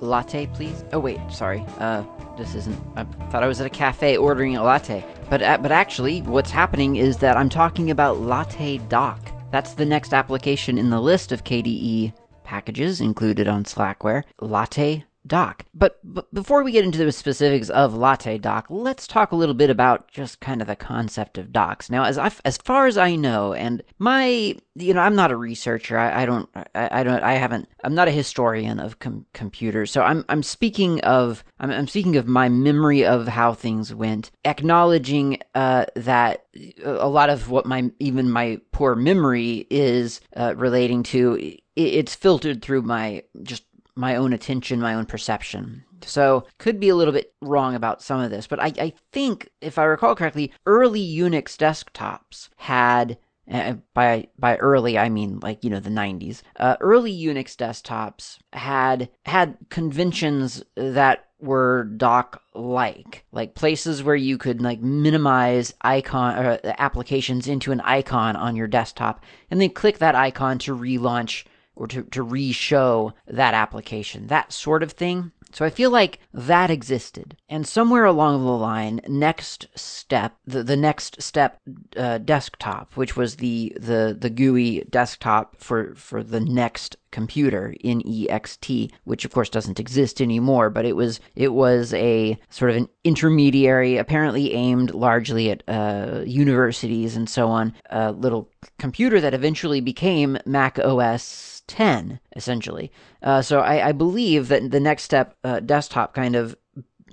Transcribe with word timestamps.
Latte, 0.00 0.46
please. 0.46 0.84
Oh 0.92 0.98
wait, 0.98 1.20
sorry. 1.30 1.64
Uh, 1.78 2.04
this 2.36 2.54
isn't. 2.54 2.78
I 2.96 3.04
thought 3.30 3.42
I 3.42 3.46
was 3.46 3.60
at 3.60 3.66
a 3.66 3.70
cafe 3.70 4.16
ordering 4.16 4.56
a 4.56 4.62
latte. 4.62 5.04
But 5.28 5.42
uh, 5.42 5.58
but 5.58 5.72
actually, 5.72 6.22
what's 6.22 6.50
happening 6.50 6.96
is 6.96 7.18
that 7.18 7.36
I'm 7.36 7.48
talking 7.48 7.90
about 7.90 8.20
Latte 8.20 8.78
Dock. 8.78 9.20
That's 9.50 9.74
the 9.74 9.84
next 9.84 10.14
application 10.14 10.78
in 10.78 10.90
the 10.90 11.00
list 11.00 11.32
of 11.32 11.44
KDE 11.44 12.12
packages 12.44 13.00
included 13.00 13.46
on 13.46 13.64
Slackware. 13.64 14.24
Latte 14.40 15.04
Dock. 15.30 15.64
But, 15.72 16.00
but 16.02 16.32
before 16.34 16.62
we 16.62 16.72
get 16.72 16.84
into 16.84 17.04
the 17.04 17.12
specifics 17.12 17.70
of 17.70 17.94
Latte 17.94 18.36
Dock, 18.36 18.66
let's 18.68 19.06
talk 19.06 19.30
a 19.30 19.36
little 19.36 19.54
bit 19.54 19.70
about 19.70 20.08
just 20.08 20.40
kind 20.40 20.60
of 20.60 20.66
the 20.66 20.76
concept 20.76 21.38
of 21.38 21.52
docks. 21.52 21.88
Now, 21.88 22.04
as 22.04 22.18
as 22.44 22.58
far 22.58 22.86
as 22.86 22.98
I 22.98 23.14
know, 23.14 23.54
and 23.54 23.82
my, 23.98 24.56
you 24.74 24.92
know, 24.92 25.00
I'm 25.00 25.14
not 25.14 25.30
a 25.30 25.36
researcher. 25.36 25.96
I, 25.96 26.22
I 26.22 26.26
don't, 26.26 26.48
I, 26.74 27.00
I, 27.00 27.02
don't, 27.04 27.22
I 27.22 27.34
haven't, 27.34 27.68
I'm 27.84 27.94
not 27.94 28.08
a 28.08 28.10
historian 28.10 28.80
of 28.80 28.98
com- 28.98 29.24
computers. 29.32 29.92
So 29.92 30.02
I'm, 30.02 30.24
I'm 30.28 30.42
speaking 30.42 31.00
of, 31.02 31.44
I'm, 31.60 31.70
I'm 31.70 31.86
speaking 31.86 32.16
of 32.16 32.26
my 32.26 32.48
memory 32.48 33.06
of 33.06 33.28
how 33.28 33.54
things 33.54 33.94
went, 33.94 34.32
acknowledging 34.44 35.38
uh, 35.54 35.86
that 35.94 36.44
a 36.84 37.08
lot 37.08 37.30
of 37.30 37.50
what 37.50 37.66
my, 37.66 37.90
even 38.00 38.28
my 38.28 38.60
poor 38.72 38.96
memory 38.96 39.66
is 39.70 40.20
uh, 40.36 40.54
relating 40.56 41.04
to, 41.04 41.56
it's 41.76 42.14
filtered 42.16 42.60
through 42.62 42.82
my 42.82 43.22
just 43.42 43.62
my 44.00 44.16
own 44.16 44.32
attention, 44.32 44.80
my 44.80 44.94
own 44.94 45.06
perception. 45.06 45.84
So, 46.02 46.46
could 46.58 46.80
be 46.80 46.88
a 46.88 46.96
little 46.96 47.12
bit 47.12 47.34
wrong 47.42 47.74
about 47.74 48.02
some 48.02 48.20
of 48.20 48.30
this, 48.30 48.46
but 48.46 48.58
I, 48.58 48.72
I 48.78 48.92
think, 49.12 49.50
if 49.60 49.78
I 49.78 49.84
recall 49.84 50.14
correctly, 50.14 50.50
early 50.64 51.06
Unix 51.06 51.58
desktops 51.58 52.48
had 52.56 53.18
uh, 53.50 53.74
by 53.94 54.28
by 54.38 54.56
early 54.56 54.96
I 54.96 55.08
mean 55.08 55.40
like 55.40 55.64
you 55.64 55.70
know 55.70 55.80
the 55.80 55.90
90s. 55.90 56.42
Uh, 56.56 56.76
early 56.80 57.12
Unix 57.12 57.56
desktops 57.56 58.38
had 58.52 59.10
had 59.26 59.56
conventions 59.70 60.62
that 60.76 61.26
were 61.40 61.84
dock 61.96 62.42
like 62.54 63.24
like 63.32 63.54
places 63.54 64.02
where 64.02 64.16
you 64.16 64.38
could 64.38 64.60
like 64.60 64.80
minimize 64.80 65.74
icon 65.80 66.38
or 66.38 66.50
uh, 66.52 66.72
applications 66.78 67.48
into 67.48 67.72
an 67.72 67.80
icon 67.80 68.36
on 68.36 68.56
your 68.56 68.66
desktop 68.66 69.24
and 69.50 69.60
then 69.60 69.70
click 69.70 69.98
that 69.98 70.14
icon 70.14 70.58
to 70.58 70.76
relaunch 70.76 71.44
or 71.76 71.86
to, 71.88 72.02
to 72.02 72.22
re-show 72.22 73.12
that 73.26 73.54
application, 73.54 74.26
that 74.26 74.52
sort 74.52 74.82
of 74.82 74.92
thing. 74.92 75.32
So 75.52 75.64
I 75.64 75.70
feel 75.70 75.90
like 75.90 76.20
that 76.32 76.70
existed. 76.70 77.36
And 77.48 77.66
somewhere 77.66 78.04
along 78.04 78.44
the 78.44 78.50
line, 78.50 79.00
NeXTSTEP, 79.08 80.30
the, 80.46 80.62
the 80.62 80.76
NeXTSTEP 80.76 81.52
uh, 81.96 82.18
desktop, 82.18 82.96
which 82.96 83.16
was 83.16 83.36
the, 83.36 83.76
the, 83.80 84.16
the 84.18 84.30
GUI 84.30 84.84
desktop 84.88 85.56
for, 85.56 85.94
for 85.96 86.22
the 86.22 86.40
next 86.40 86.96
computer 87.10 87.74
in 87.80 88.00
EXT, 88.02 88.90
which 89.04 89.24
of 89.24 89.32
course 89.32 89.48
doesn't 89.48 89.80
exist 89.80 90.20
anymore, 90.20 90.70
but 90.70 90.84
it 90.84 90.96
was 90.96 91.20
it 91.34 91.52
was 91.52 91.92
a 91.94 92.38
sort 92.48 92.70
of 92.70 92.76
an 92.76 92.88
intermediary, 93.04 93.96
apparently 93.96 94.54
aimed 94.54 94.94
largely 94.94 95.50
at 95.50 95.62
uh, 95.68 96.22
universities 96.26 97.16
and 97.16 97.28
so 97.28 97.48
on, 97.48 97.74
a 97.90 98.12
little 98.12 98.48
computer 98.78 99.20
that 99.20 99.34
eventually 99.34 99.80
became 99.80 100.38
Mac 100.46 100.78
OS 100.78 101.62
10, 101.66 102.18
essentially. 102.34 102.90
Uh, 103.22 103.40
so 103.42 103.60
I, 103.60 103.88
I, 103.88 103.92
believe 103.92 104.48
that 104.48 104.70
the 104.72 104.80
NeXTSTEP 104.80 105.32
uh, 105.44 105.60
desktop 105.60 106.14
kind 106.14 106.34
of 106.34 106.56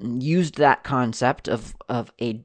used 0.01 0.57
that 0.57 0.83
concept 0.83 1.47
of, 1.47 1.75
of 1.87 2.11
a 2.19 2.43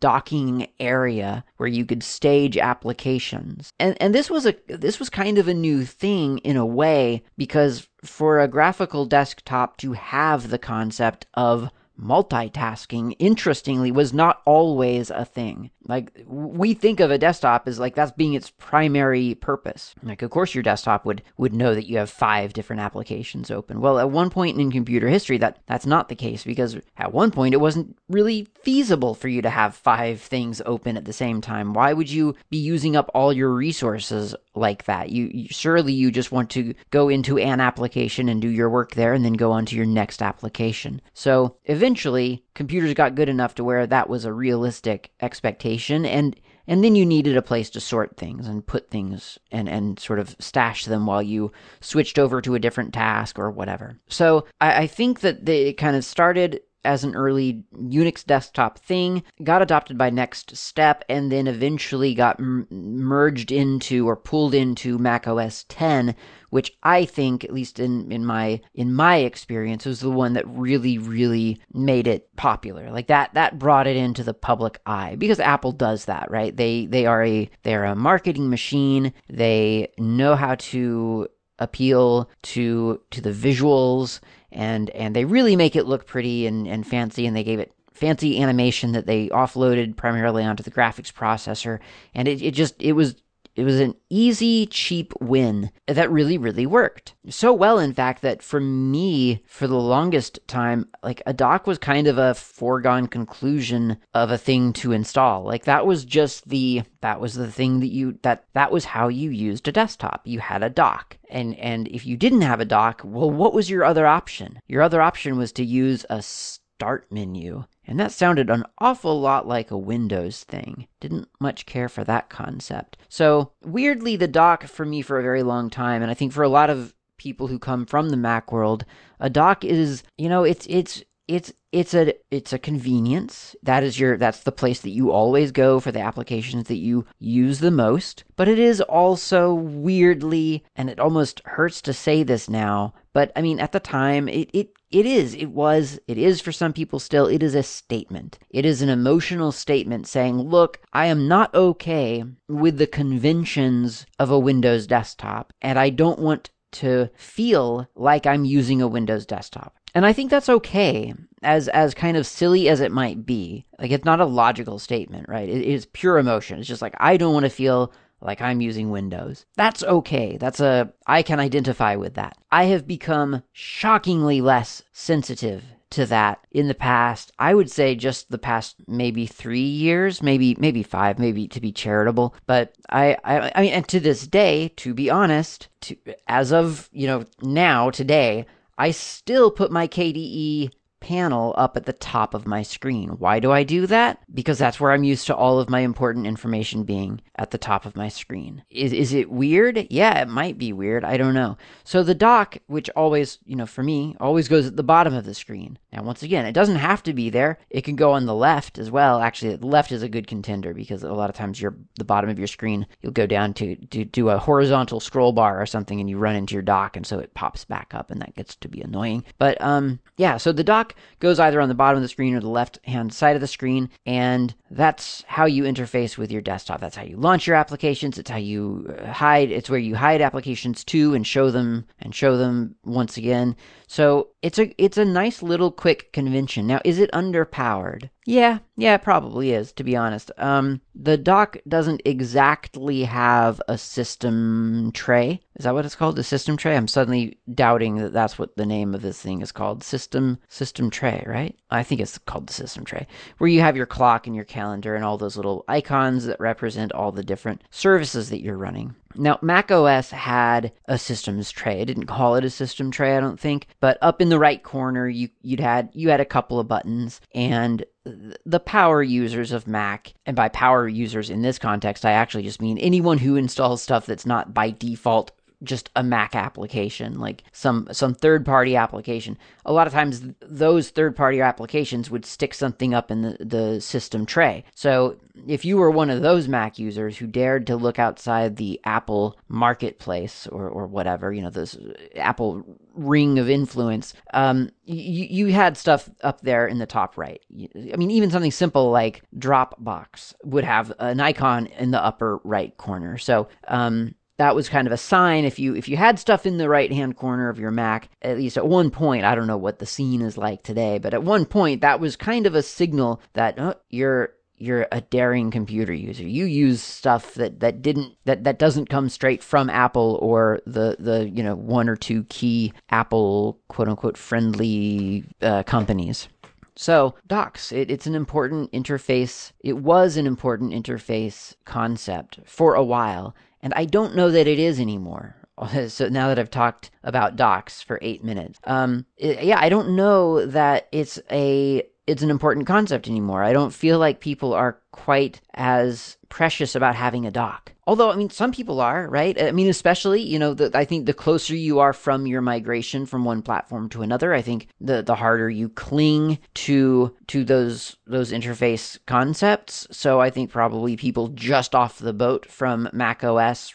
docking 0.00 0.68
area 0.78 1.44
where 1.56 1.68
you 1.68 1.84
could 1.84 2.02
stage 2.02 2.56
applications. 2.56 3.72
And 3.78 3.96
and 4.00 4.14
this 4.14 4.30
was 4.30 4.46
a 4.46 4.54
this 4.68 4.98
was 4.98 5.10
kind 5.10 5.38
of 5.38 5.48
a 5.48 5.54
new 5.54 5.84
thing 5.84 6.38
in 6.38 6.56
a 6.56 6.66
way 6.66 7.22
because 7.36 7.88
for 8.04 8.40
a 8.40 8.48
graphical 8.48 9.06
desktop 9.06 9.76
to 9.78 9.92
have 9.92 10.50
the 10.50 10.58
concept 10.58 11.26
of 11.34 11.70
multitasking, 12.00 13.14
interestingly, 13.18 13.92
was 13.92 14.12
not 14.12 14.40
always 14.46 15.10
a 15.10 15.24
thing. 15.24 15.70
Like, 15.88 16.24
we 16.26 16.74
think 16.74 17.00
of 17.00 17.10
a 17.10 17.18
desktop 17.18 17.66
as 17.66 17.78
like 17.78 17.94
that's 17.94 18.12
being 18.12 18.34
its 18.34 18.50
primary 18.50 19.34
purpose. 19.34 19.94
Like, 20.02 20.22
of 20.22 20.30
course, 20.30 20.54
your 20.54 20.62
desktop 20.62 21.04
would, 21.06 21.22
would 21.38 21.54
know 21.54 21.74
that 21.74 21.86
you 21.86 21.96
have 21.96 22.10
five 22.10 22.52
different 22.52 22.80
applications 22.80 23.50
open. 23.50 23.80
Well, 23.80 23.98
at 23.98 24.10
one 24.10 24.30
point 24.30 24.60
in 24.60 24.70
computer 24.70 25.08
history, 25.08 25.38
that, 25.38 25.58
that's 25.66 25.86
not 25.86 26.08
the 26.08 26.14
case 26.14 26.44
because 26.44 26.76
at 26.98 27.12
one 27.12 27.30
point 27.30 27.54
it 27.54 27.60
wasn't 27.60 27.96
really 28.08 28.46
feasible 28.62 29.14
for 29.14 29.28
you 29.28 29.40
to 29.42 29.50
have 29.50 29.74
five 29.74 30.20
things 30.20 30.60
open 30.66 30.96
at 30.96 31.06
the 31.06 31.12
same 31.12 31.40
time. 31.40 31.72
Why 31.72 31.92
would 31.92 32.10
you 32.10 32.36
be 32.50 32.58
using 32.58 32.94
up 32.94 33.10
all 33.14 33.32
your 33.32 33.50
resources 33.50 34.34
like 34.54 34.84
that? 34.84 35.10
You, 35.10 35.30
you 35.32 35.48
surely 35.50 35.94
you 35.94 36.10
just 36.10 36.30
want 36.30 36.50
to 36.50 36.74
go 36.90 37.08
into 37.08 37.38
an 37.38 37.60
application 37.60 38.28
and 38.28 38.42
do 38.42 38.48
your 38.48 38.68
work 38.68 38.92
there 38.92 39.14
and 39.14 39.24
then 39.24 39.32
go 39.32 39.50
on 39.50 39.64
to 39.66 39.76
your 39.76 39.86
next 39.86 40.20
application. 40.20 41.00
So 41.14 41.56
eventually, 41.64 42.44
computers 42.54 42.92
got 42.92 43.14
good 43.14 43.30
enough 43.30 43.54
to 43.54 43.64
where 43.64 43.86
that 43.86 44.10
was 44.10 44.24
a 44.26 44.32
realistic 44.32 45.10
expectation 45.20 45.70
and 45.88 46.36
and 46.66 46.84
then 46.84 46.94
you 46.94 47.04
needed 47.04 47.36
a 47.36 47.42
place 47.42 47.68
to 47.70 47.80
sort 47.80 48.16
things 48.16 48.46
and 48.46 48.66
put 48.66 48.90
things 48.90 49.38
and 49.50 49.68
and 49.68 49.98
sort 49.98 50.18
of 50.18 50.36
stash 50.38 50.84
them 50.84 51.06
while 51.06 51.22
you 51.22 51.52
switched 51.80 52.18
over 52.18 52.40
to 52.40 52.54
a 52.54 52.60
different 52.60 52.94
task 52.94 53.38
or 53.38 53.50
whatever. 53.50 53.98
So 54.08 54.46
I, 54.60 54.82
I 54.82 54.86
think 54.86 55.20
that 55.20 55.46
they, 55.46 55.72
kind 55.72 55.96
of 55.96 56.04
started 56.04 56.60
as 56.84 57.04
an 57.04 57.14
early 57.14 57.64
Unix 57.74 58.24
desktop 58.24 58.78
thing, 58.78 59.22
got 59.42 59.62
adopted 59.62 59.98
by 59.98 60.10
NeXTSTEP, 60.10 61.02
and 61.08 61.30
then 61.30 61.46
eventually 61.46 62.14
got 62.14 62.38
m- 62.40 62.66
merged 62.70 63.52
into 63.52 64.08
or 64.08 64.16
pulled 64.16 64.54
into 64.54 64.98
Mac 64.98 65.26
OS 65.26 65.64
10, 65.68 66.14
which 66.50 66.72
I 66.82 67.04
think, 67.04 67.44
at 67.44 67.52
least 67.52 67.78
in, 67.78 68.10
in 68.10 68.24
my 68.24 68.60
in 68.74 68.94
my 68.94 69.16
experience, 69.16 69.84
was 69.84 70.00
the 70.00 70.10
one 70.10 70.32
that 70.34 70.48
really, 70.48 70.98
really 70.98 71.60
made 71.72 72.06
it 72.06 72.34
popular. 72.36 72.90
Like 72.90 73.08
that 73.08 73.34
that 73.34 73.58
brought 73.58 73.86
it 73.86 73.96
into 73.96 74.22
the 74.22 74.34
public 74.34 74.80
eye 74.86 75.16
because 75.16 75.40
Apple 75.40 75.72
does 75.72 76.06
that, 76.06 76.30
right? 76.30 76.56
They 76.56 76.86
they 76.86 77.06
are 77.06 77.24
a 77.24 77.50
they're 77.62 77.84
a 77.84 77.94
marketing 77.96 78.50
machine. 78.50 79.12
They 79.28 79.92
know 79.98 80.34
how 80.34 80.54
to 80.56 81.28
appeal 81.60 82.30
to 82.42 83.00
to 83.10 83.20
the 83.20 83.32
visuals 83.32 84.20
and 84.52 84.90
and 84.90 85.14
they 85.14 85.24
really 85.24 85.56
make 85.56 85.76
it 85.76 85.86
look 85.86 86.06
pretty 86.06 86.46
and, 86.46 86.66
and 86.66 86.86
fancy 86.86 87.26
and 87.26 87.36
they 87.36 87.44
gave 87.44 87.58
it 87.58 87.72
fancy 87.92 88.40
animation 88.42 88.92
that 88.92 89.06
they 89.06 89.28
offloaded 89.28 89.96
primarily 89.96 90.42
onto 90.42 90.62
the 90.62 90.70
graphics 90.70 91.12
processor. 91.12 91.80
And 92.14 92.26
it, 92.26 92.42
it 92.42 92.52
just 92.52 92.80
it 92.80 92.92
was 92.92 93.14
it 93.56 93.64
was 93.64 93.80
an 93.80 93.94
easy, 94.08 94.66
cheap 94.66 95.12
win 95.20 95.70
that 95.86 96.10
really, 96.10 96.38
really 96.38 96.66
worked. 96.66 97.14
So 97.28 97.52
well, 97.52 97.78
in 97.78 97.92
fact, 97.92 98.22
that 98.22 98.42
for 98.42 98.60
me, 98.60 99.42
for 99.46 99.66
the 99.66 99.76
longest 99.76 100.38
time, 100.46 100.88
like 101.02 101.22
a 101.26 101.32
dock 101.32 101.66
was 101.66 101.78
kind 101.78 102.06
of 102.06 102.16
a 102.18 102.34
foregone 102.34 103.06
conclusion 103.06 103.98
of 104.14 104.30
a 104.30 104.38
thing 104.38 104.72
to 104.74 104.92
install. 104.92 105.42
Like 105.42 105.64
that 105.64 105.86
was 105.86 106.04
just 106.04 106.48
the, 106.48 106.82
that 107.00 107.20
was 107.20 107.34
the 107.34 107.50
thing 107.50 107.80
that 107.80 107.92
you, 107.92 108.18
that, 108.22 108.44
that 108.54 108.72
was 108.72 108.84
how 108.84 109.08
you 109.08 109.30
used 109.30 109.68
a 109.68 109.72
desktop. 109.72 110.22
You 110.24 110.40
had 110.40 110.62
a 110.62 110.70
dock. 110.70 111.18
And, 111.28 111.56
and 111.56 111.88
if 111.88 112.06
you 112.06 112.16
didn't 112.16 112.42
have 112.42 112.60
a 112.60 112.64
dock, 112.64 113.02
well, 113.04 113.30
what 113.30 113.54
was 113.54 113.70
your 113.70 113.84
other 113.84 114.06
option? 114.06 114.60
Your 114.68 114.82
other 114.82 115.02
option 115.02 115.36
was 115.36 115.52
to 115.52 115.64
use 115.64 116.06
a 116.08 116.22
start 116.22 117.06
menu. 117.10 117.64
And 117.90 117.98
that 117.98 118.12
sounded 118.12 118.48
an 118.48 118.62
awful 118.78 119.20
lot 119.20 119.48
like 119.48 119.72
a 119.72 119.76
Windows 119.76 120.44
thing. 120.44 120.86
Didn't 121.00 121.28
much 121.40 121.66
care 121.66 121.88
for 121.88 122.04
that 122.04 122.30
concept. 122.30 122.96
So, 123.08 123.50
weirdly, 123.64 124.14
the 124.14 124.28
dock 124.28 124.62
for 124.68 124.86
me 124.86 125.02
for 125.02 125.18
a 125.18 125.22
very 125.24 125.42
long 125.42 125.70
time, 125.70 126.00
and 126.00 126.08
I 126.08 126.14
think 126.14 126.32
for 126.32 126.44
a 126.44 126.48
lot 126.48 126.70
of 126.70 126.94
people 127.16 127.48
who 127.48 127.58
come 127.58 127.84
from 127.84 128.10
the 128.10 128.16
Mac 128.16 128.52
world, 128.52 128.84
a 129.18 129.28
dock 129.28 129.64
is, 129.64 130.04
you 130.16 130.28
know, 130.28 130.44
it's 130.44 130.68
it's 130.70 131.02
it's 131.26 131.52
it's 131.70 131.94
a 131.94 132.14
it's 132.32 132.52
a 132.52 132.58
convenience 132.58 133.54
that 133.62 133.84
is 133.84 133.98
your 133.98 134.16
that's 134.16 134.40
the 134.40 134.50
place 134.50 134.80
that 134.80 134.90
you 134.90 135.12
always 135.12 135.52
go 135.52 135.78
for 135.78 135.92
the 135.92 136.00
applications 136.00 136.66
that 136.66 136.78
you 136.78 137.06
use 137.20 137.60
the 137.60 137.70
most 137.70 138.24
but 138.34 138.48
it 138.48 138.58
is 138.58 138.80
also 138.80 139.54
weirdly 139.54 140.64
and 140.74 140.90
it 140.90 140.98
almost 140.98 141.40
hurts 141.44 141.80
to 141.80 141.92
say 141.92 142.24
this 142.24 142.50
now 142.50 142.92
but 143.12 143.30
i 143.36 143.40
mean 143.40 143.60
at 143.60 143.70
the 143.70 143.78
time 143.78 144.28
it 144.28 144.50
it 144.52 144.72
it 144.90 145.06
is 145.06 145.34
it 145.34 145.46
was 145.46 146.00
it 146.08 146.18
is 146.18 146.40
for 146.40 146.52
some 146.52 146.72
people 146.72 146.98
still 146.98 147.26
it 147.26 147.42
is 147.42 147.54
a 147.54 147.62
statement 147.62 148.38
it 148.50 148.64
is 148.64 148.82
an 148.82 148.88
emotional 148.88 149.52
statement 149.52 150.06
saying 150.06 150.40
look 150.40 150.80
i 150.92 151.06
am 151.06 151.28
not 151.28 151.54
okay 151.54 152.24
with 152.48 152.78
the 152.78 152.86
conventions 152.86 154.06
of 154.18 154.30
a 154.30 154.38
windows 154.38 154.86
desktop 154.86 155.52
and 155.62 155.78
i 155.78 155.88
don't 155.88 156.18
want 156.18 156.50
to 156.72 157.10
feel 157.16 157.88
like 157.94 158.26
I'm 158.26 158.44
using 158.44 158.80
a 158.80 158.88
Windows 158.88 159.26
desktop. 159.26 159.76
And 159.94 160.06
I 160.06 160.12
think 160.12 160.30
that's 160.30 160.48
okay. 160.48 161.14
as 161.42 161.68
as 161.68 161.94
kind 161.94 162.16
of 162.16 162.26
silly 162.26 162.68
as 162.68 162.80
it 162.80 162.92
might 162.92 163.26
be, 163.26 163.66
like 163.78 163.90
it's 163.90 164.04
not 164.04 164.20
a 164.20 164.26
logical 164.26 164.78
statement, 164.78 165.28
right? 165.28 165.48
It 165.48 165.62
is 165.62 165.86
pure 165.86 166.18
emotion. 166.18 166.58
It's 166.58 166.68
just 166.68 166.82
like 166.82 166.94
I 166.98 167.16
don't 167.16 167.34
want 167.34 167.44
to 167.44 167.50
feel 167.50 167.92
like 168.20 168.40
I'm 168.40 168.60
using 168.60 168.90
Windows. 168.90 169.46
That's 169.56 169.82
okay. 169.82 170.36
That's 170.36 170.60
a 170.60 170.92
I 171.06 171.22
can 171.22 171.40
identify 171.40 171.96
with 171.96 172.14
that. 172.14 172.36
I 172.50 172.64
have 172.64 172.86
become 172.86 173.42
shockingly 173.52 174.40
less 174.40 174.82
sensitive 174.92 175.64
to 175.90 176.06
that 176.06 176.46
in 176.52 176.68
the 176.68 176.74
past. 176.74 177.32
I 177.38 177.54
would 177.54 177.70
say 177.70 177.94
just 177.94 178.30
the 178.30 178.38
past 178.38 178.76
maybe 178.86 179.26
three 179.26 179.60
years, 179.60 180.22
maybe 180.22 180.56
maybe 180.58 180.82
five, 180.82 181.18
maybe 181.18 181.48
to 181.48 181.60
be 181.60 181.72
charitable. 181.72 182.34
But 182.46 182.74
I 182.88 183.16
I, 183.24 183.52
I 183.54 183.60
mean, 183.62 183.72
and 183.72 183.88
to 183.88 184.00
this 184.00 184.26
day, 184.26 184.68
to 184.76 184.94
be 184.94 185.10
honest, 185.10 185.68
to, 185.82 185.96
as 186.28 186.52
of 186.52 186.88
you 186.92 187.06
know 187.06 187.24
now 187.42 187.90
today, 187.90 188.46
I 188.78 188.92
still 188.92 189.50
put 189.50 189.72
my 189.72 189.88
KDE 189.88 190.70
panel 191.00 191.54
up 191.56 191.76
at 191.76 191.86
the 191.86 191.92
top 191.92 192.34
of 192.34 192.46
my 192.46 192.62
screen. 192.62 193.10
Why 193.10 193.40
do 193.40 193.50
I 193.50 193.64
do 193.64 193.86
that? 193.86 194.20
Because 194.32 194.58
that's 194.58 194.78
where 194.78 194.92
I'm 194.92 195.04
used 195.04 195.26
to 195.26 195.36
all 195.36 195.58
of 195.58 195.70
my 195.70 195.80
important 195.80 196.26
information 196.26 196.84
being 196.84 197.20
at 197.36 197.50
the 197.50 197.58
top 197.58 197.86
of 197.86 197.96
my 197.96 198.08
screen. 198.08 198.62
Is, 198.70 198.92
is 198.92 199.12
it 199.12 199.30
weird? 199.30 199.86
Yeah, 199.90 200.20
it 200.20 200.28
might 200.28 200.58
be 200.58 200.72
weird. 200.72 201.04
I 201.04 201.16
don't 201.16 201.34
know. 201.34 201.56
So 201.84 202.02
the 202.02 202.14
dock, 202.14 202.58
which 202.66 202.90
always, 202.90 203.38
you 203.44 203.56
know, 203.56 203.66
for 203.66 203.82
me, 203.82 204.16
always 204.20 204.48
goes 204.48 204.66
at 204.66 204.76
the 204.76 204.82
bottom 204.82 205.14
of 205.14 205.24
the 205.24 205.34
screen. 205.34 205.78
Now, 205.92 206.02
once 206.02 206.22
again, 206.22 206.46
it 206.46 206.52
doesn't 206.52 206.76
have 206.76 207.02
to 207.04 207.12
be 207.12 207.30
there. 207.30 207.58
It 207.70 207.82
can 207.82 207.96
go 207.96 208.12
on 208.12 208.26
the 208.26 208.34
left 208.34 208.78
as 208.78 208.90
well. 208.90 209.20
Actually, 209.20 209.56
the 209.56 209.66
left 209.66 209.92
is 209.92 210.02
a 210.02 210.08
good 210.08 210.26
contender 210.26 210.74
because 210.74 211.02
a 211.02 211.12
lot 211.12 211.30
of 211.30 211.36
times 211.36 211.60
you're 211.60 211.76
the 211.98 212.04
bottom 212.04 212.30
of 212.30 212.38
your 212.38 212.48
screen, 212.48 212.86
you'll 213.00 213.12
go 213.12 213.26
down 213.26 213.54
to, 213.54 213.76
to 213.76 214.04
do 214.04 214.28
a 214.28 214.38
horizontal 214.38 215.00
scroll 215.00 215.32
bar 215.32 215.60
or 215.60 215.66
something 215.66 216.00
and 216.00 216.08
you 216.08 216.18
run 216.18 216.36
into 216.36 216.54
your 216.54 216.62
dock 216.62 216.96
and 216.96 217.06
so 217.06 217.18
it 217.18 217.34
pops 217.34 217.64
back 217.64 217.94
up 217.94 218.10
and 218.10 218.20
that 218.20 218.34
gets 218.34 218.54
to 218.56 218.68
be 218.68 218.80
annoying. 218.80 219.24
But 219.38 219.60
um 219.60 220.00
yeah, 220.16 220.36
so 220.36 220.52
the 220.52 220.64
dock 220.64 220.94
goes 221.18 221.38
either 221.38 221.60
on 221.60 221.68
the 221.68 221.74
bottom 221.74 221.96
of 221.96 222.02
the 222.02 222.08
screen 222.08 222.34
or 222.34 222.40
the 222.40 222.48
left 222.48 222.78
hand 222.84 223.12
side 223.12 223.34
of 223.36 223.40
the 223.40 223.46
screen, 223.46 223.90
and 224.06 224.54
that's 224.70 225.24
how 225.26 225.44
you 225.44 225.64
interface 225.64 226.16
with 226.16 226.30
your 226.30 226.42
desktop. 226.42 226.80
That's 226.80 226.96
how 226.96 227.04
you 227.04 227.16
launch 227.16 227.46
your 227.46 227.56
applications. 227.56 228.18
It's 228.18 228.30
how 228.30 228.38
you 228.38 228.94
uh, 228.98 229.12
hide. 229.12 229.50
It's 229.50 229.70
where 229.70 229.78
you 229.78 229.96
hide 229.96 230.20
applications 230.20 230.84
to 230.84 231.14
and 231.14 231.26
show 231.26 231.50
them 231.50 231.86
and 232.00 232.14
show 232.14 232.36
them 232.36 232.76
once 232.84 233.16
again. 233.16 233.56
So 233.90 234.28
it's 234.40 234.60
a 234.60 234.72
it's 234.80 234.98
a 234.98 235.04
nice 235.04 235.42
little 235.42 235.72
quick 235.72 236.12
convention. 236.12 236.64
Now, 236.64 236.80
is 236.84 237.00
it 237.00 237.10
underpowered? 237.10 238.08
Yeah, 238.24 238.60
yeah, 238.76 238.94
it 238.94 239.02
probably 239.02 239.50
is. 239.50 239.72
To 239.72 239.82
be 239.82 239.96
honest, 239.96 240.30
um, 240.38 240.80
the 240.94 241.16
dock 241.16 241.56
doesn't 241.66 242.02
exactly 242.04 243.02
have 243.02 243.60
a 243.66 243.76
system 243.76 244.92
tray. 244.94 245.40
Is 245.56 245.64
that 245.64 245.74
what 245.74 245.84
it's 245.84 245.96
called? 245.96 246.14
The 246.14 246.22
system 246.22 246.56
tray? 246.56 246.76
I'm 246.76 246.86
suddenly 246.86 247.40
doubting 247.52 247.96
that 247.96 248.12
that's 248.12 248.38
what 248.38 248.54
the 248.54 248.64
name 248.64 248.94
of 248.94 249.02
this 249.02 249.20
thing 249.20 249.42
is 249.42 249.50
called. 249.50 249.82
System 249.82 250.38
system 250.46 250.88
tray, 250.88 251.24
right? 251.26 251.58
I 251.68 251.82
think 251.82 252.00
it's 252.00 252.16
called 252.16 252.46
the 252.46 252.52
system 252.52 252.84
tray, 252.84 253.08
where 253.38 253.50
you 253.50 253.60
have 253.60 253.76
your 253.76 253.86
clock 253.86 254.28
and 254.28 254.36
your 254.36 254.44
calendar 254.44 254.94
and 254.94 255.04
all 255.04 255.18
those 255.18 255.36
little 255.36 255.64
icons 255.66 256.26
that 256.26 256.38
represent 256.38 256.92
all 256.92 257.10
the 257.10 257.24
different 257.24 257.64
services 257.70 258.30
that 258.30 258.40
you're 258.40 258.56
running. 258.56 258.94
Now, 259.16 259.38
Mac 259.42 259.70
OS 259.70 260.10
had 260.10 260.72
a 260.86 260.96
systems 260.96 261.50
tray. 261.50 261.80
I 261.80 261.84
didn't 261.84 262.06
call 262.06 262.36
it 262.36 262.44
a 262.44 262.50
system 262.50 262.90
tray, 262.90 263.16
I 263.16 263.20
don't 263.20 263.40
think, 263.40 263.66
but 263.80 263.98
up 264.00 264.22
in 264.22 264.28
the 264.28 264.38
right 264.38 264.62
corner, 264.62 265.08
you 265.08 265.28
you'd 265.42 265.60
had 265.60 265.90
you 265.92 266.10
had 266.10 266.20
a 266.20 266.24
couple 266.24 266.60
of 266.60 266.68
buttons, 266.68 267.20
and 267.34 267.84
the 268.04 268.60
power 268.60 269.02
users 269.02 269.52
of 269.52 269.66
Mac, 269.66 270.14
and 270.26 270.36
by 270.36 270.48
power 270.48 270.88
users 270.88 271.28
in 271.28 271.42
this 271.42 271.58
context, 271.58 272.04
I 272.04 272.12
actually 272.12 272.44
just 272.44 272.62
mean 272.62 272.78
anyone 272.78 273.18
who 273.18 273.36
installs 273.36 273.82
stuff 273.82 274.06
that's 274.06 274.26
not 274.26 274.54
by 274.54 274.70
default 274.70 275.32
just 275.62 275.90
a 275.94 276.02
Mac 276.02 276.34
application, 276.34 277.18
like 277.18 277.44
some 277.52 277.88
some 277.92 278.14
third 278.14 278.44
party 278.44 278.76
application. 278.76 279.36
A 279.64 279.72
lot 279.72 279.86
of 279.86 279.92
times, 279.92 280.22
those 280.40 280.90
third 280.90 281.14
party 281.14 281.40
applications 281.40 282.10
would 282.10 282.24
stick 282.24 282.54
something 282.54 282.94
up 282.94 283.10
in 283.10 283.22
the, 283.22 283.36
the 283.40 283.80
system 283.80 284.24
tray. 284.26 284.64
So 284.74 285.16
if 285.46 285.64
you 285.64 285.76
were 285.76 285.90
one 285.90 286.10
of 286.10 286.22
those 286.22 286.48
Mac 286.48 286.78
users 286.78 287.18
who 287.18 287.26
dared 287.26 287.66
to 287.66 287.76
look 287.76 287.98
outside 287.98 288.56
the 288.56 288.80
Apple 288.84 289.38
marketplace 289.48 290.46
or, 290.46 290.68
or 290.68 290.86
whatever, 290.86 291.32
you 291.32 291.42
know, 291.42 291.50
this 291.50 291.76
Apple 292.16 292.64
ring 292.94 293.38
of 293.38 293.48
influence, 293.48 294.14
um, 294.34 294.70
you, 294.84 295.46
you 295.46 295.52
had 295.52 295.76
stuff 295.76 296.10
up 296.22 296.40
there 296.40 296.66
in 296.66 296.78
the 296.78 296.86
top 296.86 297.16
right. 297.16 297.42
I 297.52 297.96
mean, 297.96 298.10
even 298.10 298.30
something 298.30 298.50
simple 298.50 298.90
like 298.90 299.22
Dropbox 299.38 300.34
would 300.44 300.64
have 300.64 300.92
an 300.98 301.20
icon 301.20 301.66
in 301.66 301.90
the 301.90 302.02
upper 302.02 302.38
right 302.44 302.76
corner. 302.76 303.18
So, 303.18 303.48
um, 303.68 304.14
that 304.40 304.54
was 304.54 304.70
kind 304.70 304.86
of 304.86 304.92
a 304.92 304.96
sign 304.96 305.44
if 305.44 305.58
you 305.58 305.74
if 305.74 305.86
you 305.86 305.98
had 305.98 306.18
stuff 306.18 306.46
in 306.46 306.56
the 306.56 306.66
right 306.66 306.90
hand 306.90 307.14
corner 307.14 307.50
of 307.50 307.58
your 307.58 307.70
Mac, 307.70 308.08
at 308.22 308.38
least 308.38 308.56
at 308.56 308.66
one 308.66 308.90
point, 308.90 309.22
I 309.22 309.34
don't 309.34 309.46
know 309.46 309.58
what 309.58 309.80
the 309.80 309.84
scene 309.84 310.22
is 310.22 310.38
like 310.38 310.62
today, 310.62 310.96
but 310.96 311.12
at 311.12 311.22
one 311.22 311.44
point 311.44 311.82
that 311.82 312.00
was 312.00 312.16
kind 312.16 312.46
of 312.46 312.54
a 312.54 312.62
signal 312.62 313.20
that 313.34 313.60
oh, 313.60 313.74
you're 313.90 314.30
you're 314.56 314.86
a 314.92 315.02
daring 315.02 315.50
computer 315.50 315.92
user. 315.92 316.26
You 316.26 316.46
use 316.46 316.80
stuff 316.80 317.34
that, 317.34 317.60
that 317.60 317.82
didn't 317.82 318.14
that, 318.24 318.44
that 318.44 318.58
doesn't 318.58 318.88
come 318.88 319.10
straight 319.10 319.42
from 319.42 319.68
Apple 319.68 320.18
or 320.22 320.60
the 320.64 320.96
the 320.98 321.28
you 321.28 321.42
know 321.42 321.54
one 321.54 321.90
or 321.90 321.96
two 321.96 322.24
key 322.30 322.72
Apple 322.88 323.58
quote 323.68 323.88
unquote 323.88 324.16
friendly 324.16 325.22
uh, 325.42 325.64
companies. 325.64 326.28
So, 326.76 327.14
docks, 327.26 327.72
it, 327.72 327.90
it's 327.90 328.06
an 328.06 328.14
important 328.14 328.72
interface. 328.72 329.52
It 329.60 329.76
was 329.76 330.16
an 330.16 330.26
important 330.26 330.72
interface 330.72 331.54
concept 331.66 332.40
for 332.46 332.74
a 332.74 332.82
while. 332.82 333.34
And 333.62 333.72
I 333.74 333.84
don't 333.84 334.16
know 334.16 334.30
that 334.30 334.46
it 334.46 334.58
is 334.58 334.80
anymore. 334.80 335.36
So 335.88 336.08
now 336.08 336.28
that 336.28 336.38
I've 336.38 336.48
talked 336.50 336.90
about 337.04 337.36
docks 337.36 337.82
for 337.82 337.98
eight 338.00 338.24
minutes, 338.24 338.58
um, 338.64 339.04
it, 339.18 339.44
yeah, 339.44 339.60
I 339.60 339.68
don't 339.68 339.94
know 339.94 340.46
that 340.46 340.88
it's 340.90 341.18
a 341.30 341.82
it's 342.10 342.22
an 342.22 342.30
important 342.30 342.66
concept 342.66 343.08
anymore. 343.08 343.44
I 343.44 343.52
don't 343.52 343.72
feel 343.72 343.98
like 343.98 344.20
people 344.20 344.52
are 344.52 344.80
quite 344.90 345.40
as 345.54 346.16
precious 346.28 346.74
about 346.74 346.96
having 346.96 347.24
a 347.24 347.30
dock. 347.30 347.72
Although, 347.86 348.10
I 348.10 348.16
mean, 348.16 348.30
some 348.30 348.52
people 348.52 348.80
are, 348.80 349.08
right? 349.08 349.40
I 349.40 349.52
mean, 349.52 349.68
especially, 349.68 350.20
you 350.22 350.38
know, 350.38 350.54
the, 350.54 350.70
I 350.74 350.84
think 350.84 351.06
the 351.06 351.14
closer 351.14 351.54
you 351.54 351.78
are 351.78 351.92
from 351.92 352.26
your 352.26 352.40
migration 352.40 353.06
from 353.06 353.24
one 353.24 353.42
platform 353.42 353.88
to 353.90 354.02
another, 354.02 354.34
I 354.34 354.42
think 354.42 354.68
the 354.80 355.02
the 355.02 355.14
harder 355.14 355.48
you 355.48 355.68
cling 355.68 356.38
to 356.54 357.14
to 357.28 357.44
those 357.44 357.96
those 358.06 358.32
interface 358.32 358.98
concepts. 359.06 359.86
So 359.90 360.20
I 360.20 360.30
think 360.30 360.50
probably 360.50 360.96
people 360.96 361.28
just 361.28 361.74
off 361.74 361.98
the 361.98 362.12
boat 362.12 362.46
from 362.46 362.88
Mac 362.92 363.22
OS 363.24 363.74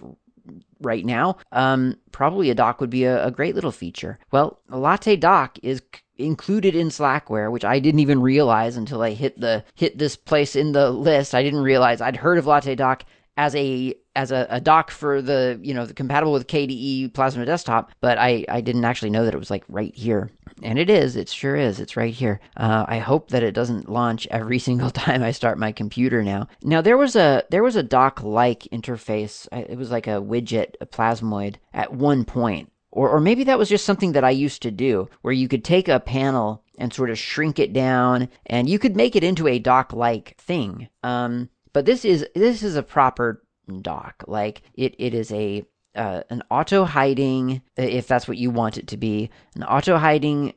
right 0.82 1.06
now, 1.06 1.38
um, 1.52 1.98
probably 2.12 2.50
a 2.50 2.56
dock 2.56 2.80
would 2.82 2.90
be 2.90 3.06
a, 3.06 3.26
a 3.26 3.32
great 3.32 3.56
little 3.56 3.72
feature. 3.72 4.20
Well, 4.32 4.60
a 4.70 4.78
Latte 4.78 5.16
dock 5.16 5.58
is 5.64 5.82
included 6.18 6.76
in 6.76 6.90
Slackware, 6.90 7.52
which 7.52 7.66
I 7.66 7.80
didn't 7.80 8.00
even 8.00 8.22
realize 8.22 8.78
until 8.78 9.02
I 9.02 9.12
hit 9.12 9.40
the 9.40 9.64
hit 9.76 9.98
this 9.98 10.16
place 10.16 10.56
in 10.56 10.72
the 10.72 10.90
list. 10.92 11.36
I 11.36 11.44
didn't 11.44 11.64
realize 11.64 12.02
I'd 12.02 12.18
heard 12.18 12.38
of 12.38 12.46
Latte 12.46 12.76
Dock 12.76 13.06
as 13.38 13.56
a 13.56 13.94
as 14.16 14.32
a, 14.32 14.48
a 14.50 14.62
dock 14.62 14.92
for 14.92 15.22
the 15.22 15.60
you 15.62 15.74
know 15.74 15.86
the 15.86 15.94
compatible 15.94 16.32
with 16.32 16.48
KDE 16.48 17.14
Plasma 17.14 17.46
Desktop, 17.46 17.92
but 18.00 18.18
I 18.18 18.46
I 18.48 18.62
didn't 18.62 18.86
actually 18.86 19.10
know 19.10 19.26
that 19.26 19.34
it 19.34 19.40
was 19.40 19.52
like 19.52 19.64
right 19.68 19.94
here, 19.94 20.30
and 20.64 20.80
it 20.80 20.90
is. 20.90 21.16
It 21.16 21.30
sure 21.30 21.56
is. 21.56 21.80
It's 21.80 21.98
right 21.98 22.14
here. 22.14 22.40
Uh, 22.56 22.86
I 22.88 23.00
hope 23.00 23.30
that 23.30 23.44
it 23.44 23.54
doesn't 23.54 23.90
launch 23.90 24.28
every 24.32 24.60
single 24.68 24.90
time 24.90 25.22
I 25.22 25.32
start 25.32 25.58
my 25.58 25.72
computer 25.72 26.24
now. 26.24 26.48
Now 26.64 26.82
there 26.82 26.98
was 26.98 27.16
a 27.16 27.44
there 27.50 27.64
was 27.64 27.76
a 27.76 27.84
dock 27.84 28.24
like 28.24 28.64
interface. 28.72 29.48
It 29.52 29.78
was 29.78 29.92
like 29.92 30.08
a 30.08 30.22
widget, 30.22 30.76
a 30.80 30.86
plasmoid 30.86 31.56
at 31.74 31.94
one 31.94 32.24
point 32.24 32.72
or, 32.96 33.10
or 33.10 33.20
maybe 33.20 33.44
that 33.44 33.60
was 33.60 33.70
just 33.70 33.86
something 33.86 34.14
that 34.14 34.24
I 34.24 34.32
used 34.32 34.64
to 34.64 34.72
do, 34.72 35.10
where 35.22 35.34
you 35.34 35.48
could 35.48 35.64
take 35.64 35.88
a 35.88 36.00
panel 36.00 36.64
and 36.80 36.92
sort 36.92 37.10
of 37.10 37.20
shrink 37.20 37.60
it 37.60 37.74
down, 37.74 38.30
and 38.48 38.68
you 38.68 38.80
could 38.80 38.96
make 38.96 39.16
it 39.16 39.24
into 39.24 39.48
a 39.48 39.60
dock-like 39.60 40.36
thing. 40.38 40.90
Um, 41.04 41.50
but 41.74 41.86
this 41.86 42.06
is 42.06 42.26
this 42.34 42.64
is 42.64 42.76
a 42.76 42.84
proper 42.84 43.44
dock. 43.82 44.24
Like 44.28 44.62
it, 44.74 44.96
it 44.98 45.14
is 45.14 45.32
a 45.32 45.66
uh, 45.96 46.24
an 46.30 46.44
auto 46.50 46.86
hiding, 46.86 47.62
if 47.78 48.08
that's 48.08 48.28
what 48.28 48.38
you 48.38 48.50
want 48.52 48.78
it 48.78 48.88
to 48.88 48.98
be, 48.98 49.30
an 49.56 49.64
auto 49.64 49.98
hiding 49.98 50.54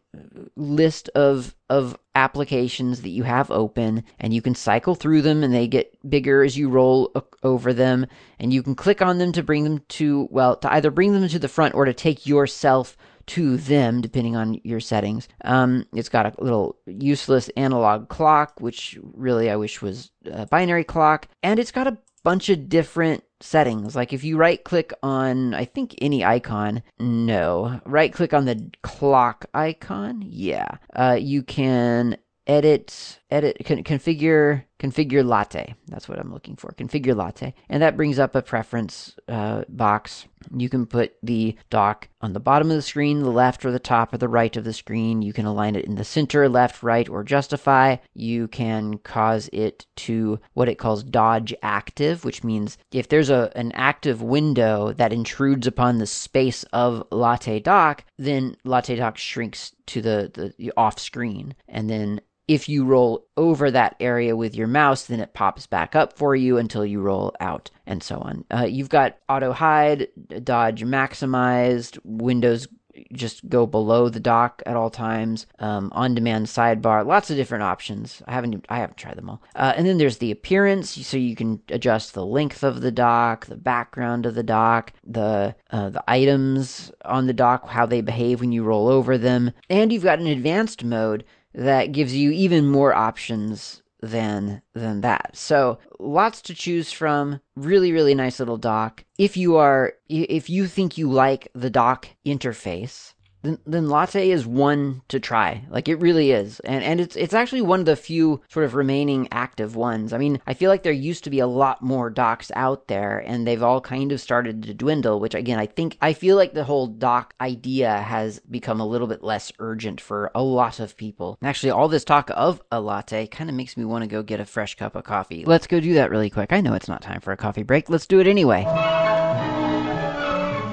list 0.56 1.08
of 1.10 1.54
of 1.70 1.96
applications 2.14 3.02
that 3.02 3.10
you 3.10 3.22
have 3.22 3.50
open, 3.50 4.02
and 4.18 4.34
you 4.34 4.42
can 4.42 4.54
cycle 4.54 4.94
through 4.94 5.22
them, 5.22 5.44
and 5.44 5.54
they 5.54 5.68
get 5.68 5.96
bigger 6.08 6.42
as 6.42 6.56
you 6.56 6.68
roll 6.68 7.12
over 7.42 7.72
them, 7.72 8.06
and 8.38 8.52
you 8.52 8.62
can 8.62 8.74
click 8.74 9.00
on 9.02 9.18
them 9.18 9.32
to 9.32 9.42
bring 9.42 9.64
them 9.64 9.80
to 9.88 10.28
well, 10.30 10.56
to 10.56 10.72
either 10.72 10.90
bring 10.90 11.12
them 11.12 11.28
to 11.28 11.38
the 11.38 11.48
front 11.48 11.74
or 11.74 11.84
to 11.84 11.94
take 11.94 12.26
yourself 12.26 12.96
to 13.26 13.58
them, 13.58 14.00
depending 14.00 14.36
on 14.36 14.58
your 14.64 14.80
settings. 14.80 15.28
Um, 15.44 15.84
it's 15.94 16.08
got 16.08 16.26
a 16.26 16.42
little 16.42 16.78
useless 16.86 17.50
analog 17.56 18.08
clock, 18.08 18.54
which 18.58 18.98
really 19.02 19.50
I 19.50 19.56
wish 19.56 19.82
was 19.82 20.10
a 20.24 20.46
binary 20.46 20.84
clock, 20.84 21.28
and 21.42 21.60
it's 21.60 21.72
got 21.72 21.86
a 21.86 21.98
bunch 22.28 22.50
of 22.50 22.68
different 22.68 23.24
settings. 23.40 23.96
Like 23.96 24.12
if 24.12 24.22
you 24.22 24.36
right 24.36 24.62
click 24.62 24.92
on, 25.02 25.54
I 25.54 25.64
think 25.64 25.94
any 26.02 26.26
icon, 26.26 26.82
no, 26.98 27.80
right 27.86 28.12
click 28.12 28.34
on 28.34 28.44
the 28.44 28.70
clock 28.82 29.46
icon, 29.54 30.22
yeah, 30.26 30.76
uh, 30.94 31.16
you 31.18 31.42
can 31.42 32.18
edit 32.46 33.18
edit 33.30 33.58
con- 33.64 33.84
configure 33.84 34.64
configure 34.78 35.24
latte. 35.24 35.74
That's 35.88 36.08
what 36.08 36.18
I'm 36.18 36.32
looking 36.32 36.56
for. 36.56 36.72
Configure 36.72 37.16
latte, 37.16 37.54
and 37.68 37.82
that 37.82 37.96
brings 37.96 38.18
up 38.18 38.34
a 38.34 38.42
preference 38.42 39.16
uh, 39.28 39.64
box. 39.68 40.26
You 40.54 40.68
can 40.68 40.86
put 40.86 41.14
the 41.22 41.56
dock 41.68 42.08
on 42.20 42.32
the 42.32 42.40
bottom 42.40 42.70
of 42.70 42.76
the 42.76 42.82
screen, 42.82 43.22
the 43.22 43.30
left 43.30 43.64
or 43.64 43.72
the 43.72 43.80
top 43.80 44.14
or 44.14 44.18
the 44.18 44.28
right 44.28 44.56
of 44.56 44.62
the 44.64 44.72
screen. 44.72 45.20
You 45.20 45.32
can 45.32 45.46
align 45.46 45.74
it 45.74 45.84
in 45.84 45.96
the 45.96 46.04
center, 46.04 46.48
left, 46.48 46.82
right, 46.82 47.08
or 47.08 47.24
justify. 47.24 47.96
You 48.14 48.46
can 48.46 48.98
cause 48.98 49.50
it 49.52 49.86
to 49.96 50.38
what 50.54 50.68
it 50.68 50.78
calls 50.78 51.02
dodge 51.02 51.52
active, 51.62 52.24
which 52.24 52.44
means 52.44 52.78
if 52.92 53.08
there's 53.08 53.30
a 53.30 53.50
an 53.56 53.72
active 53.72 54.22
window 54.22 54.92
that 54.92 55.12
intrudes 55.12 55.66
upon 55.66 55.98
the 55.98 56.06
space 56.06 56.62
of 56.72 57.02
Latte 57.10 57.58
Dock, 57.58 58.04
then 58.16 58.56
Latte 58.64 58.94
Dock 58.94 59.18
shrinks 59.18 59.72
to 59.86 60.00
the, 60.02 60.30
the, 60.32 60.54
the 60.58 60.72
off 60.76 60.98
screen, 60.98 61.54
and 61.66 61.90
then 61.90 62.20
if 62.48 62.68
you 62.68 62.84
roll 62.84 63.26
over 63.36 63.70
that 63.70 63.94
area 64.00 64.34
with 64.34 64.56
your 64.56 64.66
mouse, 64.66 65.04
then 65.04 65.20
it 65.20 65.34
pops 65.34 65.66
back 65.66 65.94
up 65.94 66.14
for 66.14 66.34
you 66.34 66.56
until 66.56 66.84
you 66.84 67.00
roll 67.00 67.34
out, 67.40 67.70
and 67.86 68.02
so 68.02 68.16
on. 68.18 68.44
Uh, 68.50 68.64
you've 68.64 68.88
got 68.88 69.18
auto 69.28 69.52
hide, 69.52 70.08
dodge 70.42 70.82
maximized, 70.82 71.98
Windows 72.04 72.66
just 73.12 73.48
go 73.48 73.66
below 73.66 74.08
the 74.08 74.20
dock 74.20 74.62
at 74.66 74.76
all 74.76 74.90
times, 74.90 75.46
um, 75.58 75.90
on 75.94 76.14
demand 76.14 76.46
sidebar, 76.46 77.06
lots 77.06 77.30
of 77.30 77.36
different 77.36 77.64
options. 77.64 78.22
I 78.26 78.32
haven't 78.32 78.66
I 78.68 78.78
haven't 78.78 78.96
tried 78.96 79.16
them 79.16 79.30
all. 79.30 79.42
Uh, 79.54 79.72
and 79.76 79.86
then 79.86 79.98
there's 79.98 80.18
the 80.18 80.30
appearance, 80.30 80.90
so 80.90 81.16
you 81.16 81.36
can 81.36 81.60
adjust 81.68 82.14
the 82.14 82.26
length 82.26 82.62
of 82.62 82.80
the 82.80 82.90
dock, 82.90 83.46
the 83.46 83.56
background 83.56 84.26
of 84.26 84.34
the 84.34 84.42
dock, 84.42 84.92
the 85.04 85.54
uh, 85.70 85.90
the 85.90 86.04
items 86.08 86.90
on 87.04 87.26
the 87.26 87.32
dock, 87.32 87.68
how 87.68 87.86
they 87.86 88.00
behave 88.00 88.40
when 88.40 88.52
you 88.52 88.64
roll 88.64 88.88
over 88.88 89.18
them, 89.18 89.52
and 89.70 89.92
you've 89.92 90.04
got 90.04 90.18
an 90.18 90.26
advanced 90.26 90.84
mode 90.84 91.24
that 91.54 91.92
gives 91.92 92.14
you 92.14 92.30
even 92.30 92.66
more 92.66 92.94
options 92.94 93.82
than 94.00 94.62
than 94.74 95.00
that. 95.00 95.36
So 95.36 95.78
lots 95.98 96.40
to 96.42 96.54
choose 96.54 96.92
from. 96.92 97.40
Really, 97.56 97.92
really 97.92 98.14
nice 98.14 98.38
little 98.38 98.56
dock. 98.56 99.04
If 99.18 99.36
you 99.36 99.56
are 99.56 99.94
if 100.08 100.48
you 100.48 100.66
think 100.66 100.98
you 100.98 101.10
like 101.10 101.48
the 101.54 101.70
dock 101.70 102.08
interface, 102.24 103.14
then, 103.42 103.58
then 103.66 103.88
latte 103.88 104.30
is 104.30 104.46
one 104.46 105.02
to 105.08 105.20
try. 105.20 105.64
Like 105.70 105.88
it 105.88 105.96
really 105.96 106.32
is, 106.32 106.60
and 106.60 106.82
and 106.82 107.00
it's 107.00 107.16
it's 107.16 107.34
actually 107.34 107.62
one 107.62 107.80
of 107.80 107.86
the 107.86 107.96
few 107.96 108.40
sort 108.48 108.64
of 108.64 108.74
remaining 108.74 109.28
active 109.30 109.76
ones. 109.76 110.12
I 110.12 110.18
mean, 110.18 110.40
I 110.46 110.54
feel 110.54 110.70
like 110.70 110.82
there 110.82 110.92
used 110.92 111.24
to 111.24 111.30
be 111.30 111.38
a 111.38 111.46
lot 111.46 111.82
more 111.82 112.10
docks 112.10 112.50
out 112.54 112.88
there, 112.88 113.18
and 113.18 113.46
they've 113.46 113.62
all 113.62 113.80
kind 113.80 114.12
of 114.12 114.20
started 114.20 114.62
to 114.64 114.74
dwindle. 114.74 115.20
Which 115.20 115.34
again, 115.34 115.58
I 115.58 115.66
think 115.66 115.96
I 116.00 116.12
feel 116.12 116.36
like 116.36 116.52
the 116.52 116.64
whole 116.64 116.86
dock 116.86 117.34
idea 117.40 117.98
has 117.98 118.40
become 118.40 118.80
a 118.80 118.86
little 118.86 119.06
bit 119.06 119.22
less 119.22 119.52
urgent 119.58 120.00
for 120.00 120.30
a 120.34 120.42
lot 120.42 120.80
of 120.80 120.96
people. 120.96 121.38
And 121.40 121.48
Actually, 121.48 121.70
all 121.70 121.88
this 121.88 122.04
talk 122.04 122.30
of 122.34 122.62
a 122.70 122.80
latte 122.80 123.26
kind 123.26 123.48
of 123.48 123.56
makes 123.56 123.76
me 123.76 123.84
want 123.84 124.02
to 124.02 124.08
go 124.08 124.22
get 124.22 124.40
a 124.40 124.44
fresh 124.44 124.74
cup 124.74 124.94
of 124.94 125.04
coffee. 125.04 125.44
Let's 125.44 125.66
go 125.66 125.80
do 125.80 125.94
that 125.94 126.10
really 126.10 126.30
quick. 126.30 126.52
I 126.52 126.60
know 126.60 126.74
it's 126.74 126.88
not 126.88 127.02
time 127.02 127.20
for 127.20 127.32
a 127.32 127.36
coffee 127.36 127.62
break. 127.62 127.88
Let's 127.88 128.06
do 128.06 128.20
it 128.20 128.26
anyway. 128.26 128.64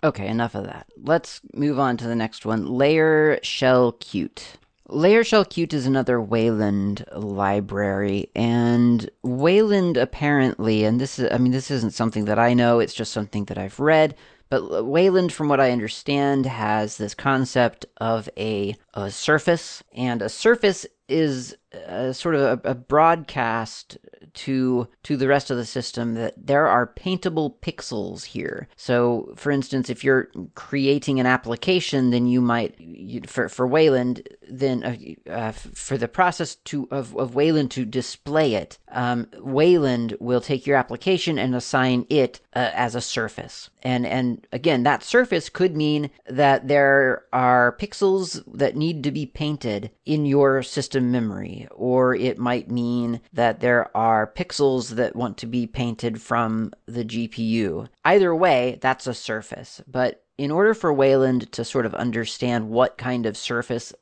Okay, 0.05 0.27
enough 0.27 0.53
of 0.53 0.65
that. 0.65 0.85
Let's 1.01 1.41
move 1.55 1.79
on 1.79 1.97
to 1.97 2.07
the 2.07 2.15
next 2.15 2.45
one. 2.45 2.67
Layer 2.67 3.39
Shell 3.41 3.93
Qt. 3.93 4.39
Layer 4.87 5.23
Shell 5.23 5.45
Qt 5.45 5.73
is 5.73 5.87
another 5.87 6.21
Wayland 6.21 7.03
library, 7.15 8.29
and 8.35 9.09
Wayland 9.23 9.97
apparently, 9.97 10.83
and 10.83 11.01
this 11.01 11.17
is, 11.17 11.27
I 11.31 11.39
mean, 11.39 11.51
this 11.51 11.71
isn't 11.71 11.95
something 11.95 12.25
that 12.25 12.37
I 12.37 12.53
know, 12.53 12.79
it's 12.79 12.93
just 12.93 13.13
something 13.13 13.45
that 13.45 13.57
I've 13.57 13.79
read, 13.79 14.13
but 14.49 14.85
Wayland, 14.85 15.33
from 15.33 15.49
what 15.49 15.59
I 15.59 15.71
understand, 15.71 16.45
has 16.45 16.97
this 16.97 17.15
concept 17.15 17.87
of 17.97 18.29
a, 18.37 18.75
a 18.93 19.09
surface, 19.09 19.83
and 19.91 20.21
a 20.21 20.29
surface 20.29 20.85
is 21.09 21.57
a, 21.87 22.13
sort 22.13 22.35
of 22.35 22.65
a, 22.65 22.71
a 22.71 22.75
broadcast 22.75 23.97
to 24.35 24.87
to 25.03 25.17
the 25.17 25.27
rest 25.27 25.49
of 25.49 25.57
the 25.57 25.65
system 25.65 26.13
that 26.15 26.33
there 26.37 26.67
are 26.67 26.85
paintable 26.85 27.57
pixels 27.61 28.25
here. 28.25 28.67
So, 28.75 29.33
for 29.35 29.51
instance, 29.51 29.89
if 29.89 30.03
you're 30.03 30.29
creating 30.55 31.19
an 31.19 31.25
application, 31.25 32.11
then 32.11 32.27
you 32.27 32.41
might 32.41 32.79
you, 32.79 33.21
for 33.25 33.49
for 33.49 33.65
Wayland, 33.65 34.27
then 34.47 34.83
uh, 34.83 35.29
uh, 35.29 35.51
for 35.51 35.97
the 35.97 36.07
process 36.07 36.55
to 36.55 36.87
of, 36.91 37.15
of 37.15 37.35
Wayland 37.35 37.71
to 37.71 37.85
display 37.85 38.55
it, 38.55 38.77
um, 38.91 39.27
Wayland 39.39 40.17
will 40.19 40.41
take 40.41 40.67
your 40.67 40.77
application 40.77 41.39
and 41.39 41.55
assign 41.55 42.05
it 42.09 42.41
uh, 42.53 42.71
as 42.73 42.95
a 42.95 43.01
surface. 43.01 43.69
And 43.81 44.05
and 44.05 44.45
again, 44.51 44.83
that 44.83 45.03
surface 45.03 45.49
could 45.49 45.75
mean 45.75 46.09
that 46.29 46.67
there 46.67 47.23
are 47.31 47.77
pixels 47.79 48.43
that 48.53 48.75
need 48.75 49.03
to 49.03 49.11
be 49.11 49.25
painted 49.25 49.91
in 50.05 50.25
your 50.25 50.61
system 50.61 51.11
memory, 51.11 51.64
or 51.71 52.15
it 52.15 52.37
might 52.37 52.69
mean 52.69 53.21
that 53.33 53.59
there 53.59 53.95
are 53.95 54.31
pixels 54.35 54.91
that 54.91 55.15
want 55.15 55.37
to 55.37 55.47
be 55.47 55.67
painted 55.67 56.21
from 56.21 56.71
the 56.85 57.05
GPU. 57.05 57.87
Either 58.03 58.35
way, 58.35 58.77
that's 58.81 59.07
a 59.07 59.13
surface. 59.13 59.81
But 59.87 60.23
in 60.37 60.51
order 60.51 60.73
for 60.73 60.93
Wayland 60.93 61.51
to 61.53 61.63
sort 61.63 61.85
of 61.85 61.95
understand 61.95 62.69
what 62.69 62.97
kind 62.97 63.25
of 63.25 63.37
surface 63.37 63.93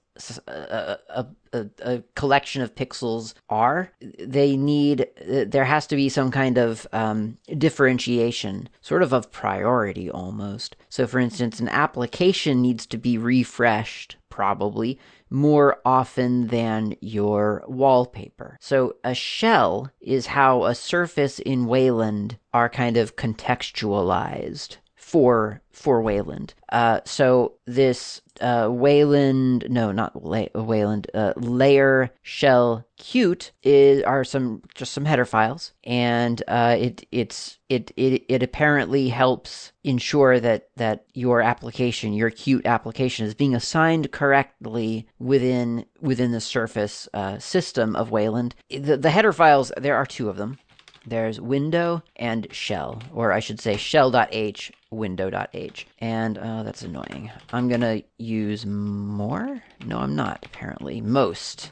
a, 0.48 0.98
a, 1.10 1.26
a, 1.54 1.68
a, 1.82 2.04
collection 2.16 2.62
of 2.62 2.76
pixels 2.76 3.34
are, 3.50 3.92
they 4.20 4.56
need, 4.56 5.08
there 5.26 5.66
has 5.66 5.88
to 5.88 5.96
be 5.96 6.10
some 6.10 6.30
kind 6.30 6.58
of 6.58 6.86
um, 6.94 7.38
differentiation, 7.58 8.70
sort 8.82 9.02
of 9.02 9.12
of 9.12 9.32
priority 9.32 10.10
almost. 10.10 10.76
So, 10.90 11.08
for 11.08 11.20
instance, 11.20 11.60
an 11.60 11.70
application 11.70 12.62
needs 12.62 12.86
to 12.88 12.98
be 12.98 13.18
refreshed, 13.18 14.18
probably, 14.34 14.98
more 15.30 15.80
often 15.86 16.48
than 16.48 16.96
your 17.02 17.64
wallpaper. 17.68 18.58
So, 18.60 18.96
a 19.04 19.14
shell 19.14 19.92
is 20.02 20.26
how 20.26 20.64
a 20.64 20.74
surface 20.74 21.38
in 21.38 21.68
Wayland 21.68 22.40
are 22.52 22.68
kind 22.68 22.98
of 22.98 23.16
contextualized 23.16 24.78
for 25.14 25.62
for 25.72 26.02
Wayland. 26.02 26.56
Uh, 26.72 27.02
so 27.06 27.54
this 27.68 28.20
uh, 28.42 28.68
Wayland, 28.72 29.68
no, 29.70 29.92
not 29.92 30.26
Lay, 30.26 30.50
Wayland, 30.56 31.06
uh, 31.14 31.34
layer 31.36 32.10
shell 32.24 32.84
Qt 33.00 33.52
is 33.62 34.02
are 34.04 34.24
some 34.24 34.64
just 34.74 34.92
some 34.92 35.06
header 35.06 35.26
files, 35.26 35.74
and 35.84 36.42
uh, 36.48 36.76
it 36.80 37.06
it's 37.12 37.60
it, 37.70 37.92
it 37.96 38.24
it 38.28 38.42
apparently 38.42 39.10
helps 39.10 39.72
ensure 39.84 40.40
that 40.40 40.70
that 40.78 41.06
your 41.14 41.42
application, 41.42 42.14
your 42.14 42.32
Qt 42.32 42.66
application, 42.66 43.26
is 43.26 43.36
being 43.36 43.54
assigned 43.54 44.12
correctly 44.12 45.08
within 45.20 45.86
within 46.02 46.32
the 46.32 46.42
Surface 46.42 47.08
uh, 47.14 47.38
system 47.38 47.96
of 47.96 48.10
Wayland. 48.10 48.56
The, 48.70 48.98
the 48.98 49.12
header 49.12 49.34
files 49.34 49.72
there 49.78 49.96
are 49.96 50.06
two 50.06 50.30
of 50.30 50.38
them. 50.38 50.58
There's 51.06 51.42
window 51.42 52.02
and 52.16 52.48
shell, 52.52 53.02
or 53.14 53.32
I 53.32 53.40
should 53.40 53.60
say 53.60 53.76
shell.h, 53.76 54.72
window.h. 54.90 55.88
And 56.00 56.38
uh, 56.38 56.64
that's 56.64 56.82
annoying. 56.82 57.32
I'm 57.52 57.68
going 57.68 57.82
to 57.82 58.04
use 58.18 58.66
more? 58.66 59.62
No, 59.86 60.00
I'm 60.00 60.16
not, 60.16 60.46
apparently. 60.46 61.02
Most. 61.02 61.72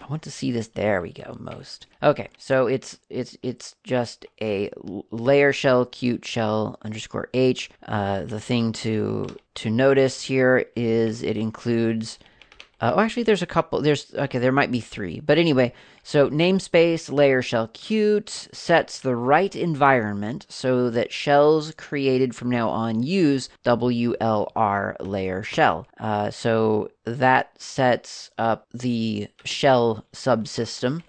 I 0.00 0.06
want 0.08 0.22
to 0.22 0.30
see 0.30 0.50
this. 0.52 0.68
There 0.68 1.00
we 1.00 1.12
go. 1.12 1.36
Most. 1.38 1.86
Okay, 2.02 2.28
so 2.38 2.66
it's 2.66 2.98
it's 3.08 3.36
it's 3.42 3.74
just 3.82 4.26
a 4.40 4.70
layer 5.10 5.52
shell 5.52 5.86
Qt 5.86 6.24
shell 6.24 6.78
underscore 6.82 7.28
h. 7.34 7.70
Uh, 7.86 8.24
the 8.24 8.40
thing 8.40 8.72
to 8.72 9.26
to 9.54 9.70
notice 9.70 10.22
here 10.22 10.66
is 10.76 11.22
it 11.22 11.36
includes 11.36 12.18
uh, 12.78 12.92
oh, 12.94 13.00
actually, 13.00 13.22
there's 13.22 13.42
a 13.42 13.46
couple. 13.46 13.80
There's 13.80 14.14
okay. 14.14 14.38
There 14.38 14.52
might 14.52 14.70
be 14.70 14.80
three, 14.80 15.20
but 15.20 15.38
anyway. 15.38 15.72
So 16.02 16.28
namespace 16.28 17.10
layer 17.10 17.40
shell 17.40 17.68
Qt 17.68 18.54
sets 18.54 19.00
the 19.00 19.16
right 19.16 19.56
environment 19.56 20.46
so 20.48 20.90
that 20.90 21.10
shells 21.10 21.72
created 21.76 22.36
from 22.36 22.50
now 22.50 22.68
on 22.68 23.02
use 23.02 23.48
WLR 23.64 24.94
layer 25.00 25.42
shell. 25.42 25.88
Uh, 25.98 26.30
so 26.30 26.90
that 27.04 27.60
sets 27.60 28.30
up 28.36 28.66
the 28.74 29.28
shell 29.44 30.04
subsystem, 30.12 31.02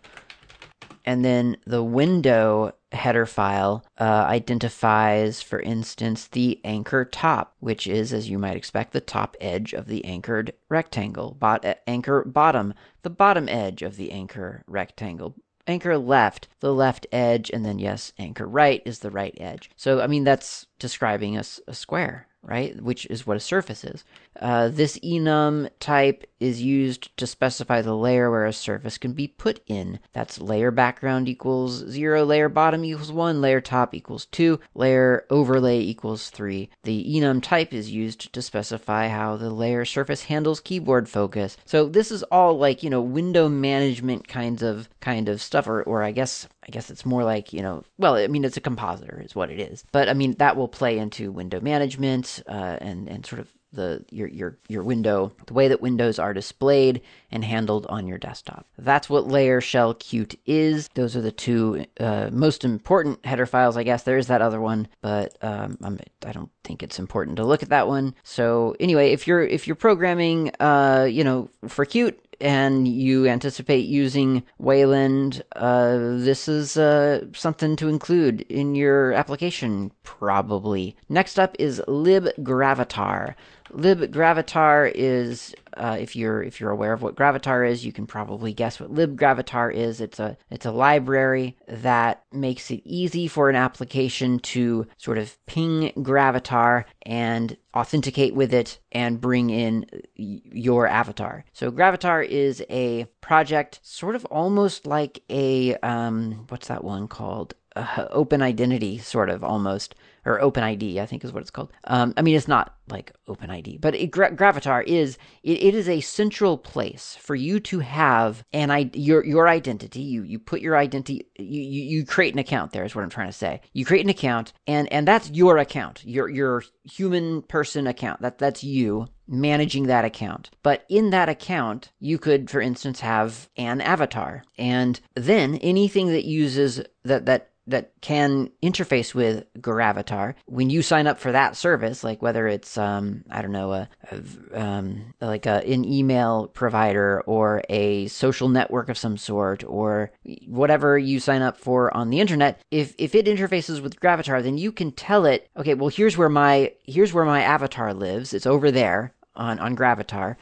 and 1.05 1.25
then 1.25 1.57
the 1.65 1.83
window 1.83 2.71
header 2.97 3.25
file 3.25 3.85
uh, 3.97 4.25
identifies, 4.27 5.41
for 5.41 5.59
instance, 5.61 6.27
the 6.27 6.59
anchor 6.63 7.05
top, 7.05 7.55
which 7.59 7.87
is, 7.87 8.11
as 8.11 8.29
you 8.29 8.37
might 8.37 8.57
expect, 8.57 8.91
the 8.91 9.01
top 9.01 9.37
edge 9.39 9.73
of 9.73 9.87
the 9.87 10.03
anchored 10.03 10.53
rectangle. 10.69 11.31
Bot- 11.39 11.65
uh, 11.65 11.75
anchor 11.87 12.23
bottom, 12.25 12.73
the 13.03 13.09
bottom 13.09 13.47
edge 13.47 13.81
of 13.81 13.95
the 13.95 14.11
anchor 14.11 14.63
rectangle. 14.67 15.35
Anchor 15.65 15.97
left, 15.97 16.47
the 16.59 16.73
left 16.73 17.07
edge, 17.11 17.49
and 17.49 17.65
then, 17.65 17.79
yes, 17.79 18.13
anchor 18.17 18.47
right 18.47 18.81
is 18.85 18.99
the 18.99 19.11
right 19.11 19.35
edge. 19.39 19.69
So, 19.75 20.01
I 20.01 20.07
mean, 20.07 20.23
that's 20.23 20.65
describing 20.79 21.37
a, 21.37 21.43
a 21.67 21.73
square 21.73 22.27
right? 22.47 22.81
Which 22.81 23.05
is 23.07 23.27
what 23.27 23.37
a 23.37 23.41
surface 23.41 23.83
is. 23.83 24.03
Uh, 24.39 24.69
this 24.69 24.97
enum 24.99 25.69
type 25.79 26.25
is 26.39 26.61
used 26.61 27.15
to 27.17 27.27
specify 27.27 27.81
the 27.81 27.95
layer 27.95 28.29
where 28.31 28.45
a 28.45 28.53
surface 28.53 28.97
can 28.97 29.13
be 29.13 29.27
put 29.27 29.59
in. 29.67 29.99
That's 30.13 30.39
layer 30.39 30.71
background 30.71 31.27
equals 31.27 31.83
0, 31.89 32.23
layer 32.23 32.47
bottom 32.47 32.85
equals 32.85 33.11
1, 33.11 33.41
layer 33.41 33.59
top 33.59 33.93
equals 33.93 34.25
2, 34.27 34.59
layer 34.75 35.25
overlay 35.29 35.79
equals 35.79 36.29
3. 36.29 36.69
The 36.83 37.15
enum 37.15 37.41
type 37.41 37.73
is 37.73 37.91
used 37.91 38.31
to 38.31 38.41
specify 38.41 39.09
how 39.09 39.35
the 39.35 39.49
layer 39.49 39.83
surface 39.83 40.23
handles 40.23 40.59
keyboard 40.59 41.09
focus. 41.09 41.57
So 41.65 41.87
this 41.87 42.11
is 42.11 42.23
all 42.23 42.57
like, 42.57 42.83
you 42.83 42.89
know, 42.89 43.01
window 43.01 43.49
management 43.49 44.27
kinds 44.27 44.63
of 44.63 44.87
kind 45.01 45.27
of 45.27 45.41
stuff 45.41 45.67
or 45.67 45.83
or 45.83 46.03
I 46.03 46.11
guess 46.11 46.47
I 46.67 46.71
guess 46.71 46.89
it's 46.89 47.05
more 47.05 47.23
like, 47.23 47.53
you 47.53 47.61
know, 47.61 47.83
well, 47.97 48.15
I 48.15 48.27
mean 48.27 48.45
it's 48.45 48.57
a 48.57 48.61
compositor 48.61 49.21
is 49.23 49.35
what 49.35 49.49
it 49.49 49.59
is. 49.59 49.83
But 49.91 50.09
I 50.09 50.13
mean 50.13 50.33
that 50.35 50.55
will 50.55 50.67
play 50.67 50.97
into 50.97 51.31
window 51.31 51.59
management 51.59 52.36
uh, 52.47 52.77
and 52.81 53.07
and 53.07 53.25
sort 53.25 53.39
of 53.41 53.51
the 53.73 54.03
your 54.11 54.27
your 54.27 54.57
your 54.67 54.83
window, 54.83 55.31
the 55.45 55.53
way 55.53 55.67
that 55.67 55.81
windows 55.81 56.19
are 56.19 56.33
displayed 56.33 57.01
and 57.31 57.43
handled 57.43 57.85
on 57.87 58.07
your 58.07 58.17
desktop. 58.17 58.65
That's 58.77 59.09
what 59.09 59.27
layer 59.27 59.61
shell 59.61 59.93
qt 59.93 60.37
is. 60.45 60.89
Those 60.93 61.15
are 61.15 61.21
the 61.21 61.31
two 61.31 61.85
uh, 61.99 62.29
most 62.31 62.63
important 62.63 63.25
header 63.25 63.45
files, 63.45 63.77
I 63.77 63.83
guess. 63.83 64.03
There 64.03 64.17
is 64.17 64.27
that 64.27 64.41
other 64.41 64.61
one, 64.61 64.87
but 65.01 65.37
um, 65.41 65.77
I'm, 65.81 65.99
I 66.25 66.31
do 66.31 66.39
not 66.39 66.49
think 66.63 66.83
it's 66.83 66.99
important 66.99 67.37
to 67.37 67.45
look 67.45 67.63
at 67.63 67.69
that 67.69 67.87
one. 67.87 68.15
So 68.23 68.75
anyway, 68.79 69.11
if 69.11 69.27
you're 69.27 69.43
if 69.43 69.67
you're 69.67 69.75
programming, 69.75 70.51
uh, 70.59 71.07
you 71.09 71.23
know, 71.23 71.49
for 71.67 71.85
Qt, 71.85 72.15
and 72.39 72.87
you 72.87 73.27
anticipate 73.27 73.85
using 73.85 74.43
Wayland, 74.59 75.43
uh, 75.55 75.97
this 75.97 76.47
is 76.47 76.77
uh, 76.77 77.25
something 77.33 77.75
to 77.77 77.89
include 77.89 78.41
in 78.41 78.75
your 78.75 79.13
application, 79.13 79.91
probably. 80.03 80.95
Next 81.09 81.39
up 81.39 81.55
is 81.59 81.81
libgravatar 81.87 83.35
libgravatar 83.71 84.91
is 84.93 85.55
uh, 85.75 85.97
if 85.99 86.15
you're 86.15 86.41
if 86.41 86.59
you're 86.59 86.71
aware 86.71 86.93
of 86.93 87.01
what 87.01 87.15
gravatar 87.15 87.67
is 87.69 87.85
you 87.85 87.91
can 87.91 88.07
probably 88.07 88.53
guess 88.53 88.79
what 88.79 88.93
libgravatar 88.93 89.73
is. 89.73 90.01
It's 90.01 90.19
a 90.19 90.37
it's 90.49 90.65
a 90.65 90.71
library 90.71 91.55
that 91.67 92.23
makes 92.31 92.71
it 92.71 92.81
easy 92.83 93.27
for 93.27 93.49
an 93.49 93.55
application 93.55 94.39
to 94.39 94.87
sort 94.97 95.17
of 95.17 95.37
ping 95.45 95.91
gravatar 95.97 96.85
and 97.03 97.55
authenticate 97.75 98.33
with 98.33 98.53
it 98.53 98.79
and 98.91 99.21
bring 99.21 99.49
in 99.49 99.85
your 100.15 100.87
avatar. 100.87 101.45
So 101.53 101.71
gravatar 101.71 102.25
is 102.25 102.63
a 102.69 103.05
project 103.21 103.79
sort 103.83 104.15
of 104.15 104.25
almost 104.25 104.87
like 104.87 105.21
a 105.29 105.75
um, 105.77 106.45
what's 106.49 106.67
that 106.67 106.83
one 106.83 107.07
called 107.07 107.53
uh, 107.77 108.07
open 108.11 108.41
identity 108.41 108.97
sort 108.97 109.29
of 109.29 109.43
almost 109.43 109.95
or 110.25 110.41
open 110.41 110.63
id 110.63 110.99
I 110.99 111.05
think 111.05 111.23
is 111.23 111.31
what 111.31 111.41
it's 111.41 111.51
called. 111.51 111.71
Um, 111.85 112.13
I 112.17 112.21
mean, 112.21 112.35
it's 112.35 112.47
not 112.47 112.75
like 112.89 113.13
open 113.27 113.49
id 113.49 113.77
but 113.77 113.95
it, 113.95 114.07
Gra- 114.07 114.35
Gravatar 114.35 114.83
is 114.85 115.17
it, 115.43 115.63
it 115.63 115.75
is 115.75 115.87
a 115.89 116.01
central 116.01 116.57
place 116.57 117.17
for 117.19 117.35
you 117.35 117.59
to 117.61 117.79
have 117.79 118.43
an 118.53 118.71
I, 118.71 118.89
your 118.93 119.23
your 119.25 119.47
identity. 119.47 120.01
You 120.01 120.23
you 120.23 120.39
put 120.39 120.61
your 120.61 120.77
identity. 120.77 121.27
You, 121.37 121.61
you 121.61 121.83
you 121.83 122.05
create 122.05 122.33
an 122.33 122.39
account. 122.39 122.71
There 122.71 122.85
is 122.85 122.95
what 122.95 123.03
I'm 123.03 123.09
trying 123.09 123.29
to 123.29 123.33
say. 123.33 123.61
You 123.73 123.85
create 123.85 124.03
an 124.03 124.09
account, 124.09 124.53
and 124.65 124.91
and 124.91 125.07
that's 125.07 125.29
your 125.31 125.57
account. 125.57 126.03
Your 126.05 126.29
your 126.29 126.63
human 126.89 127.41
person 127.43 127.87
account. 127.87 128.21
That 128.21 128.37
that's 128.37 128.63
you 128.63 129.07
managing 129.27 129.87
that 129.87 130.05
account. 130.05 130.49
But 130.63 130.85
in 130.89 131.09
that 131.09 131.29
account, 131.29 131.91
you 131.99 132.17
could, 132.17 132.49
for 132.49 132.61
instance, 132.61 133.01
have 133.01 133.49
an 133.57 133.81
avatar, 133.81 134.43
and 134.57 134.99
then 135.15 135.55
anything 135.55 136.07
that 136.07 136.25
uses 136.25 136.81
that 137.03 137.25
that 137.25 137.51
that 137.67 137.91
can 138.01 138.49
interface 138.63 139.13
with 139.13 139.45
Gravatar. 139.59 140.35
When 140.45 140.69
you 140.69 140.81
sign 140.81 141.05
up 141.05 141.19
for 141.19 141.33
that 141.33 141.55
service, 141.57 142.03
like 142.03 142.21
whether 142.21 142.47
it's 142.47 142.77
um, 142.77 143.23
I 143.29 143.41
don't 143.41 143.51
know, 143.51 143.73
a, 143.73 143.89
a 144.11 144.61
um, 144.61 145.13
like 145.21 145.45
a, 145.45 145.63
an 145.69 145.85
email 145.85 146.47
provider 146.47 147.21
or 147.25 147.61
a 147.69 148.07
social 148.07 148.47
network 148.47 148.89
of 148.89 148.97
some 148.97 149.17
sort, 149.17 149.63
or 149.65 150.11
whatever 150.47 150.97
you 150.97 151.19
sign 151.19 151.41
up 151.41 151.57
for 151.57 151.95
on 151.95 152.09
the 152.09 152.21
internet, 152.21 152.61
if 152.71 152.95
if 152.97 153.13
it 153.13 153.25
interfaces 153.25 153.81
with 153.81 153.99
Gravatar, 153.99 154.41
then 154.41 154.57
you 154.57 154.71
can 154.71 154.91
tell 154.91 155.25
it, 155.25 155.49
okay, 155.57 155.73
well 155.73 155.89
here's 155.89 156.17
where 156.17 156.29
my 156.29 156.71
here's 156.87 157.13
where 157.13 157.25
my 157.25 157.41
avatar 157.41 157.93
lives. 157.93 158.33
It's 158.33 158.47
over 158.47 158.71
there 158.71 159.13
on 159.35 159.59
on 159.59 159.75
Gravatar. 159.75 160.35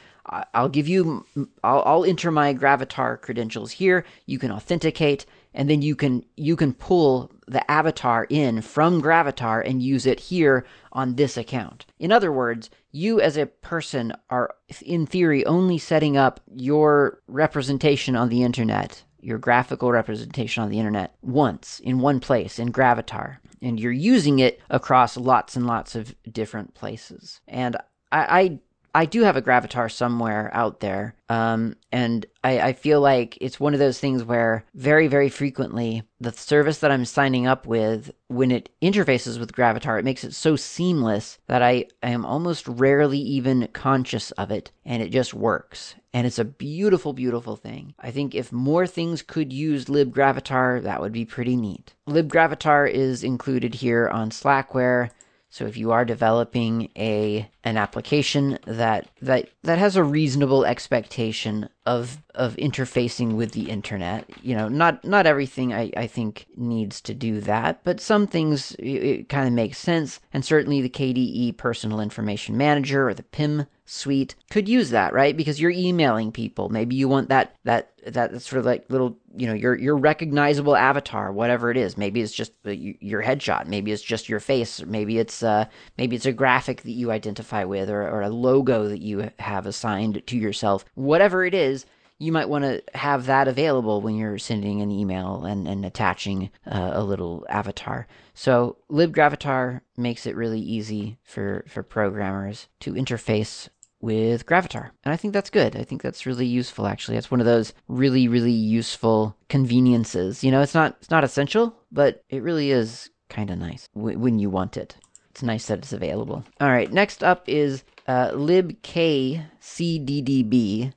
I'll 0.56 0.70
give 0.70 0.88
you, 0.88 1.24
I'll, 1.64 1.84
I'll 1.86 2.06
enter 2.06 2.32
my 2.32 2.52
Gravatar 2.52 3.22
credentials 3.22 3.72
here. 3.72 4.06
You 4.26 4.40
can 4.40 4.52
authenticate 4.52 5.28
and 5.56 5.70
then 5.70 5.82
you 5.82 5.96
can 5.96 6.24
you 6.36 6.56
can 6.56 6.74
pull 6.74 7.32
the 7.48 7.70
avatar 7.72 8.28
in 8.30 8.62
from 8.62 9.02
gravatar 9.02 9.68
and 9.68 9.82
use 9.82 10.06
it 10.06 10.20
here 10.20 10.66
on 10.92 11.16
this 11.16 11.38
account 11.38 11.86
in 11.98 12.12
other 12.12 12.32
words 12.32 12.70
you 12.92 13.20
as 13.20 13.38
a 13.38 13.46
person 13.46 14.14
are 14.30 14.54
in 14.82 15.06
theory 15.06 15.46
only 15.46 15.78
setting 15.78 16.16
up 16.18 16.40
your 16.54 17.20
representation 17.28 18.16
on 18.16 18.30
the 18.30 18.44
internet 18.44 19.04
your 19.22 19.38
graphical 19.40 19.92
representation 19.92 20.62
on 20.62 20.70
the 20.70 20.80
internet 20.80 21.16
once 21.22 21.80
in 21.80 22.00
one 22.00 22.20
place 22.20 22.60
in 22.60 22.72
gravatar 22.72 23.38
and 23.62 23.80
you're 23.80 23.92
using 23.92 24.40
it 24.40 24.60
across 24.70 25.18
lots 25.18 25.56
and 25.56 25.68
lots 25.68 25.96
of 25.96 26.16
different 26.32 26.74
places. 26.74 27.42
And 27.48 27.76
I, 28.12 28.40
I 28.40 28.60
I 28.96 29.06
do 29.06 29.24
have 29.24 29.36
a 29.36 29.42
Gravatar 29.42 29.92
somewhere 29.92 30.50
out 30.54 30.80
there. 30.80 31.16
Um, 31.28 31.76
and 31.92 32.26
I, 32.46 32.60
I, 32.60 32.74
feel 32.74 33.02
like 33.02 33.38
it's 33.42 33.60
one 33.60 33.74
of 33.74 33.80
those 33.80 34.00
things 34.00 34.24
where 34.24 34.64
very, 34.74 35.08
very 35.08 35.28
frequently 35.28 36.04
the 36.22 36.32
service 36.32 36.78
that 36.78 36.92
I'm 36.92 37.04
signing 37.04 37.46
up 37.46 37.66
with, 37.66 38.12
when 38.28 38.52
it 38.52 38.70
interfaces 38.82 39.38
with 39.38 39.52
Gravatar, 39.52 40.00
it 40.00 40.06
makes 40.06 40.24
it 40.24 40.34
so 40.34 40.56
seamless 40.56 41.40
that 41.48 41.62
I, 41.62 41.88
I 42.02 42.12
am 42.12 42.26
almost 42.26 42.70
rarely 42.70 43.18
even 43.18 43.68
conscious 43.74 44.32
of 44.32 44.50
it 44.50 44.72
and 44.86 45.04
it 45.04 45.10
just 45.10 45.34
works. 45.34 45.96
And 46.14 46.26
it's 46.26 46.40
a 46.40 46.46
beautiful, 46.46 47.12
beautiful 47.12 47.58
thing. 47.58 47.96
I 48.00 48.12
think 48.12 48.34
if 48.34 48.54
more 48.54 48.88
things 48.88 49.22
could 49.22 49.52
use 49.52 49.86
libgravatar, 49.86 50.84
that 50.84 51.02
would 51.02 51.12
be 51.12 51.26
pretty 51.26 51.58
neat. 51.58 51.96
libgravatar 52.08 52.90
is 52.90 53.26
included 53.26 53.76
here 53.76 54.08
on 54.08 54.30
Slackware. 54.30 55.10
So 55.50 55.66
if 55.66 55.78
you 55.78 55.92
are 55.92 56.04
developing 56.04 56.90
a 56.98 57.50
an 57.66 57.78
application 57.78 58.60
that 58.68 59.08
that 59.22 59.50
that 59.64 59.80
has 59.80 59.96
a 59.96 60.04
reasonable 60.04 60.64
expectation 60.66 61.68
of 61.86 62.22
of 62.36 62.56
interfacing 62.58 63.36
with 63.36 63.52
the 63.54 63.70
internet, 63.70 64.30
you 64.44 64.56
know, 64.56 64.70
not 64.70 65.04
not 65.04 65.26
everything 65.26 65.74
I, 65.74 65.92
I 65.98 66.06
think 66.06 66.46
needs 66.56 67.02
to 67.02 67.14
do 67.16 67.42
that, 67.42 67.84
but 67.84 68.00
some 68.00 68.28
things 68.28 68.74
it, 68.76 68.86
it 68.86 69.30
kind 69.30 69.48
of 69.48 69.54
makes 69.54 69.80
sense, 69.80 70.20
and 70.32 70.46
certainly 70.46 70.82
the 70.82 70.90
KDE 70.90 71.58
Personal 71.58 72.00
Information 72.00 72.56
Manager 72.56 73.10
or 73.10 73.16
the 73.16 73.24
PIM 73.24 73.66
suite 73.86 74.36
could 74.50 74.68
use 74.68 74.90
that, 74.90 75.14
right? 75.14 75.38
Because 75.38 75.62
you're 75.62 75.72
emailing 75.72 76.32
people. 76.32 76.70
Maybe 76.70 76.96
you 76.96 77.08
want 77.08 77.30
that 77.30 77.56
that 77.64 77.92
that 78.06 78.42
sort 78.42 78.60
of 78.60 78.66
like 78.66 78.86
little, 78.90 79.18
you 79.36 79.48
know, 79.48 79.54
your 79.54 79.76
your 79.76 79.96
recognizable 79.96 80.76
avatar, 80.76 81.32
whatever 81.32 81.72
it 81.72 81.78
is. 81.78 81.98
Maybe 81.98 82.22
it's 82.22 82.34
just 82.34 82.54
your 82.64 83.24
headshot. 83.24 83.68
Maybe 83.68 83.92
it's 83.92 84.02
just 84.02 84.28
your 84.28 84.40
face. 84.40 84.84
Maybe 84.84 85.20
it's 85.20 85.44
uh 85.44 85.66
maybe 85.98 86.16
it's 86.16 86.26
a 86.26 86.32
graphic 86.32 86.82
that 86.82 86.92
you 86.92 87.12
identify 87.12 87.55
with, 87.64 87.90
or 87.90 88.02
or 88.10 88.22
a 88.22 88.30
logo 88.30 88.90
that 88.90 89.02
you 89.02 89.30
have 89.40 89.66
assigned 89.66 90.28
to 90.28 90.38
yourself. 90.38 90.84
Whatever 90.96 91.46
it 91.46 91.54
is, 91.54 91.86
you 92.18 92.32
might 92.32 92.50
want 92.50 92.64
to 92.64 92.82
have 92.94 93.26
that 93.26 93.48
available 93.48 94.02
when 94.02 94.16
you're 94.16 94.38
sending 94.38 94.82
an 94.82 94.92
email 94.92 95.46
and, 95.46 95.68
and 95.68 95.86
attaching 95.86 96.50
uh, 96.66 96.92
a 96.94 97.04
little 97.04 97.46
avatar. 97.50 98.08
So 98.34 98.78
libgravatar 98.90 99.82
makes 99.98 100.26
it 100.26 100.36
really 100.36 100.60
easy 100.60 101.18
for, 101.24 101.66
for 101.68 101.84
programmers 101.84 102.68
to 102.82 102.94
interface 102.94 103.70
with 104.02 104.46
Gravatar. 104.46 104.92
And 105.04 105.14
I 105.14 105.18
think 105.18 105.34
that's 105.34 105.50
good. 105.50 105.76
I 105.76 105.84
think 105.84 106.02
that's 106.02 106.26
really 106.26 106.46
useful 106.46 106.86
actually. 106.86 107.18
It's 107.18 107.32
one 107.32 107.40
of 107.40 107.46
those 107.46 107.74
really 107.88 108.28
really 108.28 108.52
useful 108.52 109.36
conveniences. 109.50 110.44
You 110.44 110.52
know, 110.52 110.62
it's 110.62 110.76
not 110.76 110.98
it's 111.00 111.10
not 111.10 111.24
essential, 111.24 111.76
but 111.92 112.22
it 112.30 112.44
really 112.44 112.72
is 112.72 113.10
kind 113.30 113.50
of 113.50 113.58
nice 113.58 113.88
w- 113.96 114.20
when 114.20 114.38
you 114.38 114.50
want 114.50 114.78
it. 114.78 114.96
It's 115.36 115.44
nice 115.44 115.66
that 115.66 115.80
it's 115.80 115.92
available. 115.92 116.46
All 116.62 116.70
right, 116.70 116.90
next 116.90 117.22
up 117.22 117.50
is 117.50 117.84
uh, 118.08 118.32
libkcddb. 118.32 119.44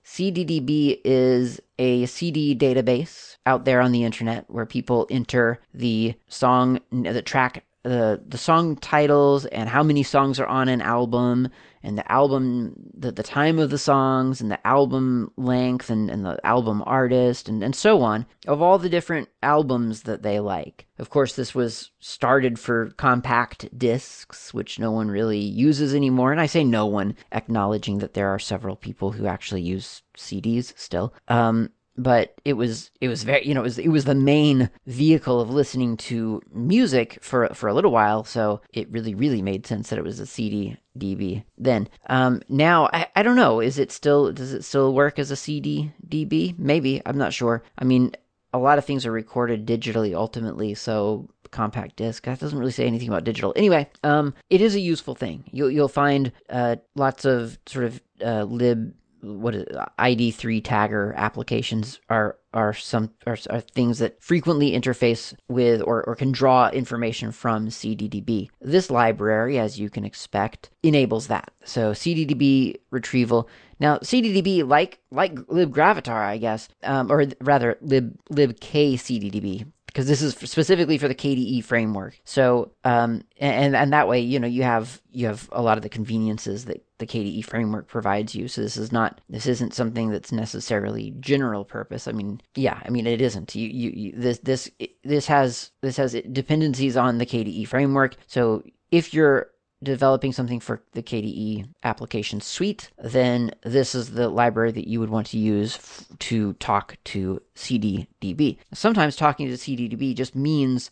CDDB 0.05 1.01
is 1.05 1.61
a 1.77 2.07
CD 2.07 2.55
database 2.55 3.37
out 3.47 3.65
there 3.65 3.81
on 3.81 3.91
the 3.91 4.05
internet 4.05 4.49
where 4.49 4.65
people 4.65 5.09
enter 5.11 5.59
the 5.75 6.15
song, 6.29 6.79
the 6.93 7.21
track 7.21 7.65
the 7.83 8.23
the 8.29 8.39
song 8.39 8.77
titles 8.77 9.45
and 9.47 9.69
how 9.69 9.83
many 9.83 10.05
songs 10.05 10.39
are 10.39 10.47
on 10.47 10.69
an 10.69 10.83
album 10.83 11.49
and 11.89 11.97
the 11.97 12.13
album 12.13 12.75
the, 12.95 13.11
the 13.11 13.23
time 13.23 13.59
of 13.59 13.71
the 13.71 13.79
songs 13.79 14.43
and 14.43 14.51
the 14.51 14.67
album 14.67 15.33
length 15.37 15.89
and, 15.89 16.11
and 16.11 16.25
the 16.25 16.39
album 16.47 16.83
artist 16.87 17.49
and, 17.49 17.65
and 17.65 17.75
so 17.75 18.03
on 18.03 18.27
of 18.47 18.61
all 18.61 18.79
the 18.79 18.91
different 18.91 19.29
albums 19.43 20.03
that 20.03 20.23
they 20.23 20.39
like. 20.39 20.87
Of 20.99 21.09
course 21.09 21.35
this 21.35 21.55
was 21.55 21.91
started 21.99 22.59
for 22.59 22.91
compact 22.91 23.67
discs 23.77 24.53
which 24.53 24.79
no 24.79 24.93
one 24.93 25.11
really 25.11 25.41
uses 25.41 25.95
anymore. 25.95 26.31
And 26.31 26.41
i 26.41 26.47
say 26.47 26.63
no 26.63 26.85
one 26.85 27.17
acknowledging 27.33 27.99
that 27.99 28.13
there 28.13 28.29
are 28.29 28.39
several 28.39 28.77
people 28.77 29.13
who 29.13 29.27
actually 29.27 29.63
use 29.63 30.03
cds 30.17 30.75
still. 30.77 31.15
Um, 31.27 31.71
but 31.99 32.41
it 32.45 32.55
was 32.55 32.91
it 33.01 33.09
was 33.09 33.25
very 33.25 33.47
you 33.47 33.53
know 33.53 33.61
it 33.61 33.65
was 33.65 33.79
it 33.79 33.89
was 33.89 34.05
the 34.05 34.15
main 34.15 34.71
vehicle 34.87 35.41
of 35.41 35.51
listening 35.51 35.97
to 35.97 36.41
music 36.53 37.19
for 37.21 37.49
for 37.49 37.69
a 37.69 37.75
little 37.75 37.91
while. 37.91 38.25
So 38.25 38.61
it 38.73 38.91
really 38.91 39.15
really 39.15 39.43
made 39.43 39.67
sense 39.67 39.91
that 39.91 39.99
it 39.99 40.05
was 40.05 40.21
a 40.21 40.27
CD 40.27 40.77
DB 40.97 41.45
then. 41.59 41.89
Um, 42.09 42.43
now 42.49 42.89
I, 42.93 43.09
I 43.17 43.23
don't 43.23 43.37
know. 43.37 43.61
Is 43.61 43.79
it 43.79 43.93
still 43.93 44.33
does 44.33 44.53
it 44.53 44.65
still 44.65 44.95
work 44.95 45.19
as 45.19 45.31
a 45.31 45.37
CD 45.37 45.93
DB? 46.07 46.59
Maybe 46.59 47.03
I'm 47.05 47.19
not 47.19 47.35
sure. 47.35 47.63
I 47.77 47.85
mean, 47.85 48.13
a 48.53 48.59
lot 48.59 48.79
of 48.79 48.85
things 48.85 49.05
are 49.05 49.13
recorded 49.13 49.67
digitally 49.67 50.15
ultimately, 50.15 50.75
so 50.75 51.29
compact 51.51 51.97
disc. 51.97 52.25
That 52.25 52.41
doesn't 52.41 52.59
really 52.59 52.73
say 52.73 52.87
anything 52.87 53.09
about 53.09 53.25
digital. 53.25 53.53
Anyway, 53.57 53.91
um, 54.05 54.35
it 54.51 54.61
is 54.61 54.75
a 54.75 54.81
useful 54.81 55.15
thing. 55.15 55.45
You'll 55.51 55.71
you'll 55.71 55.89
find 55.89 56.33
uh, 56.49 56.77
lots 56.95 57.25
of 57.25 57.59
sort 57.67 57.87
of 57.87 58.01
uh, 58.25 58.45
lib 58.45 58.95
what 59.21 59.55
is 59.55 59.65
ID3 59.99 60.63
tagger 60.63 61.15
applications 61.17 62.01
are 62.09 62.37
are 62.55 62.73
some 62.73 63.11
are, 63.27 63.37
are, 63.51 63.61
things 63.61 63.99
that 63.99 64.23
frequently 64.23 64.73
interface 64.73 65.35
with 65.49 65.83
or, 65.83 66.03
or 66.05 66.15
can 66.15 66.33
draw 66.33 66.69
information 66.71 67.31
from 67.31 67.69
CDDB. 67.69 68.49
This 68.61 68.91
library, 68.91 69.59
as 69.59 69.79
you 69.79 69.91
can 69.91 70.05
expect, 70.05 70.71
enables 70.83 71.27
that. 71.27 71.53
So 71.65 71.93
CDDB 71.93 72.77
retrieval. 72.91 73.49
Now 73.81 73.99
CDDB, 73.99 74.67
like 74.67 75.01
like 75.11 75.35
libgravatar, 75.35 76.25
I 76.27 76.39
guess, 76.39 76.69
um, 76.83 77.13
or 77.13 77.27
rather 77.41 77.77
lib 77.81 78.19
libk 78.31 78.61
CDDB, 78.61 79.71
because 79.89 80.07
this 80.07 80.21
is 80.21 80.35
specifically 80.35 80.99
for 80.99 81.09
the 81.09 81.15
KDE 81.15 81.65
framework. 81.65 82.21
So, 82.25 82.73
um, 82.85 83.23
and 83.39 83.75
and 83.75 83.93
that 83.93 84.07
way, 84.07 84.21
you 84.21 84.39
know, 84.39 84.47
you 84.47 84.63
have 84.63 85.01
you 85.11 85.27
have 85.27 85.49
a 85.51 85.63
lot 85.63 85.79
of 85.79 85.83
the 85.83 85.89
conveniences 85.89 86.67
that 86.67 86.85
the 86.99 87.07
KDE 87.07 87.45
framework 87.45 87.89
provides 87.89 88.35
you. 88.35 88.49
So 88.49 88.61
this 88.61 88.77
is 88.77 88.93
not 88.93 89.21
this 89.31 89.47
isn't 89.47 89.75
something 89.75 90.11
that's 90.11 90.31
necessarily 90.31 91.13
general 91.21 91.65
purpose. 91.65 92.07
I 92.07 92.13
mean, 92.13 92.41
yeah, 92.55 92.81
I 92.85 92.91
mean 92.91 93.07
it 93.07 93.23
isn't. 93.23 93.55
You 93.55 93.67
you, 93.67 93.91
you 93.91 94.13
this 94.15 94.39
this 94.41 94.71
this 95.05 95.27
has 95.27 95.73
this 95.81 95.97
has 95.97 96.13
dependencies 96.33 96.97
on 96.97 97.19
the 97.19 97.27
KDE 97.27 97.67
framework. 97.67 98.17
So 98.27 98.63
if 98.91 99.15
you're 99.15 99.51
developing 99.83 100.33
something 100.33 100.61
for 100.61 100.83
the 100.93 101.03
KDE 101.03 101.69
application 101.83 102.41
suite, 102.41 102.91
then 102.99 103.53
this 103.63 103.95
is 103.95 104.11
the 104.11 104.29
library 104.29 104.73
that 104.73 104.89
you 104.89 105.01
would 105.01 105.11
want 105.11 105.29
to 105.29 105.39
use 105.39 105.77
f- 105.77 106.07
to 106.19 106.55
talk 106.55 106.97
to 107.05 107.41
CDDB. 107.55 108.59
Sometimes 108.73 109.17
talking 109.17 109.47
to 109.49 109.55
CDDB 109.55 110.15
just 110.15 110.35
means 110.35 110.91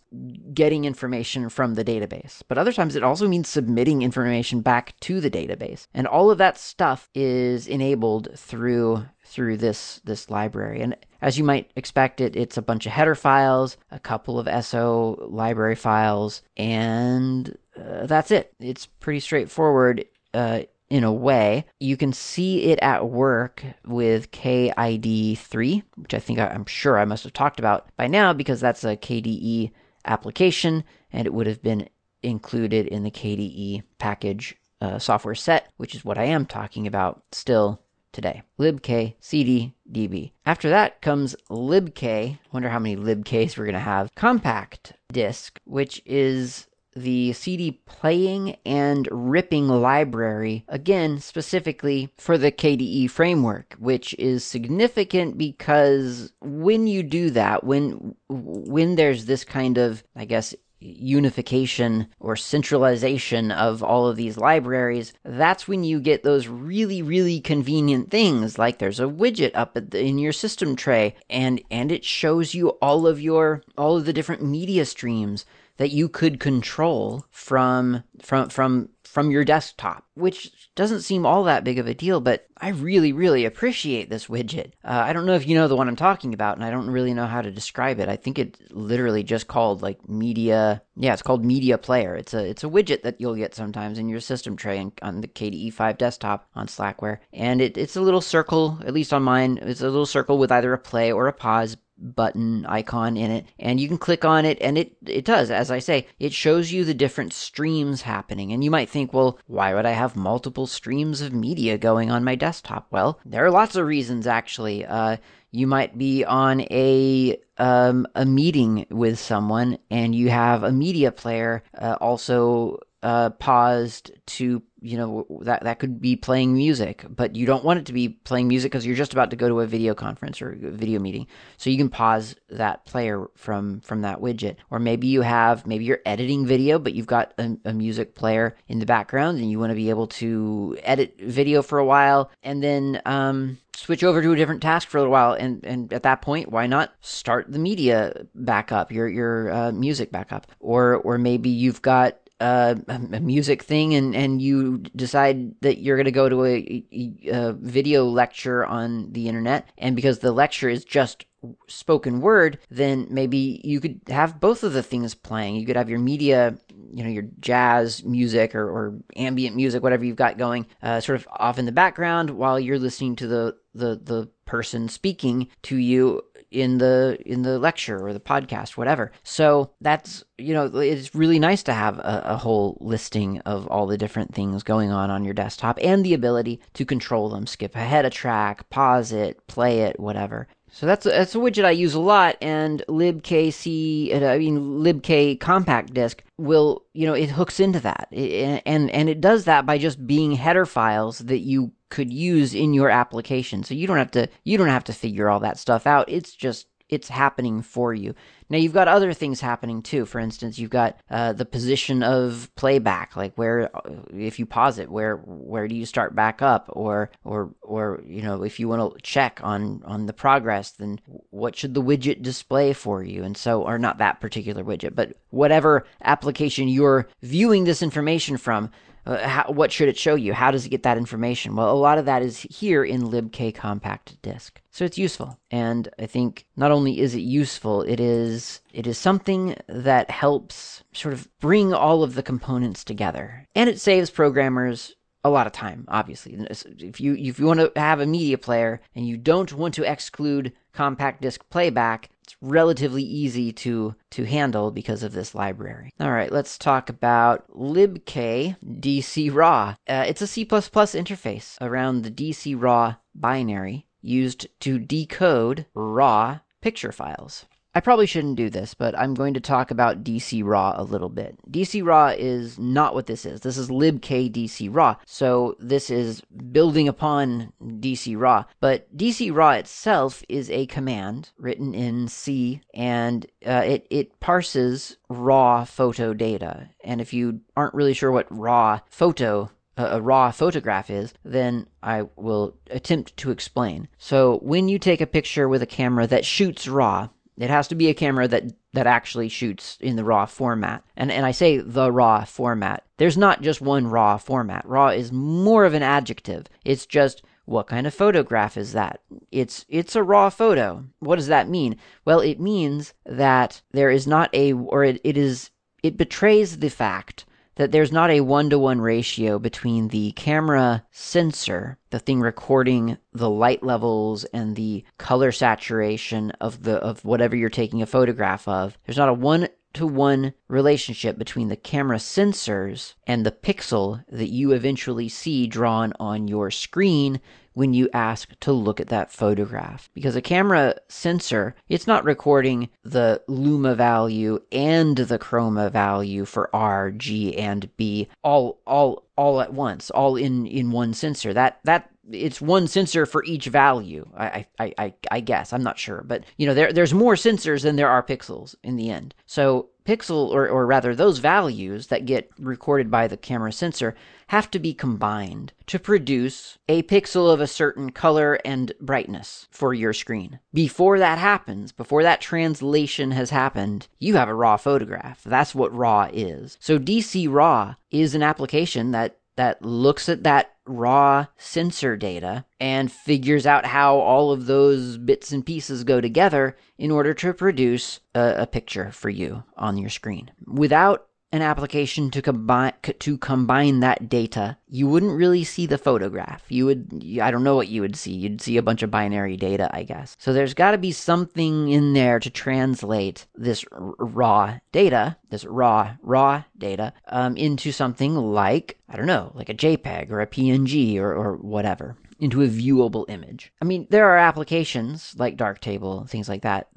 getting 0.55 0.85
information 0.85 1.49
from 1.49 1.75
the 1.75 1.85
database, 1.85 2.43
but 2.49 2.59
other 2.59 2.73
times 2.73 2.97
it 2.97 3.03
also 3.03 3.29
means 3.29 3.49
submitting 3.49 4.03
information 4.03 4.61
back 4.61 4.99
to 5.01 5.21
the 5.21 5.31
database. 5.31 5.87
And 5.93 6.07
all 6.07 6.31
of 6.31 6.39
that 6.39 6.59
stuff 6.59 7.09
is 7.15 7.67
enabled 7.67 8.29
through 8.37 9.07
through 9.27 9.57
this 9.59 10.01
this 10.05 10.31
library. 10.31 10.81
And 10.81 10.97
as 11.21 11.37
you 11.37 11.45
might 11.45 11.71
expect 11.77 12.21
it, 12.21 12.37
it's 12.37 12.57
a 12.57 12.63
bunch 12.63 12.87
of 12.87 12.93
header 12.93 13.15
files, 13.15 13.77
a 13.91 13.99
couple 13.99 14.39
of 14.39 14.65
SO 14.65 15.27
library 15.29 15.75
files, 15.75 16.43
and 16.57 17.57
uh, 17.77 18.07
that's 18.07 18.31
it. 18.31 18.55
It's 18.61 18.87
pretty 18.87 19.21
straightforward 19.21 20.05
uh, 20.33 20.63
in 20.89 21.05
a 21.05 21.13
way. 21.13 21.65
You 21.81 21.97
can 21.97 22.13
see 22.13 22.65
it 22.65 22.79
at 22.81 23.09
work 23.09 23.65
with 23.85 24.31
Kid3, 24.31 25.83
which 25.97 26.15
I 26.15 26.19
think 26.19 26.39
I, 26.39 26.49
I'm 26.49 26.67
sure 26.67 26.99
I 26.99 27.05
must 27.05 27.25
have 27.25 27.33
talked 27.33 27.59
about 27.59 27.89
by 27.97 28.07
now 28.07 28.33
because 28.33 28.61
that's 28.61 28.85
a 28.85 28.97
KDE 28.97 29.73
application 30.05 30.85
and 31.13 31.27
it 31.27 31.35
would 31.35 31.47
have 31.47 31.63
been 31.63 31.89
included 32.23 32.87
in 32.87 33.03
the 33.03 33.11
KDE 33.11 33.83
package 33.99 34.57
uh, 34.81 34.99
software 34.99 35.35
set, 35.35 35.73
which 35.77 35.95
is 35.95 36.05
what 36.05 36.19
I 36.19 36.25
am 36.25 36.47
talking 36.47 36.87
about 36.87 37.23
still 37.33 37.81
today. 38.17 38.43
libk 38.59 39.15
cd 39.21 39.75
db. 39.93 40.33
After 40.47 40.71
that 40.71 41.03
comes 41.03 41.37
libk. 41.51 42.03
Wonder 42.51 42.71
how 42.71 42.79
many 42.79 42.97
libks 42.97 43.57
we're 43.57 43.67
going 43.67 43.75
to 43.75 43.81
have. 43.81 44.13
Compact 44.15 44.95
disk, 45.13 45.61
which 45.65 46.03
is 46.07 46.67
the 46.97 47.35
CD 47.35 47.73
playing 47.85 48.57
and 48.65 49.07
ripping 49.13 49.69
library, 49.69 50.65
again, 50.67 51.21
specifically 51.21 52.11
for 52.17 52.39
the 52.39 52.51
KDE 52.51 53.11
framework, 53.11 53.77
which 53.79 54.15
is 54.15 54.43
significant 54.43 55.37
because 55.37 56.33
when 56.41 56.87
you 56.87 57.03
do 57.03 57.29
that, 57.31 57.65
when 57.65 58.17
when 58.29 58.97
there's 58.97 59.27
this 59.27 59.45
kind 59.45 59.77
of, 59.77 60.03
I 60.17 60.25
guess, 60.25 60.55
unification 60.99 62.07
or 62.21 62.37
centralization 62.37 63.51
of 63.51 63.83
all 63.83 64.07
of 64.07 64.17
these 64.17 64.37
libraries, 64.37 65.13
that's 65.25 65.67
when 65.67 65.85
you 65.85 66.01
get 66.01 66.23
those 66.23 66.49
really, 66.49 67.03
really 67.03 67.41
convenient 67.41 68.11
things 68.11 68.59
like 68.59 68.79
there's 68.79 69.01
a 69.01 69.05
widget 69.05 69.51
up 69.55 69.75
the, 69.75 70.01
in 70.01 70.19
your 70.19 70.33
system 70.33 70.77
tray 70.77 71.15
and, 71.29 71.61
and 71.71 71.91
it 71.91 72.05
shows 72.05 72.55
you 72.55 72.71
all 72.83 73.07
of 73.07 73.21
your, 73.21 73.63
all 73.77 73.97
of 73.97 74.05
the 74.05 74.13
different 74.13 74.43
media 74.43 74.85
streams 74.85 75.45
that 75.77 75.91
you 75.91 76.09
could 76.09 76.41
control 76.41 77.27
from 77.31 78.05
from 78.23 78.49
from 78.49 78.89
from 79.17 79.31
your 79.31 79.47
desktop, 79.47 80.05
which 80.13 80.53
doesn't 80.75 81.01
seem 81.01 81.25
all 81.25 81.45
that 81.45 81.65
big 81.65 81.79
of 81.79 81.87
a 81.87 81.95
deal, 81.95 82.21
but 82.21 82.47
I 82.59 82.69
really, 82.69 83.15
really 83.15 83.47
appreciate 83.47 84.11
this 84.11 84.27
widget. 84.27 84.73
Uh, 84.85 85.05
I 85.07 85.15
don't 85.15 85.25
know 85.25 85.35
if 85.35 85.47
you 85.47 85.57
know 85.57 85.69
the 85.69 85.77
one 85.77 85.89
I'm 85.89 85.97
talking 85.97 86.35
about, 86.35 86.57
and 86.57 86.65
I 86.65 86.71
don't 86.71 86.91
really 86.91 87.15
know 87.15 87.25
how 87.25 87.41
to 87.41 87.51
describe 87.51 87.99
it. 87.99 88.11
I 88.11 88.17
think 88.17 88.39
it 88.39 88.59
literally 88.71 89.23
just 89.23 89.49
called 89.49 89.81
like 89.81 90.07
media. 90.07 90.83
Yeah, 90.97 91.15
it's 91.15 91.23
called 91.23 91.47
Media 91.47 91.79
Player. 91.79 92.15
It's 92.15 92.35
a 92.35 92.45
it's 92.45 92.63
a 92.63 92.69
widget 92.69 93.03
that 93.05 93.19
you'll 93.19 93.37
get 93.37 93.55
sometimes 93.55 93.99
in 93.99 94.11
your 94.11 94.21
system 94.21 94.55
tray 94.55 94.77
and 94.77 94.93
on 95.01 95.23
the 95.23 95.29
KDE 95.29 95.73
5 95.73 95.97
desktop 95.97 96.51
on 96.55 96.67
Slackware, 96.67 97.21
and 97.33 97.63
it, 97.63 97.79
it's 97.79 97.97
a 97.97 98.03
little 98.03 98.21
circle. 98.21 98.79
At 98.85 98.93
least 98.93 99.15
on 99.15 99.23
mine, 99.23 99.59
it's 99.63 99.81
a 99.81 99.85
little 99.89 100.05
circle 100.05 100.37
with 100.37 100.53
either 100.53 100.75
a 100.75 100.79
play 100.79 101.11
or 101.11 101.27
a 101.27 101.33
pause 101.33 101.79
button 101.99 102.67
icon 102.67 103.17
in 103.17 103.31
it 103.31 103.47
and 103.59 103.81
you 103.81 103.89
can 103.89 103.99
click 103.99 104.25
on 104.25 104.45
it 104.45 104.59
and 104.61 104.77
it 104.77 104.97
it 105.07 105.25
does. 105.25 105.51
As 105.51 105.71
i 105.71 105.79
say 105.79 106.07
it 106.19 106.33
shows 106.33 106.73
you 106.73 106.85
the 106.85 106.95
different 106.95 107.33
streams 107.33 108.03
happening 108.03 108.53
and 108.53 108.63
you 108.63 108.71
might 108.71 108.91
think 108.91 109.13
well 109.13 109.39
why 109.47 109.75
would 109.75 109.87
i 109.87 109.93
have 109.93 110.17
multiple 110.17 110.67
streams 110.67 111.21
of 111.21 111.33
media 111.33 111.79
going 111.79 112.11
on 112.11 112.25
my 112.25 112.35
desktop? 112.35 112.87
Well 112.91 113.21
there 113.25 113.45
are 113.45 113.51
lots 113.51 113.77
of 113.77 113.87
reasons 113.87 114.27
actually. 114.27 114.85
Uh, 114.85 115.17
you 115.53 115.67
might 115.67 115.97
be 115.97 116.25
on 116.25 116.61
a 116.71 117.39
um, 117.59 118.07
a 118.15 118.27
meeting 118.27 118.87
with 118.91 119.19
someone 119.19 119.79
and 119.91 120.15
you 120.15 120.29
have 120.29 120.63
a 120.63 120.73
media 120.73 121.11
player 121.11 121.63
uh, 121.79 121.97
also 122.01 122.79
uh, 123.03 123.31
paused 123.31 124.11
to 124.27 124.63
you 124.87 124.97
know 124.97 125.27
that 125.43 125.65
that 125.65 125.79
could 125.79 126.01
be 126.01 126.17
playing 126.17 126.55
music 126.55 127.05
but 127.09 127.35
you 127.35 127.47
don't 127.47 127.65
want 127.65 127.79
it 127.79 127.87
to 127.87 127.93
be 127.93 128.09
playing 128.09 128.49
music 128.49 128.71
because 128.71 128.87
you're 128.87 128.97
just 128.97 129.13
about 129.13 129.31
to 129.31 129.37
go 129.37 129.49
to 129.49 129.61
a 129.61 129.67
video 129.67 129.95
conference 129.95 130.41
or 130.41 130.57
video 130.61 131.01
meeting. 131.01 131.27
So 131.57 131.71
you 131.71 131.77
can 131.77 131.89
pause 131.89 132.37
that 132.51 132.85
player 132.85 133.27
from 133.37 133.81
from 133.81 134.03
that 134.03 134.21
widget. 134.21 134.57
Or 134.71 134.79
maybe 134.79 135.07
you 135.09 135.23
have 135.23 135.67
maybe 135.67 135.85
you're 135.85 136.01
editing 136.07 136.47
video 136.47 136.79
but 136.79 136.95
you've 136.95 137.07
got 137.07 137.35
a, 137.39 137.57
a 137.65 137.73
music 137.73 138.15
player 138.15 138.57
in 138.69 138.79
the 138.79 138.87
background 138.87 139.39
and 139.39 139.51
you 139.51 139.59
want 139.59 139.71
to 139.71 139.77
be 139.77 139.91
able 139.91 140.07
to 140.07 140.77
edit 140.83 141.17
video 141.19 141.63
for 141.63 141.79
a 141.79 141.85
while 141.85 142.31
and 142.43 142.63
then 142.63 143.01
um, 143.07 143.59
switch 143.75 144.05
over 144.05 144.23
to 144.23 144.33
a 144.33 144.37
different 144.37 144.63
task 144.63 144.89
for 144.89 144.99
a 144.99 145.09
while. 145.09 145.33
And 145.33 145.65
and 145.65 145.93
at 145.93 146.03
that 146.05 146.23
point 146.23 146.51
why 146.51 146.67
not 146.67 146.95
start 147.01 147.51
the 147.51 147.59
media 147.59 148.27
back 148.35 148.73
up 148.73 148.93
your 148.93 149.09
your 149.09 149.53
uh, 149.53 149.73
music 149.73 150.13
back 150.13 150.33
up? 150.33 150.47
Or 150.61 150.97
or 150.97 151.19
maybe 151.19 151.51
you've 151.51 151.83
got 151.83 152.19
a 152.41 153.21
music 153.21 153.63
thing 153.63 153.95
and, 153.95 154.15
and 154.15 154.43
you 154.43 154.79
decide 154.95 155.59
that 155.63 155.79
you're 155.79 155.97
going 155.97 156.05
to 156.05 156.11
go 156.11 156.29
to 156.29 156.45
a, 156.45 156.85
a, 157.29 157.53
video 157.55 158.05
lecture 158.05 158.65
on 158.65 159.13
the 159.13 159.29
internet, 159.29 159.69
and 159.79 159.97
because 159.97 160.19
the 160.19 160.33
lecture 160.33 160.69
is 160.69 160.85
just 160.85 161.25
spoken 161.69 162.21
word, 162.21 162.59
then 162.71 163.07
maybe 163.11 163.61
you 163.65 163.81
could 163.81 164.01
have 164.09 164.41
both 164.41 164.63
of 164.63 164.73
the 164.73 164.83
things 164.83 165.15
playing. 165.15 165.57
You 165.57 165.67
could 165.67 165.77
have 165.77 165.91
your 165.91 165.99
media, 165.99 166.59
you 166.95 167.05
know, 167.05 167.11
your 167.11 167.25
jazz 167.41 168.05
music 168.05 168.55
or, 168.55 168.69
or 168.69 168.99
ambient 169.17 169.57
music, 169.57 169.83
whatever 169.83 170.05
you've 170.05 170.17
got 170.17 170.39
going, 170.39 170.67
uh, 170.83 171.01
sort 171.01 171.21
of 171.21 171.29
off 171.31 171.59
in 171.59 171.67
the 171.67 171.73
background 171.73 172.31
while 172.31 172.59
you're 172.59 172.79
listening 172.79 173.17
to 173.17 173.27
the, 173.27 173.57
the, 173.75 174.01
the 174.03 174.31
person 174.45 174.89
speaking 174.89 175.49
to 175.63 175.77
you 175.77 176.23
in 176.51 176.79
the 176.79 177.19
in 177.27 177.43
the 177.43 177.59
lecture 177.59 178.05
or 178.05 178.13
the 178.13 178.21
podcast 178.21 178.77
whatever. 178.77 179.13
So 179.23 179.73
that's 179.81 180.25
you 180.39 180.55
know 180.55 180.67
it's 180.79 181.15
really 181.15 181.39
nice 181.39 181.63
to 181.65 181.73
have 181.73 181.99
a, 181.99 182.23
a, 182.27 182.37
whole 182.37 182.79
listing 182.81 183.41
of 183.41 183.67
all 183.67 183.87
the 183.87 183.99
different 183.99 184.35
things 184.35 184.63
going 184.63 184.91
on 184.91 185.11
on 185.11 185.25
your 185.25 185.35
desktop 185.35 185.79
and 185.83 186.05
the 186.05 186.15
ability 186.15 186.61
to 186.75 186.85
control 186.85 187.29
them 187.29 187.47
skip 187.47 187.75
ahead 187.75 188.05
a 188.05 188.11
track 188.11 188.69
pause 188.71 189.13
it 189.13 189.45
play 189.47 189.81
it 189.81 189.99
whatever 189.99 190.47
so 190.71 190.87
that's 190.87 191.07
a, 191.07 191.11
that's 191.11 191.35
a 191.35 191.39
widget 191.39 191.65
I 191.65 191.71
use 191.71 191.95
a 191.95 192.01
lot, 192.01 192.37
and 192.41 192.83
libkc, 192.89 194.23
I 194.23 194.39
mean 194.39 194.83
libk 194.83 195.41
compact 195.41 195.95
disk 195.95 196.23
will, 196.37 196.85
you 196.93 197.07
know, 197.07 197.15
it 197.15 197.31
hooks 197.31 197.61
into 197.61 197.81
that, 197.81 198.09
and 198.13 198.91
and 198.91 199.09
it 199.09 199.21
does 199.21 199.45
that 199.45 199.67
by 199.67 199.79
just 199.79 200.07
being 200.07 200.33
header 200.33 200.67
files 200.67 201.19
that 201.19 201.39
you 201.39 201.73
could 201.89 202.13
use 202.13 202.55
in 202.55 202.75
your 202.75 202.91
application. 202.91 203.63
So 203.63 203.75
you 203.75 203.87
don't 203.87 203.99
have 203.99 204.11
to 204.13 204.29
you 204.45 204.59
don't 204.59 204.69
have 204.69 204.85
to 204.85 204.93
figure 204.93 205.29
all 205.29 205.41
that 205.41 205.59
stuff 205.59 205.87
out. 205.87 206.09
It's 206.09 206.35
just 206.35 206.67
it's 206.89 207.09
happening 207.09 207.63
for 207.63 207.93
you. 207.93 208.15
Now 208.49 208.59
you've 208.59 208.73
got 208.73 208.87
other 208.87 209.13
things 209.13 209.41
happening 209.41 209.83
too. 209.83 210.07
For 210.07 210.21
instance, 210.21 210.59
you've 210.59 210.71
got 210.71 210.99
uh, 211.11 211.33
the 211.33 211.45
position 211.45 212.03
of 212.03 212.49
playback, 212.55 213.17
like 213.17 213.35
where 213.37 213.71
if 214.13 214.39
you 214.39 214.47
pause 214.47 214.79
it, 214.79 214.91
where 214.91 215.17
where 215.17 215.67
do 215.67 215.75
you 215.75 215.85
start 215.85 216.15
back 216.15 216.43
up, 216.43 216.71
or 216.73 217.11
or 217.25 217.51
or 217.63 218.03
you 218.07 218.23
know 218.23 218.43
if 218.43 218.61
you 218.61 218.69
want 218.69 218.95
to 218.95 219.03
check 219.03 219.41
on 219.43 219.83
on 219.85 220.07
the 220.07 220.13
progress, 220.13 220.71
then 220.73 221.01
what 221.31 221.57
should 221.57 221.75
the 221.75 221.83
widget 221.83 222.23
display 222.23 222.73
for 222.73 223.03
you? 223.03 223.25
And 223.25 223.37
so, 223.37 223.63
or 223.63 223.79
not 223.79 223.99
that 223.99 224.21
particular 224.21 224.63
widget, 224.63 224.95
but 224.95 225.17
whatever 225.31 225.85
application 226.03 226.69
you're 226.69 227.09
viewing 227.23 227.65
this 227.65 227.83
information 227.83 228.37
from, 228.37 228.71
uh, 229.07 229.27
how, 229.27 229.45
what 229.51 229.71
should 229.71 229.89
it 229.89 229.99
show 229.99 230.15
you? 230.15 230.33
How 230.33 230.51
does 230.51 230.67
it 230.67 230.71
get 230.71 230.83
that 230.83 230.99
information? 230.99 231.55
Well, 231.55 231.71
a 231.71 231.77
lot 231.77 231.99
of 231.99 232.07
that 232.07 232.23
is 232.23 232.41
here 232.41 232.85
in 232.85 233.11
libk 233.11 233.55
compact 233.55 234.21
disk. 234.23 234.61
So 234.71 234.85
it's 234.85 234.99
useful. 234.99 235.39
And 235.51 235.89
I 235.99 236.07
think 236.07 236.47
not 236.57 236.73
only 236.73 237.01
is 237.01 237.15
it 237.15 237.21
useful, 237.21 237.83
it 237.83 238.01
is 238.01 238.61
it 238.73 238.87
is 238.87 238.99
something 238.99 239.57
that 239.69 240.11
helps 240.11 240.83
sort 240.93 241.15
of 241.15 241.29
bring 241.39 241.73
all 241.73 242.03
of 242.03 242.15
the 242.15 242.23
components 242.23 242.85
together. 242.85 243.47
And 243.55 243.71
it 243.71 243.81
saves 243.81 244.11
programmers 244.11 244.95
a 245.25 245.31
lot 245.31 245.47
of 245.47 245.53
time, 245.53 245.85
obviously. 245.89 246.35
If 246.79 247.01
you 247.01 247.15
if 247.15 247.39
you 247.39 247.47
want 247.47 247.61
to 247.61 247.73
have 247.77 248.01
a 248.01 248.07
media 248.07 248.39
player 248.39 248.81
and 248.95 249.07
you 249.07 249.17
don't 249.17 249.53
want 249.53 249.75
to 249.75 249.91
exclude 249.91 250.53
compact 250.73 251.23
disc 251.23 251.45
playback, 251.51 252.11
it's 252.27 252.37
relatively 252.43 253.05
easy 253.05 253.53
to 253.53 253.95
to 254.11 254.25
handle 254.25 254.73
because 254.73 255.05
of 255.05 255.13
this 255.13 255.35
library. 255.35 255.93
All 256.01 256.11
right, 256.11 256.33
let's 256.33 256.59
talk 256.59 256.89
about 256.89 257.45
libk 257.57 258.05
dcraw. 258.05 259.77
Uh, 259.89 260.05
it's 260.09 260.23
a 260.23 260.27
C++ 260.27 260.45
interface 260.45 261.57
around 261.61 262.03
the 262.03 262.11
dcraw 262.11 262.97
binary 263.15 263.87
used 264.01 264.49
to 264.61 264.79
decode 264.79 265.67
raw 265.73 266.41
picture 266.61 266.93
files. 266.93 267.47
I 267.77 267.81
probably 267.81 268.07
shouldn't 268.07 268.37
do 268.37 268.49
this, 268.49 268.73
but 268.73 268.99
I'm 268.99 269.13
going 269.13 269.35
to 269.35 269.41
talk 269.41 269.71
about 269.71 270.03
dcraw 270.03 270.79
a 270.79 270.83
little 270.83 271.11
bit. 271.11 271.37
dcraw 271.53 272.17
is 272.17 272.59
not 272.59 272.95
what 272.95 273.05
this 273.05 273.27
is. 273.27 273.43
This 273.43 273.59
is 273.59 273.71
libk 273.71 274.01
dcraw. 274.01 274.97
So 275.05 275.57
this 275.59 275.91
is 275.91 276.23
building 276.23 276.89
upon 276.89 277.53
dcraw. 277.63 278.47
But 278.61 278.97
dcraw 278.97 279.59
itself 279.59 280.25
is 280.27 280.51
a 280.51 280.65
command 280.65 281.33
written 281.37 281.75
in 281.75 282.09
C, 282.09 282.63
and 282.73 283.27
uh, 283.47 283.65
it 283.67 283.87
it 283.91 284.21
parses 284.21 284.97
raw 285.11 285.67
photo 285.67 286.15
data. 286.15 286.71
And 286.83 287.03
if 287.03 287.13
you 287.13 287.43
aren't 287.59 287.75
really 287.75 287.93
sure 287.93 288.11
what 288.11 288.27
raw 288.31 288.81
photo 288.89 289.51
a, 289.77 290.01
raw 290.01 290.31
photograph 290.31 290.89
is, 290.89 291.13
then 291.25 291.67
I 291.83 292.05
will 292.17 292.57
attempt 292.71 293.17
to 293.19 293.31
explain. 293.31 293.89
So, 293.99 294.39
when 294.39 294.69
you 294.69 294.79
take 294.79 295.01
a 295.01 295.07
picture 295.07 295.49
with 295.49 295.63
a 295.63 295.67
camera 295.67 296.07
that 296.07 296.25
shoots 296.25 296.67
raw, 296.67 297.11
it 297.39 297.51
has 297.51 297.69
to 297.69 297.75
be 297.75 297.89
a 297.89 297.95
camera 297.95 298.27
that 298.29 298.53
that 298.73 298.87
actually 298.87 299.29
shoots 299.29 299.79
in 299.81 299.97
the 299.97 300.05
raw 300.05 300.27
format. 300.27 300.83
And 300.97 301.11
and 301.13 301.27
I 301.27 301.33
say 301.33 301.59
the 301.59 301.93
raw 301.93 302.25
format. 302.25 302.85
There's 302.97 303.19
not 303.19 303.43
just 303.43 303.61
one 303.61 303.87
raw 303.89 304.17
format. 304.17 304.67
Raw 304.67 304.89
is 304.89 305.13
more 305.13 305.65
of 305.65 305.75
an 305.75 305.83
adjective. 305.83 306.47
It's 306.65 306.87
just 306.87 307.23
what 307.45 307.69
kind 307.69 307.87
of 307.87 307.95
photograph 307.95 308.57
is 308.57 308.73
that? 308.73 309.01
It's 309.31 309.65
it's 309.69 309.97
a 309.97 310.03
raw 310.03 310.31
photo. 310.31 310.85
What 310.99 311.17
does 311.17 311.29
that 311.29 311.49
mean? 311.49 311.77
Well, 312.05 312.21
it 312.21 312.41
means 312.41 312.95
that 313.05 313.63
there 313.73 313.91
is 313.91 314.07
not 314.07 314.31
a 314.35 314.53
or 314.53 314.85
it, 314.85 315.01
it 315.05 315.17
is 315.17 315.51
it 315.83 315.97
betrays 315.97 316.59
the 316.59 316.71
fact 316.71 317.27
that 317.57 317.73
there's 317.73 317.93
not 317.93 318.11
a 318.11 318.21
one 318.21 318.49
to 318.51 318.59
one 318.59 318.81
ratio 318.81 319.39
between 319.39 319.89
the 319.89 320.13
camera 320.13 320.85
sensor, 320.91 321.79
the 321.91 321.99
thing 321.99 322.21
recording 322.21 322.97
the 323.13 323.31
light 323.31 323.63
levels 323.63 324.25
and 324.27 324.57
the 324.57 324.85
color 324.99 325.33
saturation 325.33 326.31
of 326.41 326.63
the 326.63 326.77
of 326.77 327.05
whatever 327.05 327.35
you're 327.35 327.51
taking 327.51 327.83
a 327.83 327.87
photograph 327.87 328.47
of. 328.47 328.79
There's 328.87 328.99
not 328.99 329.09
a 329.09 329.15
one 329.15 329.49
to 329.75 329.87
one 329.87 330.33
relationship 330.49 331.19
between 331.19 331.49
the 331.49 331.57
camera 331.57 331.99
sensors 331.99 332.95
and 333.07 333.27
the 333.27 333.33
pixel 333.33 334.05
that 334.09 334.31
you 334.31 334.53
eventually 334.53 335.09
see 335.09 335.47
drawn 335.47 335.93
on 336.01 336.29
your 336.29 336.51
screen 336.51 337.21
when 337.57 337.73
you 337.73 337.89
ask 337.95 338.39
to 338.39 338.53
look 338.53 338.81
at 338.81 338.89
that 338.89 339.11
photograph. 339.11 339.89
Because 339.95 340.15
a 340.15 340.21
camera 340.21 340.75
sensor, 340.89 341.55
it's 341.71 341.87
not 341.87 342.05
recording 342.05 342.69
the 342.83 343.23
luma 343.29 343.75
value 343.75 344.39
and 344.53 344.95
the 344.95 345.19
chroma 345.19 345.73
value 345.73 346.27
for 346.27 346.55
R, 346.55 346.91
G, 346.91 347.35
and 347.35 347.75
B 347.79 348.09
all 348.23 348.61
all 348.67 349.05
all 349.17 349.41
at 349.41 349.55
once, 349.55 349.89
all 349.91 350.17
in 350.17 350.47
in 350.47 350.71
one 350.71 350.93
sensor. 350.93 351.33
That 351.33 351.61
that 351.65 351.91
it's 352.13 352.43
one 352.43 352.67
sensor 352.67 353.07
for 353.07 353.25
each 353.25 353.47
value. 353.47 354.07
I, 354.17 354.47
I, 354.59 354.75
I, 354.79 354.95
I 355.11 355.21
guess 355.21 355.55
I'm 355.55 355.63
not 355.63 355.79
sure, 355.79 356.05
but 356.07 356.25
you 356.37 356.47
know 356.47 356.53
there 356.53 356.75
there's 356.75 356.93
more 356.93 357.15
sensors 357.15 357.63
than 357.63 357.77
there 357.77 357.89
are 357.89 358.03
pixels 358.03 358.55
in 358.63 358.77
the 358.77 358.91
end. 358.91 359.15
So 359.25 359.71
pixel 359.87 360.29
or 360.31 360.49
or 360.49 360.67
rather 360.67 360.95
those 360.95 361.19
values 361.19 361.87
that 361.87 362.07
get 362.07 362.31
recorded 362.39 362.91
by 362.91 363.07
the 363.07 363.17
camera 363.17 363.53
sensor 363.53 363.95
have 364.29 364.51
to 364.51 364.59
be 364.59 364.75
combined 364.75 365.53
to 365.67 365.79
produce 365.79 366.59
a 366.69 366.83
pixel 366.85 367.33
of 367.33 367.41
a 367.41 367.47
certain 367.47 367.91
color 367.91 368.39
and 368.45 368.73
brightness 368.81 369.47
for 369.51 369.73
your 369.73 369.93
screen. 369.93 370.41
Before 370.53 370.99
that 370.99 371.19
happens, 371.19 371.71
before 371.71 372.03
that 372.03 372.21
translation 372.21 373.13
has 373.13 373.31
happened, 373.31 373.87
you 374.01 374.17
have 374.17 374.29
a 374.29 374.35
raw 374.35 374.57
photograph. 374.57 375.23
That's 375.23 375.55
what 375.55 375.75
RAW 375.75 376.11
is. 376.13 376.59
So 376.61 376.79
DC 376.79 377.33
RAW 377.33 377.75
is 377.91 378.15
an 378.15 378.23
application 378.23 378.91
that 378.91 379.19
that 379.37 379.63
looks 379.63 380.09
at 380.09 380.25
that 380.25 380.55
raw 380.67 381.27
sensor 381.37 381.97
data 381.97 382.45
and 382.59 382.91
figures 382.91 383.47
out 383.47 383.67
how 383.67 383.97
all 383.97 384.33
of 384.33 384.47
those 384.47 384.99
bits 384.99 385.31
and 385.33 385.47
pieces 385.47 385.85
go 385.85 386.01
together 386.01 386.57
in 386.79 386.91
order 386.91 387.15
to 387.15 387.33
produce 387.33 388.01
a, 388.15 388.35
a, 388.39 388.47
picture 388.47 388.91
for 388.91 389.09
you 389.09 389.45
on 389.57 389.79
your 389.79 389.91
screen. 389.91 390.31
Without 390.47 391.07
an 391.37 391.43
application 391.43 392.11
to 392.11 392.23
combine 392.23 392.73
to 392.83 393.19
combine 393.19 393.81
that 393.81 394.09
data, 394.09 394.57
you 394.69 394.89
wouldn't 394.89 395.17
really 395.17 395.45
see 395.45 395.67
the 395.67 395.79
photograph. 395.79 396.43
You 396.49 396.67
would 396.67 397.05
I 397.21 397.31
don't 397.31 397.45
know 397.45 397.55
what 397.55 397.69
you 397.69 397.83
would 397.83 397.97
see. 397.97 398.13
You'd 398.13 398.41
see 398.41 398.57
a 398.57 398.63
bunch 398.63 398.83
of 398.83 398.91
binary 398.91 399.37
data, 399.37 399.71
I 399.73 399.85
guess. 399.85 400.17
So 400.19 400.33
there's 400.33 400.55
got 400.55 400.73
to 400.73 400.79
be 400.79 400.93
something 400.93 401.69
in 401.69 401.93
there 401.93 402.19
to 402.19 402.31
translate 402.31 403.27
this 403.35 403.65
r- 403.71 403.95
raw 403.99 404.59
data, 404.73 405.17
this 405.31 405.45
raw 405.45 405.97
raw 406.03 406.45
data, 406.59 406.93
um, 407.09 407.37
into 407.37 407.71
something 407.71 408.15
like 408.17 408.79
I 408.89 408.97
don't 408.97 409.07
know, 409.07 409.33
like 409.35 409.49
a 409.49 409.55
JPEG 409.55 410.11
or 410.11 410.21
a 410.21 410.27
PNG 410.27 410.99
or, 410.99 411.13
or 411.13 411.37
whatever 411.37 411.97
into 412.19 412.43
a 412.43 412.49
viewable 412.49 413.05
image. 413.09 413.53
I 413.61 413.65
mean, 413.65 413.87
there 413.91 414.09
are 414.09 414.17
applications 414.17 415.15
like 415.19 415.37
Darktable, 415.37 416.09
things 416.09 416.29
like 416.29 416.43
that. 416.43 416.69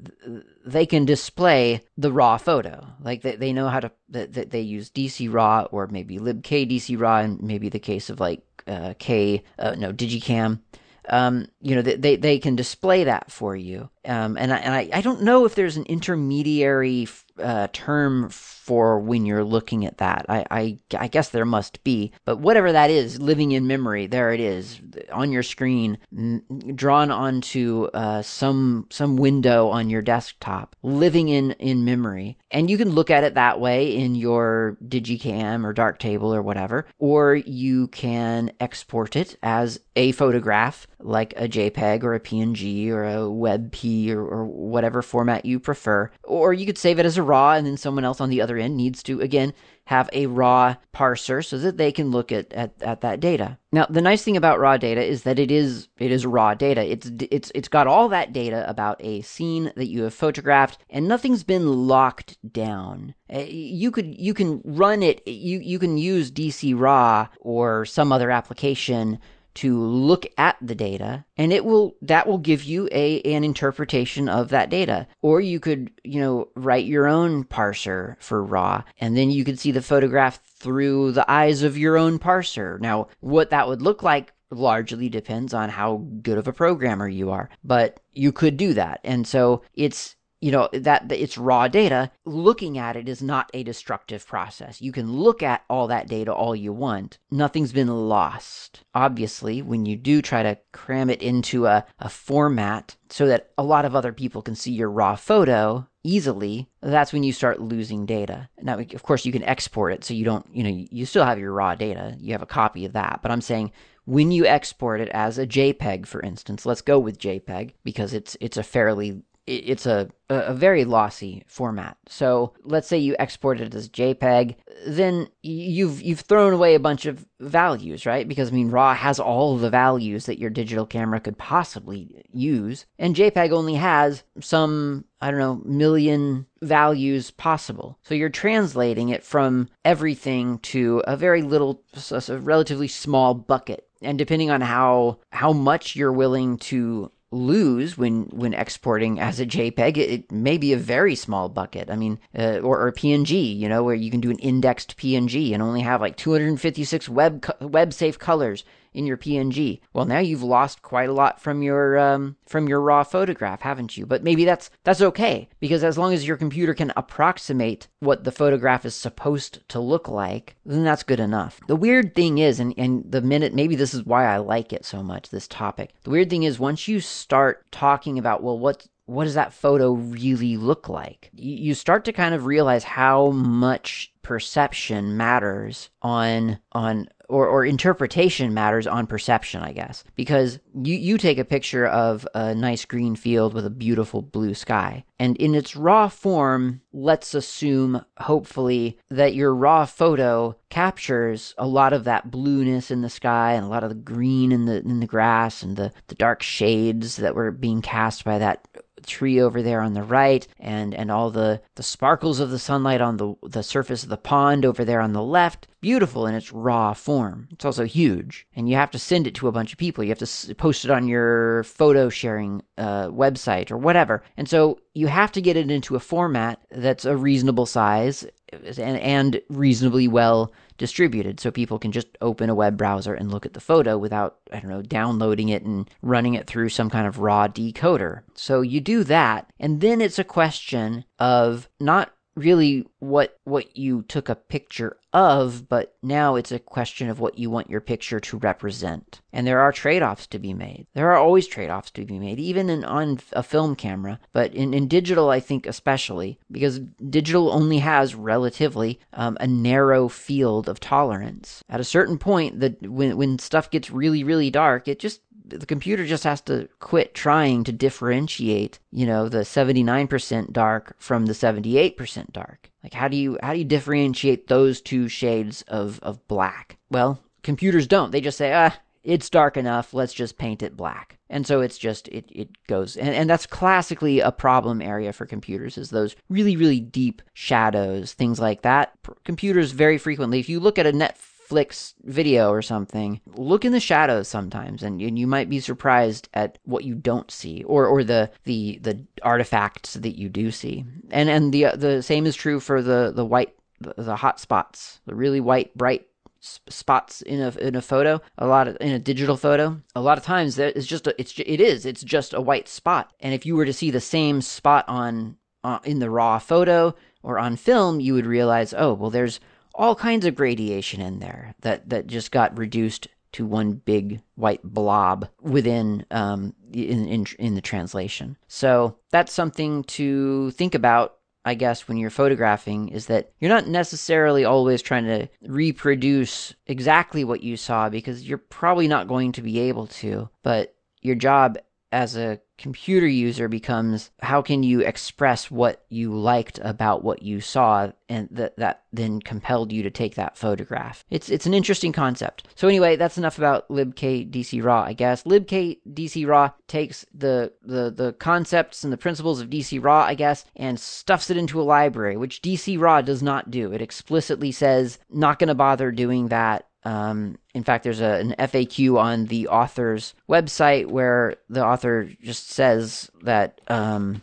They 0.64 0.86
can 0.86 1.04
display 1.04 1.82
the 1.96 2.12
raw 2.12 2.36
photo. 2.36 2.86
Like 3.00 3.22
they, 3.22 3.36
they 3.36 3.52
know 3.52 3.68
how 3.68 3.80
to, 3.80 3.90
they, 4.08 4.26
they 4.26 4.60
use 4.60 4.90
DC 4.90 5.32
raw 5.32 5.66
or 5.70 5.86
maybe 5.86 6.18
libk 6.18 6.42
DC 6.42 7.00
raw, 7.00 7.18
and 7.18 7.42
maybe 7.42 7.68
the 7.68 7.78
case 7.78 8.10
of 8.10 8.20
like 8.20 8.42
uh, 8.66 8.94
K, 8.98 9.42
uh, 9.58 9.74
no, 9.76 9.92
digiKam. 9.92 10.60
Um, 11.08 11.48
you 11.60 11.74
know, 11.74 11.82
they, 11.82 12.16
they 12.16 12.38
can 12.38 12.54
display 12.54 13.04
that 13.04 13.32
for 13.32 13.56
you. 13.56 13.88
Um, 14.04 14.36
and 14.36 14.52
I, 14.52 14.58
and 14.58 14.74
I, 14.74 14.90
I 14.92 15.00
don't 15.00 15.22
know 15.22 15.44
if 15.44 15.54
there's 15.54 15.76
an 15.76 15.86
intermediary 15.86 17.08
uh, 17.42 17.68
term 17.72 18.28
for 18.70 19.00
when 19.00 19.26
you're 19.26 19.42
looking 19.42 19.84
at 19.84 19.98
that. 19.98 20.24
I, 20.28 20.46
I, 20.48 20.78
I 20.96 21.08
guess 21.08 21.30
there 21.30 21.44
must 21.44 21.82
be, 21.82 22.12
but 22.24 22.36
whatever 22.36 22.70
that 22.70 22.88
is, 22.88 23.20
living 23.20 23.50
in 23.50 23.66
memory, 23.66 24.06
there 24.06 24.32
it 24.32 24.38
is 24.38 24.80
on 25.10 25.32
your 25.32 25.42
screen, 25.42 25.98
n- 26.16 26.44
drawn 26.76 27.10
onto 27.10 27.88
uh, 27.92 28.22
some 28.22 28.86
some 28.88 29.16
window 29.16 29.66
on 29.70 29.90
your 29.90 30.02
desktop, 30.02 30.76
living 30.84 31.28
in 31.28 31.50
in 31.58 31.84
memory, 31.84 32.38
and 32.52 32.70
you 32.70 32.78
can 32.78 32.90
look 32.90 33.10
at 33.10 33.24
it 33.24 33.34
that 33.34 33.58
way 33.58 33.96
in 33.96 34.14
your 34.14 34.76
digiKam 34.86 35.64
or 35.64 35.74
Darktable 35.74 36.32
or 36.32 36.40
whatever, 36.40 36.86
or 37.00 37.34
you 37.34 37.88
can 37.88 38.52
export 38.60 39.16
it 39.16 39.36
as 39.42 39.80
a 39.96 40.12
photograph, 40.12 40.86
like 41.00 41.34
a 41.36 41.48
JPEG 41.48 42.04
or 42.04 42.14
a 42.14 42.20
PNG 42.20 42.90
or 42.90 43.04
a 43.04 43.16
WebP 43.16 44.10
or, 44.10 44.20
or 44.20 44.44
whatever 44.44 45.02
format 45.02 45.44
you 45.44 45.58
prefer, 45.58 46.08
or 46.22 46.52
you 46.52 46.66
could 46.66 46.78
save 46.78 47.00
it 47.00 47.06
as 47.06 47.18
a 47.18 47.22
raw, 47.22 47.54
and 47.54 47.66
then 47.66 47.76
someone 47.76 48.04
else 48.04 48.20
on 48.20 48.30
the 48.30 48.40
other 48.40 48.59
end 48.60 48.76
needs 48.76 49.02
to, 49.04 49.20
again, 49.20 49.52
have 49.90 50.08
a 50.12 50.26
raw 50.26 50.76
parser 50.94 51.44
so 51.44 51.58
that 51.58 51.76
they 51.76 51.90
can 51.90 52.12
look 52.12 52.30
at, 52.30 52.52
at, 52.52 52.72
at 52.80 53.00
that 53.00 53.18
data. 53.18 53.58
Now, 53.72 53.86
the 53.90 54.00
nice 54.00 54.22
thing 54.22 54.36
about 54.36 54.60
raw 54.60 54.76
data 54.76 55.02
is 55.02 55.24
that 55.24 55.40
it 55.40 55.50
is 55.50 55.88
it 55.98 56.12
is 56.12 56.24
raw 56.24 56.54
data. 56.54 56.88
It's 56.88 57.10
it's 57.30 57.50
it's 57.56 57.66
got 57.66 57.88
all 57.88 58.08
that 58.10 58.32
data 58.32 58.68
about 58.70 59.00
a 59.00 59.22
scene 59.22 59.72
that 59.74 59.88
you 59.88 60.04
have 60.04 60.14
photographed, 60.14 60.78
and 60.90 61.08
nothing's 61.08 61.42
been 61.42 61.88
locked 61.88 62.38
down. 62.52 63.14
Uh, 63.32 63.40
you 63.48 63.90
could 63.90 64.16
you 64.16 64.32
can 64.32 64.60
run 64.64 65.02
it. 65.02 65.26
You 65.26 65.58
you 65.58 65.80
can 65.80 65.98
use 65.98 66.30
DC 66.30 66.78
Raw 66.78 67.26
or 67.40 67.84
some 67.84 68.12
other 68.12 68.30
application 68.30 69.18
to 69.54 69.78
look 69.78 70.26
at 70.38 70.56
the 70.60 70.74
data 70.74 71.24
and 71.36 71.52
it 71.52 71.64
will 71.64 71.96
that 72.02 72.26
will 72.26 72.38
give 72.38 72.64
you 72.64 72.88
a 72.92 73.20
an 73.22 73.44
interpretation 73.44 74.28
of 74.28 74.48
that 74.48 74.70
data 74.70 75.06
or 75.22 75.40
you 75.40 75.58
could 75.58 75.90
you 76.04 76.20
know 76.20 76.48
write 76.54 76.84
your 76.84 77.06
own 77.06 77.44
parser 77.44 78.16
for 78.20 78.44
raw 78.44 78.82
and 79.00 79.16
then 79.16 79.30
you 79.30 79.44
could 79.44 79.58
see 79.58 79.72
the 79.72 79.82
photograph 79.82 80.40
through 80.44 81.12
the 81.12 81.30
eyes 81.30 81.62
of 81.62 81.76
your 81.76 81.96
own 81.96 82.18
parser 82.18 82.80
now 82.80 83.08
what 83.20 83.50
that 83.50 83.66
would 83.66 83.82
look 83.82 84.02
like 84.02 84.32
largely 84.50 85.08
depends 85.08 85.54
on 85.54 85.68
how 85.68 85.98
good 86.22 86.38
of 86.38 86.48
a 86.48 86.52
programmer 86.52 87.08
you 87.08 87.30
are. 87.30 87.48
But 87.62 88.00
you 88.12 88.32
could 88.32 88.56
do 88.56 88.74
that. 88.74 89.00
And 89.04 89.26
so 89.26 89.62
it's 89.74 90.16
you 90.40 90.50
know 90.50 90.68
that, 90.72 91.10
it's 91.12 91.38
raw 91.38 91.68
data 91.68 92.10
looking 92.24 92.78
at 92.78 92.96
it 92.96 93.08
is 93.08 93.22
not 93.22 93.50
a 93.52 93.62
destructive 93.62 94.26
process. 94.26 94.80
You 94.80 94.92
can 94.92 95.12
look 95.12 95.42
at 95.42 95.64
all 95.68 95.86
that 95.88 96.08
data 96.08 96.32
all 96.32 96.56
you 96.56 96.72
want. 96.72 97.18
Nothing's 97.30 97.72
been 97.72 97.88
lost. 97.88 98.82
Obviously 98.94 99.62
when 99.62 99.86
you 99.86 99.96
do 99.96 100.22
try 100.22 100.42
to 100.42 100.58
cram 100.72 101.10
it 101.10 101.22
into 101.22 101.66
a, 101.66 101.84
a 101.98 102.08
format 102.08 102.96
so 103.08 103.26
that 103.26 103.50
a 103.58 103.62
lot 103.62 103.84
of 103.84 103.94
other 103.94 104.12
people 104.12 104.42
can 104.42 104.54
see 104.54 104.72
your 104.72 104.90
raw 104.90 105.16
photo 105.16 105.86
easily 106.02 106.66
that's 106.80 107.12
when 107.12 107.22
you 107.22 107.32
start 107.32 107.60
losing 107.60 108.06
data. 108.06 108.48
Now 108.62 108.78
of 108.78 109.02
course 109.02 109.26
you 109.26 109.32
can 109.32 109.44
export 109.44 109.92
it 109.92 110.04
so 110.04 110.14
you 110.14 110.24
don't 110.24 110.46
you 110.52 110.64
know 110.64 110.86
you 110.90 111.04
still 111.04 111.24
have 111.24 111.38
your 111.38 111.52
raw 111.52 111.74
data. 111.74 112.16
You 112.18 112.32
have 112.32 112.42
a 112.42 112.46
copy 112.46 112.84
of 112.84 112.94
that. 112.94 113.20
But 113.22 113.30
i'm 113.30 113.42
saying 113.42 113.72
when 114.06 114.32
you 114.32 114.44
export 114.46 115.00
it 115.00 115.08
as 115.10 115.38
a 115.38 115.46
JPEG, 115.46 116.04
for 116.04 116.20
instance, 116.20 116.66
let's 116.66 116.80
go 116.80 116.98
with 116.98 117.18
JPEG 117.20 117.74
because 117.84 118.12
it's 118.12 118.36
it's 118.40 118.56
a 118.56 118.62
fairly 118.62 119.22
it's 119.50 119.86
a, 119.86 120.08
a 120.28 120.54
very 120.54 120.84
lossy 120.84 121.42
format. 121.46 121.96
So 122.08 122.54
let's 122.62 122.86
say 122.86 122.98
you 122.98 123.16
export 123.18 123.60
it 123.60 123.74
as 123.74 123.88
JPEG, 123.88 124.54
then 124.86 125.28
you've 125.42 126.00
you've 126.00 126.20
thrown 126.20 126.52
away 126.52 126.74
a 126.74 126.80
bunch 126.80 127.06
of 127.06 127.26
values, 127.40 128.06
right? 128.06 128.28
Because 128.28 128.50
I 128.50 128.52
mean 128.52 128.70
RAW 128.70 128.94
has 128.94 129.18
all 129.18 129.56
the 129.56 129.70
values 129.70 130.26
that 130.26 130.38
your 130.38 130.50
digital 130.50 130.86
camera 130.86 131.20
could 131.20 131.36
possibly 131.36 132.24
use, 132.32 132.86
and 132.98 133.16
JPEG 133.16 133.50
only 133.50 133.74
has 133.74 134.22
some 134.40 135.04
I 135.20 135.30
don't 135.30 135.40
know 135.40 135.62
million 135.64 136.46
values 136.62 137.30
possible. 137.30 137.98
So 138.02 138.14
you're 138.14 138.30
translating 138.30 139.08
it 139.08 139.24
from 139.24 139.68
everything 139.84 140.58
to 140.58 141.02
a 141.06 141.16
very 141.16 141.42
little, 141.42 141.82
a 142.10 142.38
relatively 142.38 142.88
small 142.88 143.34
bucket. 143.34 143.86
And 144.02 144.16
depending 144.16 144.50
on 144.50 144.62
how 144.62 145.18
how 145.30 145.52
much 145.52 145.94
you're 145.96 146.12
willing 146.12 146.56
to 146.58 147.10
lose 147.32 147.96
when 147.96 148.24
when 148.30 148.54
exporting 148.54 149.20
as 149.20 149.40
a 149.40 149.46
JPEG. 149.46 149.96
It, 149.96 150.10
it 150.10 150.32
may 150.32 150.58
be 150.58 150.72
a 150.72 150.78
very 150.78 151.14
small 151.14 151.48
bucket. 151.48 151.90
I 151.90 151.96
mean, 151.96 152.18
uh, 152.36 152.58
or, 152.58 152.80
or 152.80 152.92
PNG, 152.92 153.56
you 153.56 153.68
know, 153.68 153.84
where 153.84 153.94
you 153.94 154.10
can 154.10 154.20
do 154.20 154.30
an 154.30 154.38
indexed 154.38 154.96
PNG 154.96 155.52
and 155.52 155.62
only 155.62 155.80
have 155.80 156.00
like 156.00 156.16
256 156.16 157.08
web 157.08 157.46
web 157.60 157.92
safe 157.92 158.18
colors 158.18 158.64
in 158.92 159.06
your 159.06 159.16
PNG. 159.16 159.80
Well, 159.92 160.04
now 160.04 160.18
you've 160.18 160.42
lost 160.42 160.82
quite 160.82 161.08
a 161.08 161.12
lot 161.12 161.40
from 161.40 161.62
your 161.62 161.98
um, 161.98 162.36
from 162.46 162.68
your 162.68 162.80
raw 162.80 163.02
photograph, 163.04 163.60
haven't 163.60 163.96
you? 163.96 164.06
But 164.06 164.22
maybe 164.22 164.44
that's 164.44 164.70
that's 164.84 165.00
okay 165.00 165.48
because 165.60 165.84
as 165.84 165.98
long 165.98 166.12
as 166.12 166.26
your 166.26 166.36
computer 166.36 166.74
can 166.74 166.92
approximate 166.96 167.88
what 168.00 168.24
the 168.24 168.32
photograph 168.32 168.84
is 168.84 168.94
supposed 168.94 169.66
to 169.68 169.80
look 169.80 170.08
like, 170.08 170.56
then 170.64 170.84
that's 170.84 171.02
good 171.02 171.20
enough. 171.20 171.60
The 171.66 171.76
weird 171.76 172.14
thing 172.14 172.38
is, 172.38 172.60
and, 172.60 172.74
and 172.76 173.04
the 173.10 173.20
minute 173.20 173.54
maybe 173.54 173.76
this 173.76 173.94
is 173.94 174.04
why 174.04 174.26
I 174.26 174.38
like 174.38 174.72
it 174.72 174.84
so 174.84 175.02
much, 175.02 175.30
this 175.30 175.48
topic. 175.48 175.92
The 176.04 176.10
weird 176.10 176.30
thing 176.30 176.42
is 176.42 176.58
once 176.58 176.88
you 176.88 177.00
start 177.00 177.70
talking 177.70 178.18
about, 178.18 178.42
well, 178.42 178.58
what 178.58 178.86
what 179.10 179.24
does 179.24 179.34
that 179.34 179.52
photo 179.52 179.92
really 179.92 180.56
look 180.56 180.88
like? 180.88 181.30
You 181.34 181.74
start 181.74 182.04
to 182.04 182.12
kind 182.12 182.32
of 182.32 182.46
realize 182.46 182.84
how 182.84 183.30
much 183.30 184.12
perception 184.22 185.16
matters 185.16 185.90
on 186.00 186.60
on 186.72 187.08
or, 187.30 187.46
or 187.46 187.64
interpretation 187.64 188.52
matters 188.52 188.86
on 188.86 189.06
perception, 189.06 189.62
I 189.62 189.72
guess. 189.72 190.04
Because 190.16 190.58
you, 190.74 190.96
you 190.96 191.16
take 191.16 191.38
a 191.38 191.44
picture 191.44 191.86
of 191.86 192.26
a 192.34 192.54
nice 192.54 192.84
green 192.84 193.16
field 193.16 193.54
with 193.54 193.64
a 193.64 193.70
beautiful 193.70 194.20
blue 194.20 194.54
sky, 194.54 195.04
and 195.18 195.36
in 195.36 195.54
its 195.54 195.76
raw 195.76 196.08
form, 196.08 196.80
let's 196.92 197.34
assume, 197.34 198.04
hopefully, 198.18 198.98
that 199.10 199.34
your 199.34 199.54
raw 199.54 199.86
photo 199.86 200.56
captures 200.70 201.54
a 201.58 201.66
lot 201.66 201.92
of 201.92 202.04
that 202.04 202.30
blueness 202.30 202.90
in 202.90 203.02
the 203.02 203.10
sky 203.10 203.52
and 203.52 203.64
a 203.64 203.68
lot 203.68 203.82
of 203.82 203.90
the 203.90 203.94
green 203.94 204.52
in 204.52 204.66
the 204.66 204.78
in 204.78 205.00
the 205.00 205.06
grass 205.06 205.62
and 205.62 205.76
the, 205.76 205.92
the 206.06 206.14
dark 206.14 206.42
shades 206.42 207.16
that 207.16 207.34
were 207.34 207.50
being 207.50 207.82
cast 207.82 208.24
by 208.24 208.38
that 208.38 208.66
tree 209.06 209.40
over 209.40 209.62
there 209.62 209.80
on 209.80 209.94
the 209.94 210.02
right 210.02 210.46
and 210.58 210.94
and 210.94 211.10
all 211.10 211.30
the 211.30 211.60
the 211.74 211.82
sparkles 211.82 212.40
of 212.40 212.50
the 212.50 212.58
sunlight 212.58 213.00
on 213.00 213.16
the 213.16 213.34
the 213.42 213.62
surface 213.62 214.02
of 214.02 214.08
the 214.08 214.16
pond 214.16 214.64
over 214.64 214.84
there 214.84 215.00
on 215.00 215.12
the 215.12 215.22
left. 215.22 215.66
Beautiful 215.80 216.26
in 216.26 216.34
its 216.34 216.52
raw 216.52 216.92
form. 216.92 217.48
It's 217.50 217.64
also 217.64 217.84
huge. 217.84 218.46
And 218.54 218.68
you 218.68 218.76
have 218.76 218.90
to 218.90 218.98
send 218.98 219.26
it 219.26 219.34
to 219.36 219.48
a 219.48 219.52
bunch 219.52 219.72
of 219.72 219.78
people. 219.78 220.04
You 220.04 220.10
have 220.10 220.18
to 220.18 220.54
post 220.54 220.84
it 220.84 220.90
on 220.90 221.08
your 221.08 221.62
photo 221.64 222.10
sharing 222.10 222.62
uh, 222.76 223.08
website 223.08 223.70
or 223.70 223.78
whatever. 223.78 224.22
And 224.36 224.46
so 224.46 224.78
you 224.92 225.06
have 225.06 225.32
to 225.32 225.40
get 225.40 225.56
it 225.56 225.70
into 225.70 225.96
a 225.96 226.00
format 226.00 226.60
that's 226.70 227.06
a 227.06 227.16
reasonable 227.16 227.64
size 227.64 228.26
and, 228.52 228.98
and 228.98 229.40
reasonably 229.48 230.08
well 230.08 230.52
distributed 230.80 231.38
so 231.38 231.50
people 231.50 231.78
can 231.78 231.92
just 231.92 232.08
open 232.22 232.48
a 232.48 232.54
web 232.54 232.78
browser 232.78 233.12
and 233.12 233.30
look 233.30 233.44
at 233.44 233.52
the 233.52 233.60
photo 233.60 233.98
without, 233.98 234.38
I 234.50 234.60
don't 234.60 234.70
know, 234.70 234.80
downloading 234.80 235.50
it 235.50 235.62
and 235.62 235.88
running 236.00 236.32
it 236.32 236.46
through 236.46 236.70
some 236.70 236.88
kind 236.88 237.06
of 237.06 237.18
raw 237.18 237.48
decoder. 237.48 238.22
So 238.34 238.62
you 238.62 238.80
do 238.80 239.04
that, 239.04 239.52
and 239.60 239.82
then 239.82 240.00
it's 240.00 240.18
a 240.18 240.24
question 240.24 241.04
of 241.18 241.68
not 241.78 242.12
really 242.34 242.86
what 243.00 243.36
what 243.44 243.76
you 243.76 244.02
took 244.02 244.30
a 244.30 244.34
picture 244.34 244.96
of, 245.12 245.68
but 245.68 245.94
now 246.02 246.36
it's 246.36 246.52
a 246.52 246.58
question 246.58 247.08
of 247.08 247.20
what 247.20 247.38
you 247.38 247.50
want 247.50 247.70
your 247.70 247.80
picture 247.80 248.20
to 248.20 248.38
represent. 248.38 249.20
And 249.32 249.46
there 249.46 249.60
are 249.60 249.72
trade-offs 249.72 250.26
to 250.28 250.38
be 250.38 250.54
made. 250.54 250.86
There 250.94 251.10
are 251.10 251.16
always 251.16 251.46
trade-offs 251.46 251.90
to 251.92 252.04
be 252.04 252.18
made, 252.18 252.38
even 252.38 252.70
in 252.70 252.84
on 252.84 253.20
a 253.32 253.42
film 253.42 253.76
camera, 253.76 254.20
but 254.32 254.54
in, 254.54 254.74
in 254.74 254.88
digital, 254.88 255.30
I 255.30 255.40
think 255.40 255.66
especially 255.66 256.38
because 256.50 256.78
digital 256.78 257.52
only 257.52 257.78
has 257.78 258.14
relatively 258.14 259.00
um, 259.12 259.36
a 259.40 259.46
narrow 259.46 260.08
field 260.08 260.68
of 260.68 260.80
tolerance. 260.80 261.62
At 261.68 261.80
a 261.80 261.84
certain 261.84 262.18
point, 262.18 262.60
that 262.60 262.82
when 262.82 263.16
when 263.16 263.38
stuff 263.38 263.70
gets 263.70 263.90
really 263.90 264.24
really 264.24 264.50
dark, 264.50 264.88
it 264.88 264.98
just 264.98 265.20
the 265.58 265.66
computer 265.66 266.06
just 266.06 266.24
has 266.24 266.40
to 266.42 266.68
quit 266.78 267.14
trying 267.14 267.64
to 267.64 267.72
differentiate, 267.72 268.78
you 268.92 269.06
know, 269.06 269.28
the 269.28 269.38
79% 269.38 270.52
dark 270.52 270.94
from 270.98 271.26
the 271.26 271.32
78% 271.32 272.32
dark. 272.32 272.70
Like 272.82 272.94
how 272.94 273.08
do 273.08 273.16
you 273.16 273.38
how 273.42 273.52
do 273.52 273.58
you 273.58 273.64
differentiate 273.64 274.46
those 274.46 274.80
two 274.80 275.08
shades 275.08 275.62
of 275.68 275.98
of 276.02 276.26
black? 276.28 276.78
Well, 276.90 277.22
computers 277.42 277.86
don't. 277.86 278.10
They 278.10 278.20
just 278.20 278.38
say, 278.38 278.52
"Ah, 278.52 278.78
it's 279.02 279.30
dark 279.30 279.56
enough. 279.56 279.92
Let's 279.92 280.14
just 280.14 280.38
paint 280.38 280.62
it 280.62 280.76
black." 280.76 281.18
And 281.28 281.46
so 281.46 281.60
it's 281.60 281.78
just 281.78 282.08
it 282.08 282.24
it 282.30 282.48
goes 282.66 282.96
and, 282.96 283.10
and 283.10 283.30
that's 283.30 283.46
classically 283.46 284.20
a 284.20 284.32
problem 284.32 284.82
area 284.82 285.12
for 285.12 285.26
computers 285.26 285.78
is 285.78 285.90
those 285.90 286.16
really 286.28 286.56
really 286.56 286.80
deep 286.80 287.22
shadows, 287.34 288.14
things 288.14 288.40
like 288.40 288.62
that. 288.62 288.92
Computers 289.24 289.72
very 289.72 289.98
frequently 289.98 290.40
if 290.40 290.48
you 290.48 290.58
look 290.58 290.78
at 290.78 290.86
a 290.86 290.92
net 290.92 291.16
Netflix 291.50 291.94
video 292.04 292.50
or 292.50 292.62
something, 292.62 293.20
look 293.26 293.64
in 293.64 293.72
the 293.72 293.80
shadows 293.80 294.28
sometimes, 294.28 294.82
and, 294.82 295.00
and 295.00 295.18
you 295.18 295.26
might 295.26 295.48
be 295.48 295.60
surprised 295.60 296.28
at 296.34 296.58
what 296.64 296.84
you 296.84 296.94
don't 296.94 297.30
see, 297.30 297.62
or 297.64 297.86
or 297.86 298.04
the 298.04 298.30
the 298.44 298.78
the 298.82 299.04
artifacts 299.22 299.94
that 299.94 300.18
you 300.18 300.28
do 300.28 300.50
see. 300.50 300.84
And 301.10 301.28
and 301.28 301.52
the 301.52 301.72
the 301.74 302.02
same 302.02 302.26
is 302.26 302.36
true 302.36 302.60
for 302.60 302.82
the 302.82 303.12
the 303.14 303.24
white 303.24 303.54
the, 303.80 303.94
the 303.96 304.16
hot 304.16 304.40
spots, 304.40 305.00
the 305.06 305.14
really 305.14 305.40
white 305.40 305.76
bright 305.76 306.06
spots 306.40 307.20
in 307.22 307.40
a 307.40 307.50
in 307.58 307.74
a 307.74 307.82
photo 307.82 308.18
a 308.38 308.46
lot 308.46 308.66
of 308.66 308.74
in 308.80 308.92
a 308.92 308.98
digital 308.98 309.36
photo 309.36 309.78
a 309.94 310.00
lot 310.00 310.16
of 310.16 310.24
times 310.24 310.58
it's 310.58 310.86
just 310.86 311.06
a, 311.06 311.14
it's 311.20 311.38
it 311.38 311.60
is 311.60 311.84
it's 311.84 312.02
just 312.02 312.32
a 312.32 312.40
white 312.40 312.66
spot 312.66 313.12
and 313.20 313.34
if 313.34 313.44
you 313.44 313.54
were 313.54 313.66
to 313.66 313.74
see 313.74 313.90
the 313.90 314.00
same 314.00 314.40
spot 314.40 314.82
on 314.88 315.36
uh, 315.64 315.80
in 315.84 315.98
the 315.98 316.08
raw 316.08 316.38
photo 316.38 316.94
or 317.22 317.38
on 317.38 317.56
film 317.56 318.00
you 318.00 318.14
would 318.14 318.24
realize 318.24 318.72
oh 318.74 318.94
well 318.94 319.10
there's 319.10 319.38
all 319.80 319.94
kinds 319.94 320.26
of 320.26 320.34
gradation 320.34 321.00
in 321.00 321.20
there 321.20 321.54
that, 321.62 321.88
that 321.88 322.06
just 322.06 322.30
got 322.30 322.58
reduced 322.58 323.08
to 323.32 323.46
one 323.46 323.72
big 323.72 324.20
white 324.34 324.62
blob 324.62 325.26
within 325.40 326.04
um, 326.10 326.54
in, 326.72 327.06
in 327.08 327.26
in 327.38 327.54
the 327.54 327.60
translation. 327.60 328.36
So 328.46 328.98
that's 329.10 329.32
something 329.32 329.84
to 329.84 330.50
think 330.52 330.74
about. 330.74 331.16
I 331.42 331.54
guess 331.54 331.88
when 331.88 331.96
you're 331.96 332.10
photographing 332.10 332.90
is 332.90 333.06
that 333.06 333.32
you're 333.38 333.48
not 333.48 333.66
necessarily 333.66 334.44
always 334.44 334.82
trying 334.82 335.06
to 335.06 335.26
reproduce 335.40 336.54
exactly 336.66 337.24
what 337.24 337.42
you 337.42 337.56
saw 337.56 337.88
because 337.88 338.28
you're 338.28 338.36
probably 338.36 338.88
not 338.88 339.08
going 339.08 339.32
to 339.32 339.42
be 339.42 339.58
able 339.60 339.86
to. 339.86 340.28
But 340.42 340.74
your 341.00 341.14
job 341.14 341.56
as 341.92 342.14
a 342.14 342.40
computer 342.60 343.06
user 343.06 343.48
becomes 343.48 344.10
how 344.20 344.42
can 344.42 344.62
you 344.62 344.80
express 344.80 345.50
what 345.50 345.84
you 345.88 346.14
liked 346.14 346.60
about 346.62 347.02
what 347.02 347.22
you 347.22 347.40
saw 347.40 347.90
and 348.08 348.28
that 348.30 348.56
that 348.56 348.82
then 348.92 349.20
compelled 349.20 349.72
you 349.72 349.82
to 349.82 349.90
take 349.90 350.16
that 350.16 350.36
photograph. 350.36 351.04
It's 351.10 351.30
it's 351.30 351.46
an 351.46 351.54
interesting 351.54 351.92
concept. 351.92 352.48
So 352.56 352.68
anyway, 352.68 352.96
that's 352.96 353.16
enough 353.16 353.38
about 353.38 353.68
libkdcraw, 353.68 354.84
I 354.84 354.92
guess. 354.92 355.22
libkdcraw 355.22 356.52
takes 356.68 357.06
the 357.14 357.52
the 357.62 357.90
the 357.90 358.12
concepts 358.14 358.84
and 358.84 358.92
the 358.92 358.98
principles 358.98 359.40
of 359.40 359.48
dcraw, 359.48 360.02
I 360.02 360.14
guess, 360.14 360.44
and 360.56 360.78
stuffs 360.78 361.30
it 361.30 361.36
into 361.36 361.60
a 361.60 361.62
library, 361.62 362.16
which 362.16 362.42
dcraw 362.42 363.04
does 363.04 363.22
not 363.22 363.50
do. 363.50 363.72
It 363.72 363.80
explicitly 363.80 364.52
says 364.52 364.98
not 365.08 365.38
going 365.38 365.48
to 365.48 365.54
bother 365.54 365.90
doing 365.92 366.28
that 366.28 366.66
um, 366.84 367.38
in 367.54 367.62
fact, 367.62 367.84
there's 367.84 368.00
a, 368.00 368.20
an 368.20 368.34
FAQ 368.38 368.98
on 368.98 369.26
the 369.26 369.48
author's 369.48 370.14
website 370.28 370.86
where 370.86 371.36
the 371.48 371.64
author 371.64 372.04
just 372.22 372.50
says 372.50 373.10
that 373.22 373.60
um, 373.68 374.22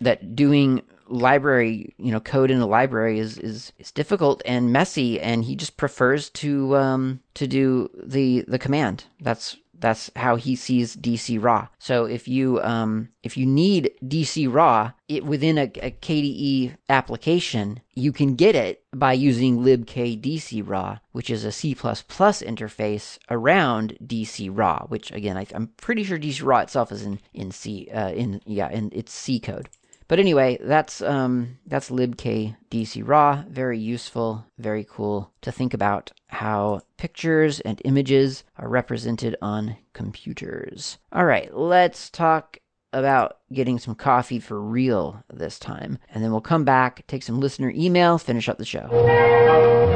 that 0.00 0.34
doing 0.34 0.82
library, 1.08 1.94
you 1.98 2.10
know, 2.10 2.20
code 2.20 2.50
in 2.50 2.60
a 2.60 2.66
library 2.66 3.18
is 3.18 3.38
is 3.38 3.72
is 3.78 3.92
difficult 3.92 4.42
and 4.44 4.72
messy, 4.72 5.20
and 5.20 5.44
he 5.44 5.54
just 5.54 5.76
prefers 5.76 6.30
to 6.30 6.76
um 6.76 7.20
to 7.34 7.46
do 7.46 7.90
the 7.94 8.44
the 8.48 8.58
command. 8.58 9.04
That's 9.20 9.56
that's 9.78 10.10
how 10.16 10.36
he 10.36 10.56
sees 10.56 10.96
dcraw. 10.96 11.68
So 11.78 12.04
if 12.04 12.28
you 12.28 12.60
um, 12.62 13.10
if 13.22 13.36
you 13.36 13.46
need 13.46 13.92
dcraw 14.04 14.94
it, 15.08 15.24
within 15.24 15.58
a, 15.58 15.70
a, 15.82 15.90
KDE 15.90 16.76
application, 16.88 17.80
you 17.94 18.12
can 18.12 18.34
get 18.34 18.54
it 18.54 18.82
by 18.94 19.12
using 19.12 19.58
libkdcraw, 19.58 21.00
which 21.12 21.30
is 21.30 21.44
a 21.44 21.52
C++ 21.52 21.74
interface 21.74 23.18
around 23.30 23.96
dcraw. 24.04 24.88
Which 24.88 25.10
again, 25.12 25.36
I, 25.36 25.46
am 25.52 25.68
pretty 25.76 26.04
sure 26.04 26.18
dcraw 26.18 26.62
itself 26.62 26.92
is 26.92 27.02
in 27.02 27.20
in 27.32 27.50
C 27.50 27.88
uh, 27.92 28.10
in 28.10 28.40
yeah 28.46 28.70
in 28.70 28.90
its 28.92 29.12
C 29.12 29.40
code. 29.40 29.68
But 30.08 30.18
anyway, 30.18 30.58
that's 30.60 31.00
um, 31.02 31.58
that's 31.66 31.90
libkdcraw. 31.90 33.48
Very 33.48 33.78
useful, 33.78 34.46
very 34.58 34.86
cool 34.88 35.32
to 35.42 35.52
think 35.52 35.74
about 35.74 36.12
how 36.28 36.82
pictures 36.96 37.60
and 37.60 37.80
images 37.84 38.44
are 38.58 38.68
represented 38.68 39.36
on 39.40 39.76
computers. 39.92 40.98
All 41.12 41.24
right, 41.24 41.54
let's 41.54 42.10
talk 42.10 42.58
about 42.92 43.38
getting 43.52 43.78
some 43.78 43.94
coffee 43.94 44.38
for 44.38 44.60
real 44.60 45.24
this 45.32 45.58
time, 45.58 45.98
and 46.10 46.22
then 46.22 46.30
we'll 46.30 46.40
come 46.40 46.64
back, 46.64 47.06
take 47.06 47.22
some 47.22 47.40
listener 47.40 47.72
email, 47.74 48.18
finish 48.18 48.48
up 48.48 48.58
the 48.58 48.64
show. 48.64 49.92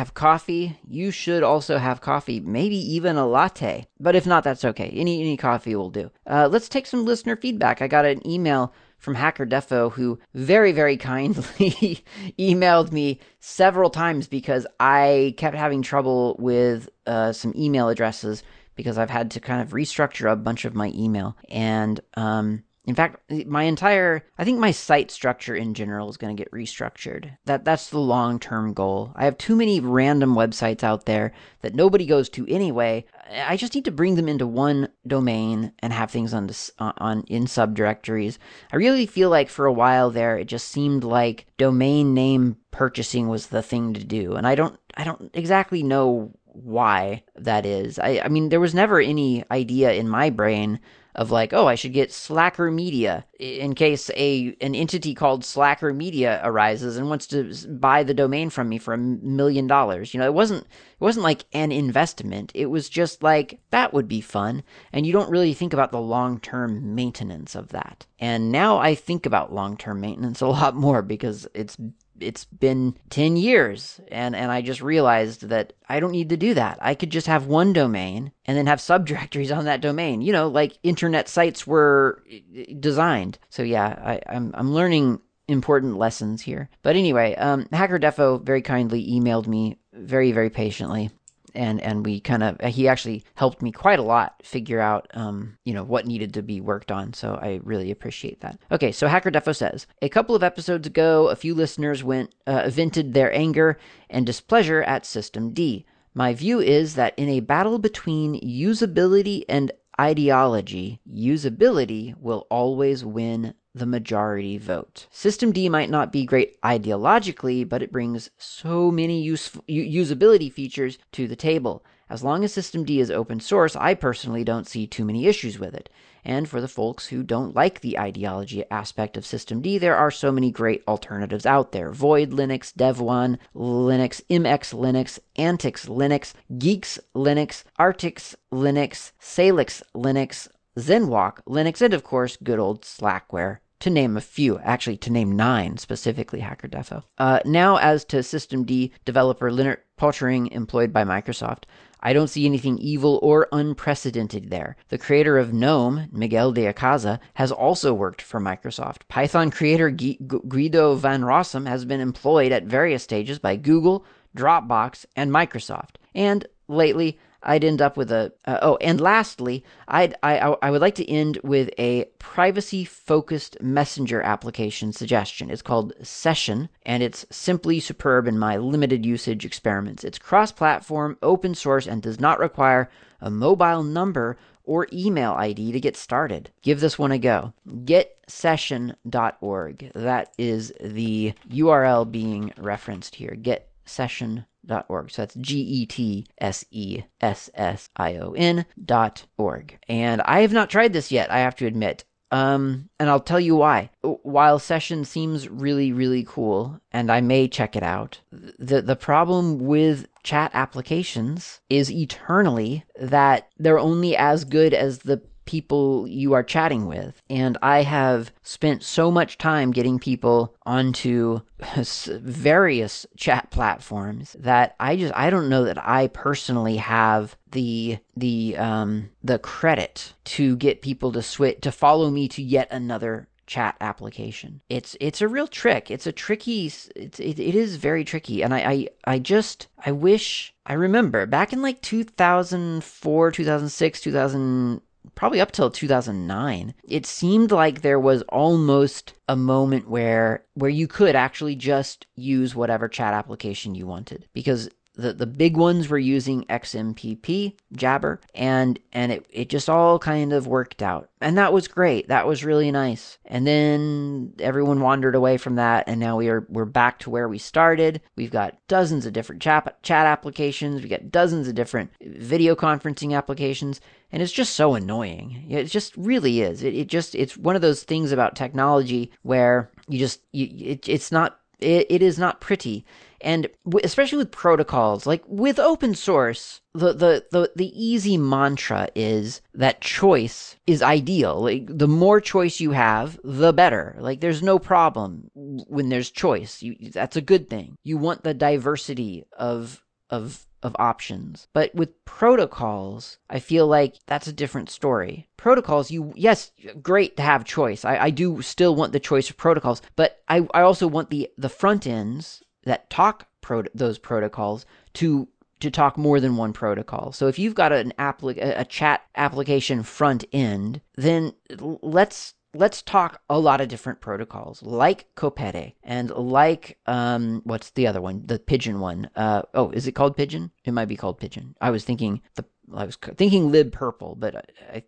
Have 0.00 0.14
coffee. 0.14 0.78
You 0.88 1.10
should 1.10 1.42
also 1.42 1.76
have 1.76 2.00
coffee, 2.00 2.40
maybe 2.40 2.76
even 2.76 3.16
a 3.16 3.26
latte. 3.26 3.86
But 4.00 4.16
if 4.16 4.26
not, 4.26 4.44
that's 4.44 4.64
okay. 4.64 4.88
Any 4.88 5.20
any 5.20 5.36
coffee 5.36 5.76
will 5.76 5.90
do. 5.90 6.10
Uh, 6.26 6.48
let's 6.50 6.70
take 6.70 6.86
some 6.86 7.04
listener 7.04 7.36
feedback. 7.36 7.82
I 7.82 7.86
got 7.86 8.06
an 8.06 8.26
email 8.26 8.72
from 8.96 9.14
Hacker 9.14 9.46
Defo 9.46 9.92
who 9.92 10.18
very 10.34 10.72
very 10.72 10.96
kindly 10.96 12.02
emailed 12.38 12.92
me 12.92 13.20
several 13.40 13.90
times 13.90 14.26
because 14.26 14.66
I 14.80 15.34
kept 15.36 15.56
having 15.56 15.82
trouble 15.82 16.34
with 16.38 16.88
uh, 17.06 17.32
some 17.32 17.52
email 17.54 17.90
addresses 17.90 18.42
because 18.76 18.96
I've 18.96 19.10
had 19.10 19.30
to 19.32 19.40
kind 19.40 19.60
of 19.60 19.70
restructure 19.70 20.32
a 20.32 20.36
bunch 20.36 20.64
of 20.64 20.74
my 20.74 20.92
email 20.94 21.36
and 21.50 22.00
um, 22.14 22.64
in 22.84 22.94
fact, 22.94 23.30
my 23.46 23.64
entire 23.64 24.24
I 24.38 24.44
think 24.44 24.58
my 24.58 24.70
site 24.70 25.10
structure 25.10 25.54
in 25.54 25.74
general 25.74 26.08
is 26.08 26.16
going 26.16 26.34
to 26.34 26.40
get 26.40 26.50
restructured. 26.50 27.36
That 27.44 27.64
that's 27.64 27.90
the 27.90 27.98
long-term 27.98 28.72
goal. 28.72 29.12
I 29.14 29.26
have 29.26 29.36
too 29.36 29.54
many 29.54 29.80
random 29.80 30.34
websites 30.34 30.82
out 30.82 31.04
there 31.04 31.32
that 31.60 31.74
nobody 31.74 32.06
goes 32.06 32.30
to 32.30 32.46
anyway. 32.48 33.04
I 33.30 33.58
just 33.58 33.74
need 33.74 33.84
to 33.84 33.90
bring 33.90 34.14
them 34.14 34.28
into 34.28 34.46
one 34.46 34.88
domain 35.06 35.72
and 35.80 35.92
have 35.92 36.10
things 36.10 36.32
on 36.32 36.50
on 36.78 37.24
in 37.24 37.44
subdirectories. 37.44 38.38
I 38.72 38.76
really 38.76 39.04
feel 39.04 39.28
like 39.28 39.50
for 39.50 39.66
a 39.66 39.72
while 39.72 40.10
there 40.10 40.38
it 40.38 40.46
just 40.46 40.68
seemed 40.68 41.04
like 41.04 41.46
domain 41.58 42.14
name 42.14 42.56
purchasing 42.70 43.28
was 43.28 43.48
the 43.48 43.62
thing 43.62 43.92
to 43.92 44.02
do. 44.02 44.36
And 44.36 44.46
I 44.46 44.54
don't 44.54 44.78
I 44.94 45.04
don't 45.04 45.30
exactly 45.34 45.82
know 45.82 46.32
why 46.46 47.24
that 47.36 47.66
is. 47.66 47.98
I 47.98 48.22
I 48.24 48.28
mean 48.28 48.48
there 48.48 48.58
was 48.58 48.74
never 48.74 49.00
any 49.00 49.44
idea 49.50 49.92
in 49.92 50.08
my 50.08 50.30
brain 50.30 50.80
of 51.20 51.30
like, 51.30 51.52
oh, 51.52 51.66
I 51.66 51.74
should 51.74 51.92
get 51.92 52.14
Slacker 52.14 52.70
Media 52.70 53.26
in 53.38 53.74
case 53.74 54.10
a 54.16 54.56
an 54.62 54.74
entity 54.74 55.14
called 55.14 55.44
Slacker 55.44 55.92
Media 55.92 56.40
arises 56.42 56.96
and 56.96 57.10
wants 57.10 57.26
to 57.26 57.52
buy 57.68 58.02
the 58.02 58.14
domain 58.14 58.48
from 58.48 58.70
me 58.70 58.78
for 58.78 58.94
a 58.94 58.98
million 58.98 59.66
dollars. 59.66 60.14
You 60.14 60.20
know, 60.20 60.24
it 60.24 60.32
wasn't 60.32 60.62
it 60.62 61.04
wasn't 61.04 61.24
like 61.24 61.44
an 61.52 61.72
investment. 61.72 62.52
It 62.54 62.66
was 62.66 62.88
just 62.88 63.22
like 63.22 63.60
that 63.68 63.92
would 63.92 64.08
be 64.08 64.22
fun, 64.22 64.62
and 64.94 65.06
you 65.06 65.12
don't 65.12 65.30
really 65.30 65.52
think 65.52 65.74
about 65.74 65.92
the 65.92 66.00
long-term 66.00 66.94
maintenance 66.94 67.54
of 67.54 67.68
that. 67.68 68.06
And 68.18 68.50
now 68.50 68.78
I 68.78 68.94
think 68.94 69.26
about 69.26 69.52
long-term 69.52 70.00
maintenance 70.00 70.40
a 70.40 70.46
lot 70.46 70.74
more 70.74 71.02
because 71.02 71.46
it's 71.52 71.76
it's 72.20 72.44
been 72.44 72.96
10 73.10 73.36
years 73.36 74.00
and 74.08 74.36
and 74.36 74.50
I 74.50 74.62
just 74.62 74.80
realized 74.80 75.48
that 75.48 75.72
I 75.88 76.00
don't 76.00 76.12
need 76.12 76.28
to 76.30 76.36
do 76.36 76.54
that. 76.54 76.78
I 76.80 76.94
could 76.94 77.10
just 77.10 77.26
have 77.26 77.46
one 77.46 77.72
domain 77.72 78.32
and 78.46 78.56
then 78.56 78.66
have 78.66 78.78
subdirectories 78.78 79.56
on 79.56 79.64
that 79.64 79.80
domain. 79.80 80.22
You 80.22 80.32
know, 80.32 80.48
like 80.48 80.78
internet 80.82 81.28
sites 81.28 81.66
were 81.66 82.22
eh, 82.30 82.64
designed. 82.78 83.38
So 83.48 83.62
yeah, 83.62 83.86
I, 83.86 84.20
I'm 84.34 84.52
I'm 84.54 84.72
learning 84.72 85.20
important 85.48 85.96
lessons 85.96 86.42
here. 86.42 86.70
But 86.82 86.96
anyway, 86.96 87.34
um, 87.34 87.66
Hacker 87.72 87.98
Defo 87.98 88.42
very 88.42 88.62
kindly 88.62 89.10
emailed 89.10 89.46
me 89.46 89.78
very 89.92 90.32
very 90.32 90.50
patiently 90.50 91.10
and 91.54 91.80
and 91.80 92.04
we 92.04 92.20
kind 92.20 92.42
of 92.42 92.60
he 92.60 92.88
actually 92.88 93.24
helped 93.34 93.62
me 93.62 93.72
quite 93.72 93.98
a 93.98 94.02
lot 94.02 94.34
figure 94.44 94.80
out 94.80 95.08
um, 95.14 95.56
you 95.64 95.74
know 95.74 95.84
what 95.84 96.06
needed 96.06 96.34
to 96.34 96.42
be 96.42 96.60
worked 96.60 96.90
on 96.90 97.12
so 97.12 97.34
i 97.34 97.60
really 97.62 97.90
appreciate 97.90 98.40
that. 98.40 98.58
Okay 98.70 98.92
so 98.92 99.08
hacker 99.08 99.30
defo 99.30 99.54
says 99.54 99.86
a 100.02 100.08
couple 100.08 100.34
of 100.34 100.42
episodes 100.42 100.86
ago 100.86 101.28
a 101.28 101.36
few 101.36 101.54
listeners 101.54 102.04
went 102.04 102.34
uh, 102.46 102.68
vented 102.68 103.14
their 103.14 103.32
anger 103.34 103.78
and 104.08 104.26
displeasure 104.26 104.82
at 104.82 105.06
system 105.06 105.52
d. 105.52 105.86
My 106.12 106.34
view 106.34 106.58
is 106.58 106.96
that 106.96 107.14
in 107.16 107.28
a 107.28 107.40
battle 107.40 107.78
between 107.78 108.40
usability 108.40 109.44
and 109.48 109.70
ideology 110.00 111.00
usability 111.08 112.16
will 112.18 112.46
always 112.50 113.04
win 113.04 113.54
the 113.74 113.86
majority 113.86 114.58
vote. 114.58 115.06
System 115.10 115.52
D 115.52 115.68
might 115.68 115.90
not 115.90 116.12
be 116.12 116.24
great 116.24 116.60
ideologically, 116.62 117.68
but 117.68 117.82
it 117.82 117.92
brings 117.92 118.30
so 118.36 118.90
many 118.90 119.24
usability 119.26 120.52
features 120.52 120.98
to 121.12 121.28
the 121.28 121.36
table. 121.36 121.84
As 122.08 122.24
long 122.24 122.42
as 122.42 122.52
System 122.52 122.82
D 122.82 122.98
is 122.98 123.10
open 123.10 123.38
source, 123.38 123.76
I 123.76 123.94
personally 123.94 124.42
don't 124.42 124.66
see 124.66 124.86
too 124.86 125.04
many 125.04 125.26
issues 125.26 125.60
with 125.60 125.74
it. 125.74 125.88
And 126.24 126.48
for 126.48 126.60
the 126.60 126.68
folks 126.68 127.06
who 127.06 127.22
don't 127.22 127.54
like 127.54 127.80
the 127.80 127.98
ideology 127.98 128.64
aspect 128.70 129.16
of 129.16 129.24
System 129.24 129.62
D, 129.62 129.78
there 129.78 129.96
are 129.96 130.10
so 130.10 130.30
many 130.32 130.50
great 130.50 130.82
alternatives 130.86 131.46
out 131.46 131.72
there. 131.72 131.92
Void 131.92 132.32
Linux, 132.32 132.74
Devuan 132.74 133.38
Linux, 133.54 134.20
MX 134.28 134.74
Linux, 134.74 135.18
Antix 135.38 135.86
Linux, 135.88 136.34
Geeks 136.58 136.98
Linux, 137.14 137.62
Artix 137.78 138.34
Linux, 138.52 139.12
Salix 139.18 139.82
Linux, 139.94 140.48
ZenWalk, 140.80 141.38
Linux, 141.46 141.80
and 141.82 141.94
of 141.94 142.04
course, 142.04 142.36
good 142.42 142.58
old 142.58 142.82
Slackware, 142.82 143.58
to 143.80 143.90
name 143.90 144.16
a 144.16 144.20
few, 144.20 144.58
actually, 144.58 144.98
to 144.98 145.10
name 145.10 145.36
nine 145.36 145.78
specifically, 145.78 146.40
HackerDefo. 146.40 147.02
Uh, 147.18 147.40
now, 147.44 147.76
as 147.76 148.04
to 148.06 148.22
System 148.22 148.64
D 148.64 148.92
developer 149.04 149.50
Lennart 149.50 149.78
Poettering, 149.96 150.48
employed 150.48 150.92
by 150.92 151.04
Microsoft, 151.04 151.64
I 152.02 152.12
don't 152.12 152.28
see 152.28 152.46
anything 152.46 152.78
evil 152.78 153.18
or 153.22 153.48
unprecedented 153.52 154.50
there. 154.50 154.76
The 154.88 154.98
creator 154.98 155.36
of 155.36 155.52
GNOME, 155.52 156.08
Miguel 156.12 156.52
de 156.52 156.72
Icaza, 156.72 157.20
has 157.34 157.52
also 157.52 157.92
worked 157.92 158.22
for 158.22 158.40
Microsoft. 158.40 159.02
Python 159.08 159.50
creator 159.50 159.90
Guido 159.90 160.94
van 160.94 161.22
Rossum 161.22 161.66
has 161.66 161.84
been 161.84 162.00
employed 162.00 162.52
at 162.52 162.64
various 162.64 163.02
stages 163.02 163.38
by 163.38 163.56
Google, 163.56 164.04
Dropbox, 164.36 165.04
and 165.16 165.30
Microsoft. 165.30 165.96
And 166.14 166.46
lately, 166.68 167.18
I'd 167.42 167.64
end 167.64 167.80
up 167.80 167.96
with 167.96 168.12
a 168.12 168.32
uh, 168.44 168.58
oh, 168.62 168.76
and 168.76 169.00
lastly, 169.00 169.64
I'd 169.88 170.14
I 170.22 170.38
I 170.38 170.70
would 170.70 170.80
like 170.80 170.94
to 170.96 171.10
end 171.10 171.38
with 171.42 171.70
a 171.78 172.04
privacy 172.18 172.84
focused 172.84 173.60
messenger 173.62 174.20
application 174.22 174.92
suggestion. 174.92 175.50
It's 175.50 175.62
called 175.62 175.92
Session, 176.02 176.68
and 176.84 177.02
it's 177.02 177.26
simply 177.30 177.80
superb 177.80 178.28
in 178.28 178.38
my 178.38 178.56
limited 178.56 179.06
usage 179.06 179.44
experiments. 179.44 180.04
It's 180.04 180.18
cross 180.18 180.52
platform, 180.52 181.16
open 181.22 181.54
source, 181.54 181.86
and 181.86 182.02
does 182.02 182.20
not 182.20 182.38
require 182.38 182.90
a 183.20 183.30
mobile 183.30 183.82
number 183.82 184.36
or 184.64 184.86
email 184.92 185.32
ID 185.32 185.72
to 185.72 185.80
get 185.80 185.96
started. 185.96 186.50
Give 186.62 186.80
this 186.80 186.98
one 186.98 187.12
a 187.12 187.18
go. 187.18 187.54
GetSession.org. 187.66 189.92
That 189.94 190.34
is 190.38 190.72
the 190.80 191.34
URL 191.48 192.10
being 192.10 192.54
referenced 192.56 193.16
here. 193.16 193.36
GetSession.org 193.40 194.46
org. 194.88 195.10
So 195.10 195.22
that's 195.22 195.34
G 195.34 195.60
E 195.60 195.86
T 195.86 196.26
S 196.38 196.64
E 196.70 197.02
S 197.20 197.50
S 197.54 197.88
I 197.96 198.16
O 198.16 198.32
N 198.32 198.66
dot 198.82 199.24
org. 199.38 199.78
And 199.88 200.20
I 200.22 200.40
have 200.40 200.52
not 200.52 200.70
tried 200.70 200.92
this 200.92 201.10
yet, 201.10 201.30
I 201.30 201.38
have 201.40 201.56
to 201.56 201.66
admit. 201.66 202.04
Um, 202.32 202.88
and 203.00 203.10
I'll 203.10 203.20
tell 203.20 203.40
you 203.40 203.56
why. 203.56 203.90
While 204.02 204.60
Session 204.60 205.04
seems 205.04 205.48
really, 205.48 205.92
really 205.92 206.24
cool, 206.24 206.80
and 206.92 207.10
I 207.10 207.20
may 207.20 207.48
check 207.48 207.74
it 207.74 207.82
out, 207.82 208.20
the 208.30 208.80
the 208.82 208.96
problem 208.96 209.58
with 209.58 210.06
chat 210.22 210.50
applications 210.54 211.60
is 211.68 211.90
eternally 211.90 212.84
that 213.00 213.48
they're 213.58 213.78
only 213.78 214.16
as 214.16 214.44
good 214.44 214.72
as 214.74 214.98
the 214.98 215.22
people 215.44 216.06
you 216.06 216.32
are 216.32 216.42
chatting 216.42 216.86
with. 216.86 217.20
And 217.28 217.58
I 217.62 217.82
have 217.82 218.32
spent 218.42 218.82
so 218.82 219.10
much 219.10 219.38
time 219.38 219.70
getting 219.70 219.98
people 219.98 220.54
onto 220.64 221.40
various 222.06 223.06
chat 223.16 223.50
platforms 223.50 224.36
that 224.38 224.76
I 224.80 224.96
just 224.96 225.14
I 225.14 225.30
don't 225.30 225.48
know 225.48 225.64
that 225.64 225.78
I 225.86 226.08
personally 226.08 226.76
have 226.76 227.36
the 227.52 227.98
the 228.16 228.56
um 228.56 229.10
the 229.22 229.38
credit 229.38 230.14
to 230.24 230.56
get 230.56 230.82
people 230.82 231.12
to 231.12 231.22
switch 231.22 231.60
to 231.62 231.72
follow 231.72 232.10
me 232.10 232.28
to 232.28 232.42
yet 232.42 232.68
another 232.70 233.28
chat 233.50 233.76
application. 233.80 234.60
It's 234.68 234.96
it's 235.00 235.20
a 235.20 235.26
real 235.26 235.48
trick. 235.48 235.90
It's 235.90 236.06
a 236.06 236.12
tricky. 236.12 236.66
It's 236.66 236.88
it, 236.94 237.40
it 237.40 237.54
is 237.56 237.76
very 237.76 238.04
tricky, 238.04 238.42
and 238.42 238.54
I, 238.54 238.58
I 238.58 238.88
I 239.14 239.18
just 239.18 239.66
I 239.84 239.90
wish 239.90 240.54
I 240.64 240.74
remember 240.74 241.26
back 241.26 241.52
in 241.52 241.60
like 241.60 241.82
2004, 241.82 243.32
2006, 243.32 244.00
2000 244.00 244.80
probably 245.20 245.40
up 245.40 245.52
till 245.52 245.70
2009 245.70 246.72
it 246.82 247.04
seemed 247.04 247.52
like 247.52 247.82
there 247.82 248.00
was 248.00 248.22
almost 248.30 249.12
a 249.28 249.36
moment 249.36 249.86
where 249.86 250.42
where 250.54 250.70
you 250.70 250.88
could 250.88 251.14
actually 251.14 251.54
just 251.54 252.06
use 252.16 252.54
whatever 252.54 252.88
chat 252.88 253.12
application 253.12 253.74
you 253.74 253.86
wanted 253.86 254.26
because 254.32 254.70
the, 255.00 255.12
the 255.12 255.26
big 255.26 255.56
ones 255.56 255.88
were 255.88 255.98
using 255.98 256.44
XMPP, 256.44 257.54
Jabber, 257.72 258.20
and 258.34 258.78
and 258.92 259.12
it, 259.12 259.26
it 259.30 259.48
just 259.48 259.70
all 259.70 259.98
kind 259.98 260.32
of 260.32 260.46
worked 260.46 260.82
out. 260.82 261.08
And 261.20 261.38
that 261.38 261.52
was 261.52 261.68
great. 261.68 262.08
That 262.08 262.26
was 262.26 262.44
really 262.44 262.70
nice. 262.70 263.18
And 263.24 263.46
then 263.46 264.34
everyone 264.38 264.80
wandered 264.80 265.14
away 265.14 265.36
from 265.36 265.56
that 265.56 265.84
and 265.86 266.00
now 266.00 266.16
we 266.16 266.28
are 266.28 266.46
we're 266.48 266.64
back 266.64 266.98
to 267.00 267.10
where 267.10 267.28
we 267.28 267.38
started. 267.38 268.00
We've 268.16 268.30
got 268.30 268.58
dozens 268.68 269.06
of 269.06 269.12
different 269.12 269.42
chat 269.42 269.82
chat 269.82 270.06
applications, 270.06 270.82
we 270.82 270.88
got 270.88 271.10
dozens 271.10 271.48
of 271.48 271.54
different 271.54 271.92
video 272.00 272.54
conferencing 272.54 273.16
applications, 273.16 273.80
and 274.12 274.22
it's 274.22 274.32
just 274.32 274.54
so 274.54 274.74
annoying. 274.74 275.46
It 275.48 275.64
just 275.64 275.96
really 275.96 276.40
is. 276.40 276.62
It, 276.62 276.74
it 276.74 276.86
just 276.88 277.14
it's 277.14 277.36
one 277.36 277.56
of 277.56 277.62
those 277.62 277.82
things 277.82 278.12
about 278.12 278.36
technology 278.36 279.10
where 279.22 279.70
you 279.88 279.98
just 279.98 280.20
you, 280.32 280.48
it, 280.72 280.88
it's 280.88 281.12
not 281.12 281.40
it, 281.58 281.86
it 281.88 282.02
is 282.02 282.18
not 282.18 282.40
pretty. 282.40 282.84
And 283.20 283.48
w- 283.64 283.84
especially 283.84 284.18
with 284.18 284.30
protocols 284.30 285.06
like 285.06 285.22
with 285.26 285.58
open 285.58 285.94
source 285.94 286.60
the, 286.72 286.92
the 286.92 287.26
the 287.30 287.52
the 287.54 287.84
easy 287.84 288.16
mantra 288.16 288.88
is 288.94 289.42
that 289.54 289.80
choice 289.80 290.56
is 290.66 290.82
ideal. 290.82 291.42
Like 291.42 291.66
the 291.66 291.88
more 291.88 292.20
choice 292.20 292.60
you 292.60 292.72
have 292.72 293.18
the 293.22 293.52
better. 293.52 293.96
Like 293.98 294.20
there's 294.20 294.42
no 294.42 294.58
problem 294.58 295.30
when 295.34 295.88
there's 295.88 296.10
choice. 296.10 296.62
You, 296.62 296.76
that's 296.92 297.16
a 297.16 297.20
good 297.20 297.50
thing. 297.50 297.76
You 297.82 297.98
want 297.98 298.22
the 298.22 298.34
diversity 298.34 299.24
of 299.36 299.82
of 300.10 300.46
of 300.62 300.76
options. 300.78 301.48
But 301.54 301.74
with 301.74 302.04
protocols, 302.04 303.18
I 303.30 303.38
feel 303.38 303.66
like 303.66 303.96
that's 304.06 304.26
a 304.26 304.32
different 304.32 304.68
story. 304.68 305.28
Protocols, 305.36 305.90
you 305.90 306.12
yes, 306.16 306.52
great 306.82 307.16
to 307.16 307.22
have 307.22 307.44
choice. 307.44 307.84
I, 307.84 307.96
I 307.96 308.10
do 308.10 308.42
still 308.42 308.74
want 308.76 308.92
the 308.92 309.00
choice 309.00 309.30
of 309.30 309.36
protocols, 309.36 309.80
but 309.96 310.20
I, 310.28 310.46
I 310.52 310.62
also 310.62 310.86
want 310.86 311.10
the 311.10 311.30
the 311.38 311.48
front 311.48 311.86
ends 311.86 312.42
that 312.64 312.90
talk 312.90 313.26
pro- 313.40 313.64
those 313.74 313.98
protocols 313.98 314.66
to 314.94 315.28
to 315.60 315.70
talk 315.70 315.96
more 315.96 316.20
than 316.20 316.36
one 316.36 316.52
protocol. 316.52 317.12
So 317.12 317.28
if 317.28 317.38
you've 317.38 317.54
got 317.54 317.72
an 317.72 317.92
applic- 317.98 318.38
a 318.40 318.64
chat 318.64 319.02
application 319.14 319.82
front 319.82 320.24
end, 320.32 320.80
then 320.96 321.34
let's 321.82 322.34
let's 322.54 322.82
talk 322.82 323.20
a 323.30 323.38
lot 323.38 323.60
of 323.60 323.68
different 323.68 324.00
protocols 324.00 324.62
like 324.62 325.06
Kopete 325.14 325.74
and 325.82 326.10
like 326.10 326.78
um 326.86 327.42
what's 327.44 327.70
the 327.70 327.86
other 327.86 328.00
one? 328.00 328.22
The 328.26 328.38
Pidgin 328.38 328.80
one. 328.80 329.10
Uh 329.16 329.42
oh 329.54 329.70
is 329.70 329.86
it 329.86 329.92
called 329.92 330.16
Pidgin? 330.16 330.50
It 330.64 330.72
might 330.72 330.86
be 330.86 330.96
called 330.96 331.20
Pidgin. 331.20 331.54
I 331.60 331.70
was 331.70 331.84
thinking 331.84 332.20
the 332.34 332.44
i 332.74 332.84
was 332.84 332.96
thinking 332.96 333.50
libpurple 333.50 334.18
but 334.18 334.36
I, 334.36 334.76
I 334.76 334.84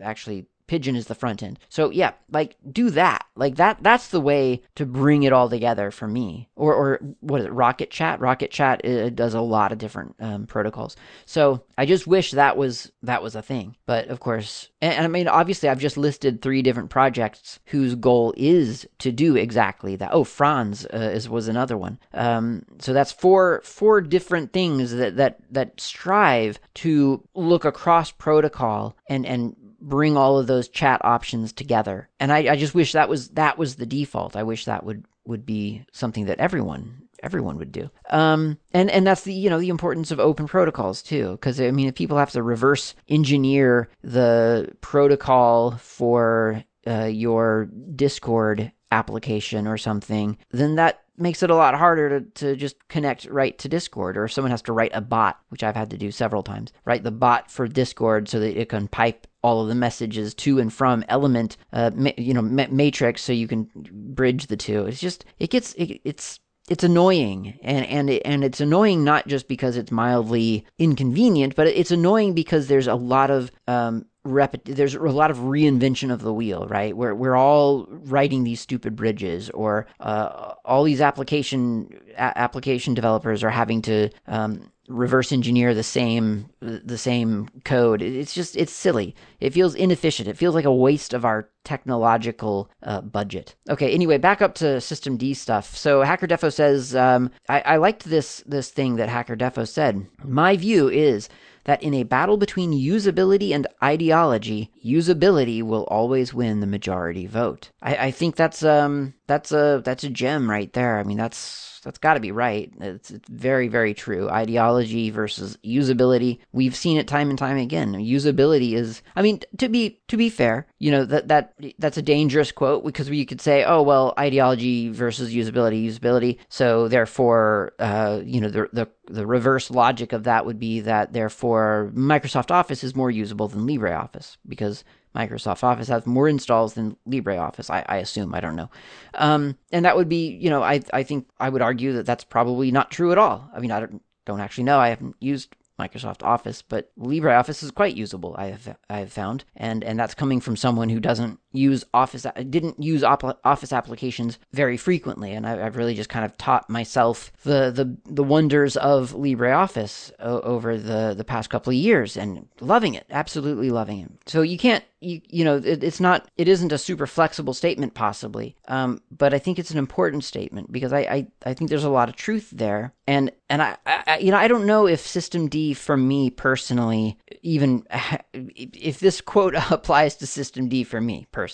actually 0.00 0.46
Pidgin 0.66 0.96
is 0.96 1.06
the 1.06 1.14
front 1.14 1.42
end. 1.42 1.58
So 1.68 1.90
yeah, 1.90 2.12
like 2.30 2.56
do 2.70 2.90
that. 2.90 3.26
Like 3.36 3.56
that 3.56 3.78
that's 3.82 4.08
the 4.08 4.20
way 4.20 4.62
to 4.74 4.86
bring 4.86 5.22
it 5.22 5.32
all 5.32 5.48
together 5.48 5.90
for 5.90 6.08
me. 6.08 6.48
Or 6.56 6.74
or 6.74 7.00
what 7.20 7.40
is 7.40 7.46
it? 7.46 7.52
Rocket 7.52 7.90
Chat. 7.90 8.20
Rocket 8.20 8.50
Chat 8.50 8.84
it 8.84 9.14
does 9.14 9.34
a 9.34 9.40
lot 9.40 9.72
of 9.72 9.78
different 9.78 10.16
um, 10.20 10.46
protocols. 10.46 10.96
So 11.24 11.62
I 11.78 11.86
just 11.86 12.06
wish 12.06 12.32
that 12.32 12.56
was 12.56 12.90
that 13.02 13.22
was 13.22 13.36
a 13.36 13.42
thing. 13.42 13.76
But 13.86 14.08
of 14.08 14.20
course, 14.20 14.70
and, 14.80 14.94
and 14.94 15.04
I 15.04 15.08
mean 15.08 15.28
obviously 15.28 15.68
I've 15.68 15.78
just 15.78 15.96
listed 15.96 16.42
three 16.42 16.62
different 16.62 16.90
projects 16.90 17.60
whose 17.66 17.94
goal 17.94 18.34
is 18.36 18.88
to 18.98 19.12
do 19.12 19.36
exactly 19.36 19.96
that. 19.96 20.10
Oh, 20.12 20.24
Franz 20.24 20.86
uh, 20.86 21.10
is 21.14 21.28
was 21.28 21.48
another 21.48 21.76
one. 21.76 21.98
Um, 22.12 22.64
so 22.78 22.92
that's 22.92 23.12
four 23.12 23.60
four 23.64 24.00
different 24.00 24.52
things 24.52 24.92
that 24.92 25.16
that 25.16 25.38
that 25.50 25.80
strive 25.80 26.58
to 26.74 27.22
look 27.34 27.64
across 27.64 28.10
protocol 28.10 28.96
and 29.08 29.24
and 29.26 29.54
bring 29.80 30.16
all 30.16 30.38
of 30.38 30.46
those 30.46 30.68
chat 30.68 31.04
options 31.04 31.52
together. 31.52 32.08
And 32.20 32.32
I, 32.32 32.52
I 32.52 32.56
just 32.56 32.74
wish 32.74 32.92
that 32.92 33.08
was 33.08 33.28
that 33.30 33.58
was 33.58 33.76
the 33.76 33.86
default. 33.86 34.36
I 34.36 34.42
wish 34.42 34.64
that 34.64 34.84
would 34.84 35.04
would 35.26 35.44
be 35.44 35.84
something 35.92 36.26
that 36.26 36.38
everyone 36.38 37.02
everyone 37.22 37.58
would 37.58 37.72
do. 37.72 37.90
Um, 38.10 38.58
and 38.72 38.90
and 38.90 39.06
that's 39.06 39.22
the 39.22 39.32
you 39.32 39.50
know 39.50 39.60
the 39.60 39.68
importance 39.68 40.10
of 40.10 40.20
open 40.20 40.46
protocols 40.46 41.02
too, 41.02 41.32
because 41.32 41.60
I 41.60 41.70
mean 41.70 41.88
if 41.88 41.94
people 41.94 42.18
have 42.18 42.30
to 42.32 42.42
reverse 42.42 42.94
engineer 43.08 43.88
the 44.02 44.74
protocol 44.80 45.72
for 45.72 46.64
uh, 46.86 47.04
your 47.04 47.68
Discord 47.94 48.72
application 48.92 49.66
or 49.66 49.76
something, 49.76 50.38
then 50.50 50.76
that 50.76 51.02
makes 51.18 51.42
it 51.42 51.50
a 51.50 51.56
lot 51.56 51.74
harder 51.74 52.20
to, 52.20 52.30
to 52.30 52.56
just 52.56 52.76
connect 52.88 53.24
right 53.26 53.56
to 53.58 53.68
Discord. 53.68 54.16
Or 54.16 54.24
if 54.24 54.32
someone 54.32 54.50
has 54.50 54.62
to 54.62 54.72
write 54.72 54.92
a 54.94 55.00
bot, 55.00 55.40
which 55.48 55.62
I've 55.62 55.76
had 55.76 55.90
to 55.90 55.98
do 55.98 56.10
several 56.10 56.42
times, 56.42 56.72
write 56.84 57.02
the 57.02 57.10
bot 57.10 57.50
for 57.50 57.66
Discord 57.66 58.28
so 58.28 58.38
that 58.40 58.60
it 58.60 58.68
can 58.68 58.88
pipe 58.88 59.26
all 59.46 59.62
of 59.62 59.68
the 59.68 59.74
messages 59.76 60.34
to 60.34 60.58
and 60.58 60.72
from 60.72 61.04
element, 61.08 61.56
uh, 61.72 61.92
ma- 61.94 62.10
you 62.18 62.34
know, 62.34 62.42
ma- 62.42 62.66
matrix, 62.68 63.22
so 63.22 63.32
you 63.32 63.46
can 63.46 63.70
bridge 63.92 64.48
the 64.48 64.56
two. 64.56 64.86
It's 64.86 64.98
just 65.00 65.24
it 65.38 65.50
gets 65.50 65.72
it, 65.74 66.00
it's 66.02 66.40
it's 66.68 66.82
annoying 66.82 67.56
and 67.62 67.86
and 67.86 68.10
it, 68.10 68.22
and 68.24 68.42
it's 68.42 68.60
annoying 68.60 69.04
not 69.04 69.28
just 69.28 69.46
because 69.46 69.76
it's 69.76 69.92
mildly 69.92 70.66
inconvenient, 70.80 71.54
but 71.54 71.68
it's 71.68 71.92
annoying 71.92 72.34
because 72.34 72.66
there's 72.66 72.88
a 72.88 72.96
lot 72.96 73.30
of 73.30 73.52
um, 73.68 74.04
rep- 74.24 74.64
there's 74.64 74.96
a 74.96 75.00
lot 75.00 75.30
of 75.30 75.36
reinvention 75.38 76.12
of 76.12 76.22
the 76.22 76.34
wheel, 76.34 76.66
right? 76.66 76.96
We're 76.96 77.14
we're 77.14 77.36
all 77.36 77.86
writing 77.88 78.42
these 78.42 78.60
stupid 78.60 78.96
bridges, 78.96 79.48
or 79.50 79.86
uh, 80.00 80.54
all 80.64 80.82
these 80.82 81.00
application 81.00 81.88
a- 82.16 82.36
application 82.36 82.94
developers 82.94 83.44
are 83.44 83.50
having 83.50 83.80
to 83.82 84.10
um, 84.26 84.72
reverse 84.88 85.32
engineer 85.32 85.74
the 85.74 85.82
same 85.82 86.48
the 86.60 86.98
same 86.98 87.48
code. 87.64 88.02
It's 88.02 88.34
just 88.34 88.56
it's 88.56 88.72
silly. 88.72 89.14
It 89.40 89.52
feels 89.52 89.74
inefficient. 89.74 90.28
It 90.28 90.36
feels 90.36 90.54
like 90.54 90.64
a 90.64 90.72
waste 90.74 91.12
of 91.12 91.24
our 91.24 91.48
technological 91.64 92.70
uh, 92.82 93.00
budget. 93.00 93.54
Okay. 93.68 93.92
Anyway, 93.92 94.18
back 94.18 94.40
up 94.40 94.54
to 94.56 94.80
System 94.80 95.16
D 95.16 95.34
stuff. 95.34 95.76
So 95.76 96.02
Hacker 96.02 96.26
Defo 96.26 96.52
says 96.52 96.94
um, 96.94 97.30
I, 97.48 97.60
I 97.60 97.76
liked 97.76 98.04
this 98.04 98.42
this 98.46 98.70
thing 98.70 98.96
that 98.96 99.08
Hacker 99.08 99.36
Defo 99.36 99.66
said. 99.66 100.06
My 100.24 100.56
view 100.56 100.88
is 100.88 101.28
that 101.66 101.82
in 101.82 101.94
a 101.94 102.04
battle 102.04 102.36
between 102.36 102.72
usability 102.72 103.52
and 103.52 103.66
ideology, 103.82 104.70
usability 104.84 105.62
will 105.62 105.84
always 105.84 106.32
win 106.32 106.60
the 106.60 106.66
majority 106.66 107.26
vote. 107.26 107.70
I, 107.82 107.96
I 107.96 108.10
think 108.12 108.36
that's 108.36 108.62
um 108.62 109.14
that's 109.26 109.52
a 109.52 109.82
that's 109.84 110.04
a 110.04 110.10
gem 110.10 110.48
right 110.48 110.72
there. 110.72 110.98
I 110.98 111.02
mean 111.02 111.18
that's 111.18 111.75
that's 111.86 111.98
got 111.98 112.14
to 112.14 112.20
be 112.20 112.32
right. 112.32 112.72
It's, 112.80 113.12
it's, 113.12 113.28
very, 113.28 113.68
very 113.68 113.94
true. 113.94 114.28
Ideology 114.28 115.10
versus 115.10 115.56
usability. 115.64 116.40
We've 116.52 116.74
seen 116.74 116.96
it 116.96 117.06
time 117.06 117.30
and 117.30 117.38
time 117.38 117.58
again. 117.58 117.92
Usability 117.92 118.72
is, 118.72 119.02
I 119.14 119.22
mean, 119.22 119.40
to 119.58 119.68
be 119.68 120.00
to 120.08 120.16
be 120.16 120.28
fair, 120.28 120.66
you 120.80 120.90
know 120.90 121.04
that 121.04 121.28
that 121.28 121.54
that's 121.78 121.96
a 121.96 122.02
dangerous 122.02 122.50
quote 122.50 122.84
because 122.84 123.08
you 123.08 123.24
could 123.24 123.40
say, 123.40 123.62
oh 123.62 123.82
well, 123.82 124.14
ideology 124.18 124.88
versus 124.88 125.32
usability, 125.32 125.86
usability. 125.86 126.38
So 126.48 126.88
therefore, 126.88 127.72
uh, 127.78 128.20
you 128.24 128.40
know, 128.40 128.48
the 128.48 128.68
the 128.72 128.88
the 129.06 129.26
reverse 129.26 129.70
logic 129.70 130.12
of 130.12 130.24
that 130.24 130.44
would 130.44 130.58
be 130.58 130.80
that 130.80 131.12
therefore 131.12 131.92
Microsoft 131.94 132.50
Office 132.50 132.82
is 132.82 132.96
more 132.96 133.12
usable 133.12 133.46
than 133.46 133.64
LibreOffice 133.64 134.38
because 134.48 134.82
Microsoft 135.16 135.64
Office 135.64 135.88
has 135.88 136.06
more 136.06 136.28
installs 136.28 136.74
than 136.74 136.96
LibreOffice. 137.08 137.70
I, 137.70 137.84
I 137.88 137.96
assume. 137.96 138.34
I 138.34 138.40
don't 138.40 138.56
know. 138.56 138.70
Um, 139.14 139.56
and 139.72 139.84
that 139.84 139.96
would 139.96 140.08
be, 140.08 140.28
you 140.28 140.50
know, 140.50 140.62
I 140.62 140.82
I 140.92 141.02
think 141.02 141.28
I 141.40 141.48
would 141.48 141.62
argue 141.62 141.94
that 141.94 142.06
that's 142.06 142.24
probably 142.24 142.70
not 142.70 142.90
true 142.90 143.12
at 143.12 143.18
all. 143.18 143.50
I 143.54 143.60
mean, 143.60 143.70
I 143.70 143.80
don't 143.80 144.02
don't 144.26 144.40
actually 144.40 144.64
know. 144.64 144.78
I 144.78 144.88
haven't 144.88 145.16
used 145.20 145.56
Microsoft 145.78 146.22
Office, 146.22 146.62
but 146.62 146.90
LibreOffice 146.98 147.62
is 147.62 147.70
quite 147.70 147.96
usable. 147.96 148.34
I 148.38 148.46
have 148.46 148.76
I 148.90 148.98
have 148.98 149.12
found, 149.12 149.44
and 149.56 149.82
and 149.84 149.98
that's 149.98 150.14
coming 150.14 150.40
from 150.40 150.56
someone 150.56 150.88
who 150.88 151.00
doesn't 151.00 151.38
use 151.56 151.84
Office 151.94 152.26
I 152.26 152.42
didn't 152.42 152.82
use 152.82 153.02
op- 153.02 153.40
Office 153.44 153.72
applications 153.72 154.38
very 154.52 154.76
frequently, 154.76 155.32
and 155.32 155.46
I, 155.46 155.56
have 155.56 155.76
really 155.76 155.94
just 155.94 156.08
kind 156.08 156.24
of 156.24 156.36
taught 156.38 156.68
myself 156.68 157.32
the 157.42 157.70
the, 157.70 157.96
the 158.12 158.24
wonders 158.24 158.76
of 158.76 159.12
LibreOffice 159.12 160.12
o- 160.20 160.40
over 160.40 160.76
the 160.76 161.14
the 161.16 161.24
past 161.24 161.50
couple 161.50 161.70
of 161.70 161.76
years, 161.76 162.16
and 162.16 162.48
loving 162.60 162.94
it, 162.94 163.06
absolutely 163.10 163.70
loving 163.70 164.00
it. 164.00 164.10
So 164.26 164.42
you 164.42 164.58
can't 164.58 164.84
you, 165.00 165.20
you 165.28 165.44
know 165.44 165.56
it, 165.56 165.84
it's 165.84 166.00
not 166.00 166.28
it 166.36 166.48
isn't 166.48 166.72
a 166.72 166.78
super 166.78 167.06
flexible 167.06 167.52
statement 167.52 167.94
possibly 167.94 168.56
um, 168.68 169.02
but 169.10 169.34
i 169.34 169.38
think 169.38 169.58
it's 169.58 169.70
an 169.70 169.78
important 169.78 170.24
statement 170.24 170.72
because 170.72 170.92
I, 170.92 171.00
I 171.00 171.26
i 171.44 171.54
think 171.54 171.68
there's 171.68 171.84
a 171.84 171.90
lot 171.90 172.08
of 172.08 172.16
truth 172.16 172.50
there 172.50 172.94
and 173.06 173.30
and 173.50 173.62
I, 173.62 173.76
I 173.86 174.18
you 174.18 174.30
know 174.30 174.38
i 174.38 174.48
don't 174.48 174.66
know 174.66 174.86
if 174.86 175.00
system 175.00 175.48
d 175.48 175.74
for 175.74 175.96
me 175.96 176.30
personally 176.30 177.18
even 177.42 177.86
if 178.32 178.98
this 179.00 179.20
quote 179.20 179.54
applies 179.70 180.16
to 180.16 180.26
system 180.26 180.68
d 180.68 180.82
for 180.82 181.00
me 181.00 181.26
personally 181.30 181.45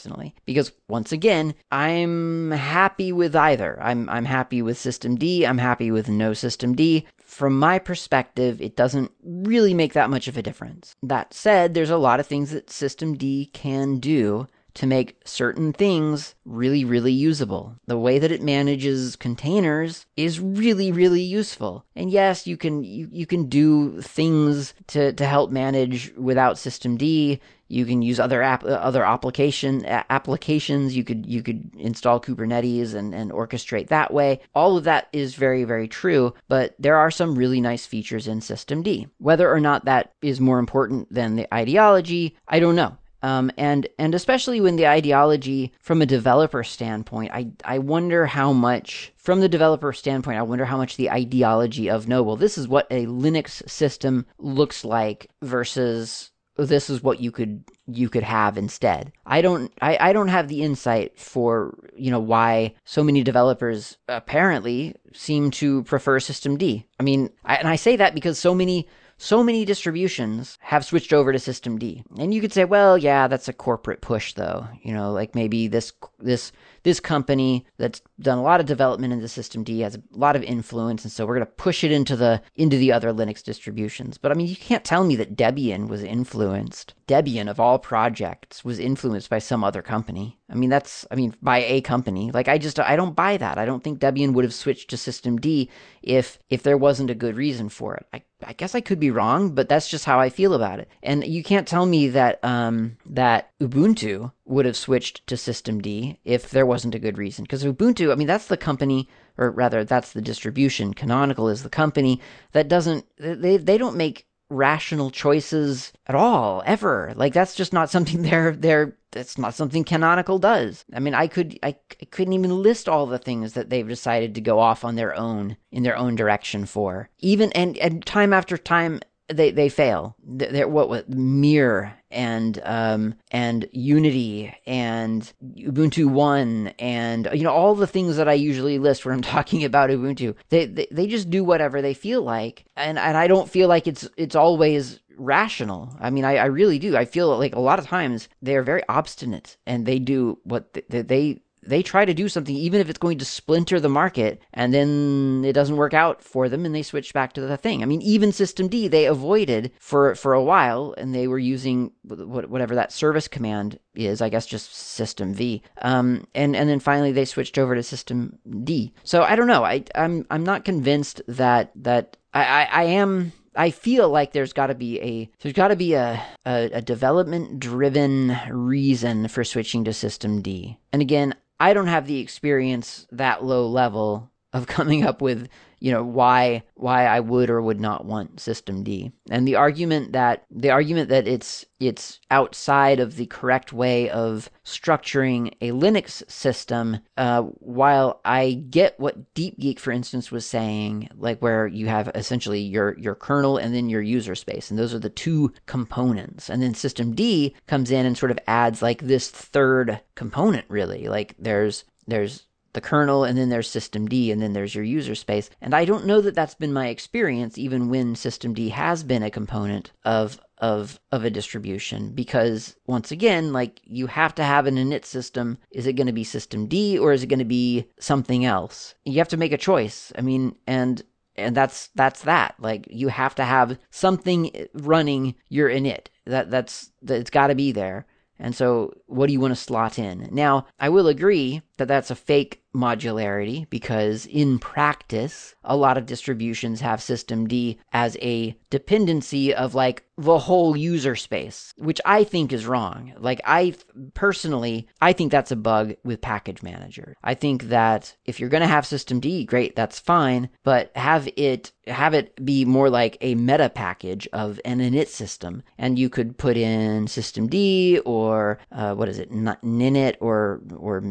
because 0.45 0.73
once 0.89 1.13
again 1.13 1.55
i'm 1.71 2.51
happy 2.51 3.13
with 3.13 3.35
either. 3.37 3.79
I'm 3.81 4.09
i'm 4.09 4.25
happy 4.25 4.63
with 4.63 4.79
system 4.79 5.17
d 5.17 5.47
i'm 5.47 5.59
happy 5.59 5.91
with 5.91 6.09
no 6.09 6.33
system 6.33 6.75
d. 6.75 7.07
From 7.33 7.59
my 7.59 7.79
perspective, 7.79 8.61
it 8.61 8.77
doesn't 8.77 9.11
really 9.25 9.73
make 9.73 9.95
that 9.95 10.11
much 10.11 10.29
of 10.29 10.37
a 10.37 10.43
difference. 10.43 10.95
That 11.03 11.33
said, 11.33 11.73
there's 11.73 11.89
a 11.89 11.97
lot 11.97 12.21
of 12.21 12.27
things 12.27 12.51
that 12.51 12.69
System 12.69 13.15
D 13.15 13.49
can 13.55 14.01
do 14.01 14.49
to 14.75 14.87
make 14.87 15.17
certain 15.25 15.73
things 15.73 16.35
really, 16.45 16.85
really 16.85 17.13
usable. 17.13 17.77
The 17.87 17.99
way 17.99 18.19
that 18.19 18.33
it 18.33 18.43
manages 18.43 19.17
containers 19.17 20.07
is 20.17 20.41
really, 20.41 20.91
really 20.93 21.23
useful. 21.23 21.85
And 21.95 22.11
yes, 22.11 22.47
you 22.47 22.57
can 22.57 22.83
you, 22.83 23.09
you 23.11 23.27
can 23.27 23.49
do 23.49 24.01
things 24.01 24.75
to, 24.89 25.13
to 25.13 25.27
help 25.27 25.51
manage 25.51 26.13
without 26.17 26.59
System 26.59 26.97
D. 26.97 27.41
You 27.69 27.87
can 27.87 28.03
use 28.03 28.21
other 28.21 28.43
app, 28.43 28.65
uh, 28.65 28.69
other 28.69 29.03
application 29.03 29.87
applications. 29.87 30.95
You 30.95 31.05
could 31.05 31.25
you 31.25 31.43
could 31.43 31.71
install 31.79 32.21
Kubernetes 32.21 32.95
and, 32.95 33.15
and 33.15 33.31
orchestrate 33.31 33.89
that 33.89 34.13
way. 34.13 34.41
All 34.55 34.77
of 34.77 34.85
that 34.85 35.09
is 35.13 35.37
very 35.37 35.65
very 35.65 35.89
true, 35.89 36.35
but 36.49 36.75
there 36.79 36.97
are 36.97 37.11
some 37.11 37.35
really 37.35 37.61
nice 37.61 37.87
features 37.87 38.29
in 38.29 38.41
Systemd. 38.41 39.09
Whether 39.19 39.51
or 39.51 39.61
not 39.61 39.87
that 39.87 40.13
is 40.21 40.41
more 40.41 40.59
important 40.59 41.13
than 41.13 41.37
the 41.37 41.53
ideology, 41.55 42.37
I 42.47 42.61
don't 42.61 42.77
know. 42.77 42.99
Um, 43.23 43.51
and 43.57 43.87
and 43.99 44.15
especially 44.15 44.61
when 44.61 44.77
the 44.77 44.87
ideology 44.89 45.73
from 45.81 46.03
a 46.03 46.07
developer 46.07 46.65
standpoint, 46.65 47.31
I 47.33 47.53
I 47.65 47.79
wonder 47.79 48.27
how 48.27 48.53
much 48.53 49.13
from 49.17 49.41
the 49.41 49.49
developer 49.49 49.93
standpoint, 49.93 50.39
I 50.39 50.43
wonder 50.43 50.65
how 50.65 50.77
much 50.77 50.97
the 50.97 51.11
ideology 51.11 51.89
of 51.89 52.09
no, 52.09 52.23
well, 52.23 52.37
this 52.37 52.59
is 52.59 52.67
what 52.67 52.87
a 52.91 53.07
Linux 53.07 53.69
system 53.71 54.27
looks 54.39 54.85
like 54.85 55.29
versus 55.41 56.33
this 56.57 56.91
is 56.91 57.03
what 57.03 57.21
you 57.21 57.31
could 57.31 57.65
you 57.87 58.09
could 58.09 58.23
have 58.23 58.59
instead. 58.59 59.13
I 59.25 59.41
don't 59.41 59.73
I, 59.81 59.97
I 60.01 60.13
don't 60.13 60.29
have 60.29 60.49
the 60.49 60.63
insight 60.63 61.19
for 61.19 61.79
you 61.97 62.11
know 62.11 62.21
why 62.21 62.75
so 62.85 63.03
many 63.03 63.23
developers 63.23 63.97
apparently 64.09 64.97
seem 65.15 65.51
to 65.53 65.85
prefer 65.85 66.21
System 66.21 66.57
D. 66.57 66.87
I 66.99 67.03
mean, 67.03 67.31
I, 67.45 67.57
and 67.57 67.69
I 67.69 67.77
say 67.77 67.97
that 67.97 68.15
because 68.15 68.39
so 68.39 68.55
many 68.55 68.89
so 69.23 69.45
many 69.45 69.65
distributions 69.65 70.59
have 70.63 70.85
switched 70.85 71.13
over 71.13 71.33
to 71.33 71.39
System 71.39 71.79
D. 71.79 72.03
And 72.19 72.35
you 72.35 72.41
could 72.41 72.53
say, 72.53 72.65
well, 72.65 72.99
yeah, 72.99 73.29
that's 73.29 73.47
a 73.47 73.53
corporate 73.53 74.01
push 74.01 74.35
though. 74.35 74.67
You 74.83 74.93
know, 74.93 75.13
like 75.13 75.37
maybe 75.37 75.69
this 75.69 75.93
this 76.19 76.51
this 76.83 77.01
company 77.01 77.67
that's 77.79 78.01
done 78.21 78.39
a 78.39 78.43
lot 78.43 78.61
of 78.61 78.67
development 78.67 79.13
into 79.13 79.29
System 79.29 79.65
D 79.65 79.81
has 79.81 79.97
a 79.97 80.03
lot 80.13 80.37
of 80.37 80.43
influence 80.43 81.05
and 81.05 81.13
so 81.13 81.27
we're 81.27 81.35
going 81.37 81.47
to 81.47 81.53
push 81.53 81.85
it 81.85 81.93
into 81.93 82.17
the 82.17 82.43
into 82.57 82.77
the 82.77 82.93
other 82.93 83.13
Linux 83.13 83.43
distributions. 83.43 84.19
But 84.19 84.33
I 84.33 84.35
mean, 84.35 84.47
you 84.47 84.57
can't 84.57 84.85
tell 84.85 85.05
me 85.05 85.17
that 85.17 85.37
Debian 85.37 85.89
was 85.89 86.03
influenced. 86.03 86.95
Debian 87.07 87.49
of 87.49 87.61
all 87.61 87.79
projects 87.79 88.65
was 88.65 88.79
influenced 88.79 89.31
by 89.31 89.39
some 89.39 89.63
other 89.63 89.83
company. 89.83 90.39
I 90.49 90.55
mean, 90.55 90.71
that's 90.71 91.07
I 91.11 91.15
mean, 91.15 91.35
by 91.43 91.63
a 91.65 91.81
company. 91.81 92.31
Like 92.31 92.49
I 92.49 92.59
just 92.59 92.79
I 92.81 92.97
don't 92.97 93.17
buy 93.17 93.37
that. 93.37 93.59
I 93.59 93.65
don't 93.65 93.83
think 93.83 94.01
Debian 94.01 94.33
would 94.35 94.45
have 94.45 94.55
switched 94.55 94.91
to 94.91 94.97
System 94.97 95.39
D 95.39 95.71
if 96.03 96.39
if 96.51 96.63
there 96.63 96.79
wasn't 96.79 97.11
a 97.11 97.15
good 97.15 97.37
reason 97.37 97.69
for 97.69 97.95
it. 97.95 98.07
I 98.13 98.23
I 98.45 98.53
guess 98.53 98.75
I 98.75 98.81
could 98.81 99.01
be 99.01 99.11
wrong, 99.11 99.55
but 99.55 99.69
that's 99.69 99.89
just 99.89 100.05
how 100.05 100.19
I 100.19 100.29
feel 100.29 100.55
about 100.55 100.81
it. 100.81 100.89
And 101.03 101.25
you 101.25 101.43
can't 101.43 101.69
tell 101.69 101.87
me 101.87 102.09
that 102.09 102.43
um, 102.45 102.97
that 103.07 103.51
Ubuntu 103.61 104.33
would 104.45 104.67
have 104.67 104.77
switched 104.77 105.27
to 105.27 105.37
System 105.37 105.81
D 105.81 106.19
if 106.25 106.51
there 106.51 106.67
wasn't 106.67 106.95
a 106.95 106.99
good 106.99 107.19
reason. 107.19 107.45
Because 107.45 107.65
Ubuntu, 107.65 108.11
I 108.13 108.17
mean, 108.17 108.27
that's 108.27 108.49
the 108.49 108.57
company, 108.57 109.09
or 109.39 109.51
rather, 109.51 109.85
that's 109.85 110.13
the 110.13 110.23
distribution. 110.23 110.95
Canonical 110.95 111.49
is 111.49 111.63
the 111.63 111.71
company 111.71 112.21
that 112.53 112.69
doesn't 112.69 113.07
they 113.19 113.57
they 113.57 113.79
don't 113.79 113.97
make 113.97 114.27
rational 114.53 115.11
choices 115.11 115.93
at 116.07 116.15
all 116.15 116.63
ever 116.67 117.13
like 117.17 117.33
that's 117.33 117.55
just 117.55 117.73
not 117.73 117.89
something 117.89 118.23
they're 118.23 118.55
they're 118.55 118.97
that's 119.11 119.39
not 119.39 119.55
something 119.55 119.83
canonical 119.83 120.39
does 120.39 120.85
i 120.95 121.01
mean 121.01 121.15
i 121.15 121.27
could 121.27 121.59
I, 121.63 121.69
I 122.01 122.05
couldn't 122.11 122.35
even 122.35 122.63
list 122.63 122.89
all 122.89 123.07
the 123.07 123.19
things 123.19 123.55
that 123.55 123.71
they've 123.71 123.89
decided 123.89 124.35
to 124.35 124.41
go 124.41 124.59
off 124.59 124.85
on 124.85 124.97
their 124.97 125.15
own 125.15 125.57
in 125.71 125.83
their 125.83 125.97
own 125.97 126.17
direction 126.17 126.67
for 126.67 127.09
even 127.19 127.51
and 127.53 127.79
and 127.79 128.05
time 128.05 128.33
after 128.33 128.59
time 128.59 129.01
they 129.33 129.51
they 129.51 129.69
fail. 129.69 130.17
They're 130.25 130.69
what 130.69 130.89
what 130.89 131.09
Mir 131.09 131.95
and 132.11 132.61
um 132.65 133.15
and 133.31 133.69
Unity 133.73 134.55
and 134.67 135.33
Ubuntu 135.57 136.07
One 136.11 136.69
and 136.79 137.29
you 137.33 137.45
know 137.45 137.53
all 137.53 137.75
the 137.75 137.87
things 137.87 138.17
that 138.17 138.29
I 138.29 138.35
usually 138.35 138.79
list 138.79 139.05
when 139.05 139.15
I'm 139.15 139.23
talking 139.37 139.65
about 139.65 139.91
Ubuntu. 139.91 140.35
They 140.49 140.67
they, 140.67 140.87
they 140.91 141.07
just 141.07 141.31
do 141.31 141.45
whatever 141.45 141.83
they 141.83 141.95
feel 141.95 142.23
like, 142.23 142.65
and 142.77 142.99
and 142.99 143.17
I 143.17 143.27
don't 143.27 143.49
feel 143.49 143.69
like 143.69 143.87
it's 143.87 144.09
it's 144.17 144.37
always 144.37 145.01
rational. 145.17 145.95
I 146.01 146.11
mean, 146.11 146.25
I, 146.25 146.37
I 146.37 146.47
really 146.47 146.79
do. 146.79 146.97
I 146.97 147.05
feel 147.05 147.37
like 147.39 147.55
a 147.55 147.61
lot 147.61 147.79
of 147.79 147.87
times 147.87 148.29
they 148.41 148.57
are 148.57 148.63
very 148.63 148.83
obstinate 148.89 149.57
and 149.67 149.87
they 149.87 149.99
do 149.99 150.39
what 150.45 150.73
they, 150.89 151.03
they 151.03 151.43
they 151.63 151.83
try 151.83 152.05
to 152.05 152.15
do 152.15 152.29
something, 152.29 152.55
even 152.55 152.81
if 152.81 152.89
it's 152.89 152.99
going 152.99 153.19
to 153.19 153.25
splinter 153.25 153.79
the 153.79 153.89
market, 153.89 154.43
and 154.53 154.75
then 154.75 155.43
it 155.45 155.53
doesn't 155.53 155.77
work 155.77 155.95
out 155.95 156.23
for 156.23 156.49
them, 156.49 156.67
and 156.67 156.75
they 156.75 156.83
switch 156.83 157.15
back 157.15 157.33
to 157.33 157.41
the 157.41 157.57
thing. 157.57 157.83
I 157.83 157.87
mean, 157.87 158.03
even 158.03 158.33
System 158.33 158.69
D 158.69 158.89
they 158.89 159.07
avoided 159.07 159.73
for 159.79 160.15
for 160.15 160.35
a 160.35 160.43
while, 160.43 160.95
and 160.99 161.15
they 161.15 161.29
were 161.29 161.39
using 161.39 161.93
whatever 162.05 162.75
that 162.75 162.93
service 162.93 163.29
command 163.29 163.79
is, 163.95 164.21
I 164.21 164.29
guess, 164.29 164.47
just 164.47 164.75
System 164.75 165.35
V. 165.35 165.63
Um, 165.83 166.27
and 166.35 166.57
and 166.57 166.69
then 166.69 166.81
finally 166.81 167.13
they 167.13 167.25
switched 167.25 167.59
over 167.59 167.75
to 167.75 167.83
System 167.83 168.39
D. 168.65 168.93
So 169.05 169.23
I 169.23 169.37
don't 169.37 169.47
know. 169.47 169.65
I 169.65 169.85
I'm 169.95 170.27
I'm 170.31 170.45
not 170.45 170.65
convinced 170.65 171.23
that 171.29 171.71
that 171.77 172.17
I 172.35 172.43
I, 172.45 172.63
I 172.65 172.83
am 172.85 173.33
I 173.55 173.71
feel 173.71 174.09
like 174.09 174.33
there's 174.33 174.53
got 174.53 174.69
to 174.69 174.75
be 174.75 175.01
a 175.01 175.31
there's 175.41 175.55
got 175.55 175.69
to 175.69 175.77
be 175.77 175.95
a, 175.95 176.23
a, 176.47 176.71
a 176.73 176.83
development 176.83 177.61
driven 177.61 178.37
reason 178.51 179.29
for 179.29 179.45
switching 179.45 179.85
to 179.85 179.93
System 179.93 180.41
D. 180.41 180.79
And 180.93 181.03
again, 181.03 181.35
I 181.63 181.75
don't 181.75 181.87
have 181.87 182.09
the 182.09 182.19
experience 182.19 183.07
that 183.13 183.45
low 183.45 183.69
level 183.69 184.33
of 184.53 184.67
coming 184.77 185.05
up 185.05 185.23
with 185.23 185.49
you 185.83 185.91
know 185.91 186.05
why 186.05 186.63
why 186.75 187.07
I 187.07 187.19
would 187.19 187.51
or 187.51 187.61
would 187.61 187.81
not 187.81 188.05
want 188.05 188.39
system 188.39 188.85
D. 188.85 189.11
And 189.31 189.49
the 189.49 189.57
argument 189.57 190.13
that 190.13 190.45
the 190.49 190.71
argument 190.71 191.09
that 191.09 191.27
it's 191.27 191.67
it's 191.81 192.21
outside 192.31 193.01
of 193.01 193.17
the 193.17 193.27
correct 193.27 193.73
way 193.73 194.09
of 194.09 194.49
structuring 194.65 195.53
a 195.61 195.73
Linux 195.73 196.23
system, 196.31 197.01
uh, 197.17 197.43
while 197.43 198.21
I 198.25 198.63
get 198.71 199.01
what 199.01 199.35
Deep 199.35 199.59
Geek, 199.59 199.81
for 199.81 199.91
instance, 199.91 200.31
was 200.31 200.47
saying, 200.47 201.09
like 201.17 201.41
where 201.43 201.67
you 201.67 201.89
have 201.89 202.13
essentially 202.15 202.61
your 202.61 202.97
your 202.97 203.17
kernel 203.17 203.57
and 203.57 203.75
then 203.75 203.89
your 203.89 204.03
user 204.03 204.37
space, 204.37 204.71
and 204.71 204.79
those 204.79 204.95
are 204.95 205.01
the 205.01 205.11
two 205.11 205.53
components, 205.67 206.49
and 206.49 206.63
then 206.63 206.75
System 206.75 207.13
D 207.13 207.57
comes 207.67 207.91
in 207.91 208.07
and 208.07 208.17
sort 208.17 208.31
of 208.31 208.39
adds 208.47 208.83
like 208.83 209.01
this 209.03 209.29
third 209.29 210.01
component, 210.15 210.67
really. 210.69 211.09
Like 211.09 211.35
there's 211.41 211.85
there's 212.07 212.47
the 212.73 212.81
kernel, 212.81 213.25
and 213.25 213.37
then 213.37 213.49
there's 213.49 213.69
systemd, 213.69 214.33
and 214.33 214.41
then 214.41 214.53
there's 214.53 214.75
your 214.75 214.85
user 214.85 215.15
space. 215.15 215.51
And 215.61 215.75
I 215.75 215.85
don't 215.85 216.07
know 216.07 216.21
that 216.21 216.35
that's 216.35 216.55
been 216.55 216.73
my 216.73 216.89
experience, 216.89 217.59
even 217.59 217.89
when 217.89 218.15
systemd 218.15 218.71
has 218.71 219.03
been 219.03 219.23
a 219.23 219.31
component 219.31 219.93
of 220.05 220.41
of 220.63 221.01
of 221.11 221.25
a 221.25 221.31
distribution. 221.31 222.13
Because 222.13 222.77
once 222.87 223.11
again 223.11 223.53
like 223.53 223.81
you 223.85 224.07
have 224.07 224.35
to 224.37 224.45
have 224.45 224.67
an 224.67 224.77
init 224.77 225.05
system. 225.05 225.59
Is 225.73 225.87
it 225.87 225.95
going 225.95 226.07
to 226.07 226.13
be 226.13 226.25
systemd 226.25 227.01
or 227.01 227.13
is 227.13 227.23
it 227.23 227.27
going 227.27 227.41
to 227.41 227.45
be 227.45 227.89
something 227.99 228.45
else? 228.45 228.95
You 229.05 229.19
have 229.19 229.29
to 229.29 229.37
make 229.37 229.53
a 229.53 229.59
choice. 229.59 230.13
I 230.17 230.21
mean 230.23 230.55
and 230.67 231.03
and 231.37 231.57
that's 231.57 231.89
that's 231.97 232.23
that. 232.23 232.55
Like 232.59 232.87
you 232.89 233.09
have 233.09 233.35
to 233.35 233.45
have 233.45 233.77
something 233.91 234.69
running 234.73 235.35
your 235.49 235.69
init. 235.69 236.07
That 236.27 236.51
that's 236.51 236.93
that 237.03 237.21
it's 237.21 237.31
got 237.31 237.49
to 237.49 237.55
be 237.55 237.73
there. 237.73 238.07
And 238.39 238.57
so, 238.57 238.93
what 239.07 239.29
do 239.29 239.33
you 239.33 239.39
want 239.39 239.53
to 239.53 239.57
slot 239.57 240.01
in? 240.01 240.29
Now, 240.33 240.67
I 240.81 240.89
will 240.89 241.07
agree 241.07 241.63
that 241.77 241.89
that's 241.89 242.11
a 242.11 242.15
fake 242.15 242.63
modularity 242.75 243.69
because 243.69 244.27
in 244.27 244.59
practice, 244.59 245.55
a 245.65 245.77
lot 245.77 245.99
of 245.99 246.07
distributions 246.07 246.81
have 246.81 247.01
systemd 247.01 247.79
as 247.93 248.17
a 248.23 248.57
dependency 248.71 249.55
of 249.55 249.75
like 249.75 250.05
the 250.17 250.39
whole 250.39 250.77
user 250.77 251.17
space, 251.17 251.73
which 251.77 252.01
I 252.05 252.25
think 252.25 252.53
is 252.53 252.67
wrong. 252.67 253.13
Like 253.19 253.41
I 253.45 253.75
personally, 254.15 254.89
I 255.01 255.13
think 255.13 255.31
that's 255.31 255.51
a 255.51 255.57
bug 255.57 255.95
with 256.05 256.21
package 256.21 256.63
manager. 256.63 257.15
I 257.23 257.35
think 257.35 257.65
that 257.65 258.17
if 258.25 258.39
you're 258.39 258.49
going 258.49 258.63
to 258.63 258.67
have 258.67 258.85
systemd, 258.85 259.47
great, 259.47 259.77
that's 259.77 259.99
fine, 259.99 260.49
but 260.65 260.91
have 260.97 261.29
it 261.37 261.73
have 261.87 262.15
it 262.15 262.45
be 262.45 262.65
more 262.65 262.89
like 262.89 263.19
a 263.21 263.35
meta 263.35 263.69
package 263.69 264.29
of 264.33 264.61
an 264.65 264.79
init 264.79 265.09
system, 265.09 265.63
and 265.79 265.99
you 265.99 266.09
could 266.09 266.39
put 266.39 266.57
in 266.57 267.07
systemd 267.07 268.01
or 268.05 268.59
uh, 268.71 268.95
what 268.95 269.09
is 269.09 269.19
it, 269.19 269.31
ninit 269.33 270.17
or 270.21 270.61
or 270.77 271.03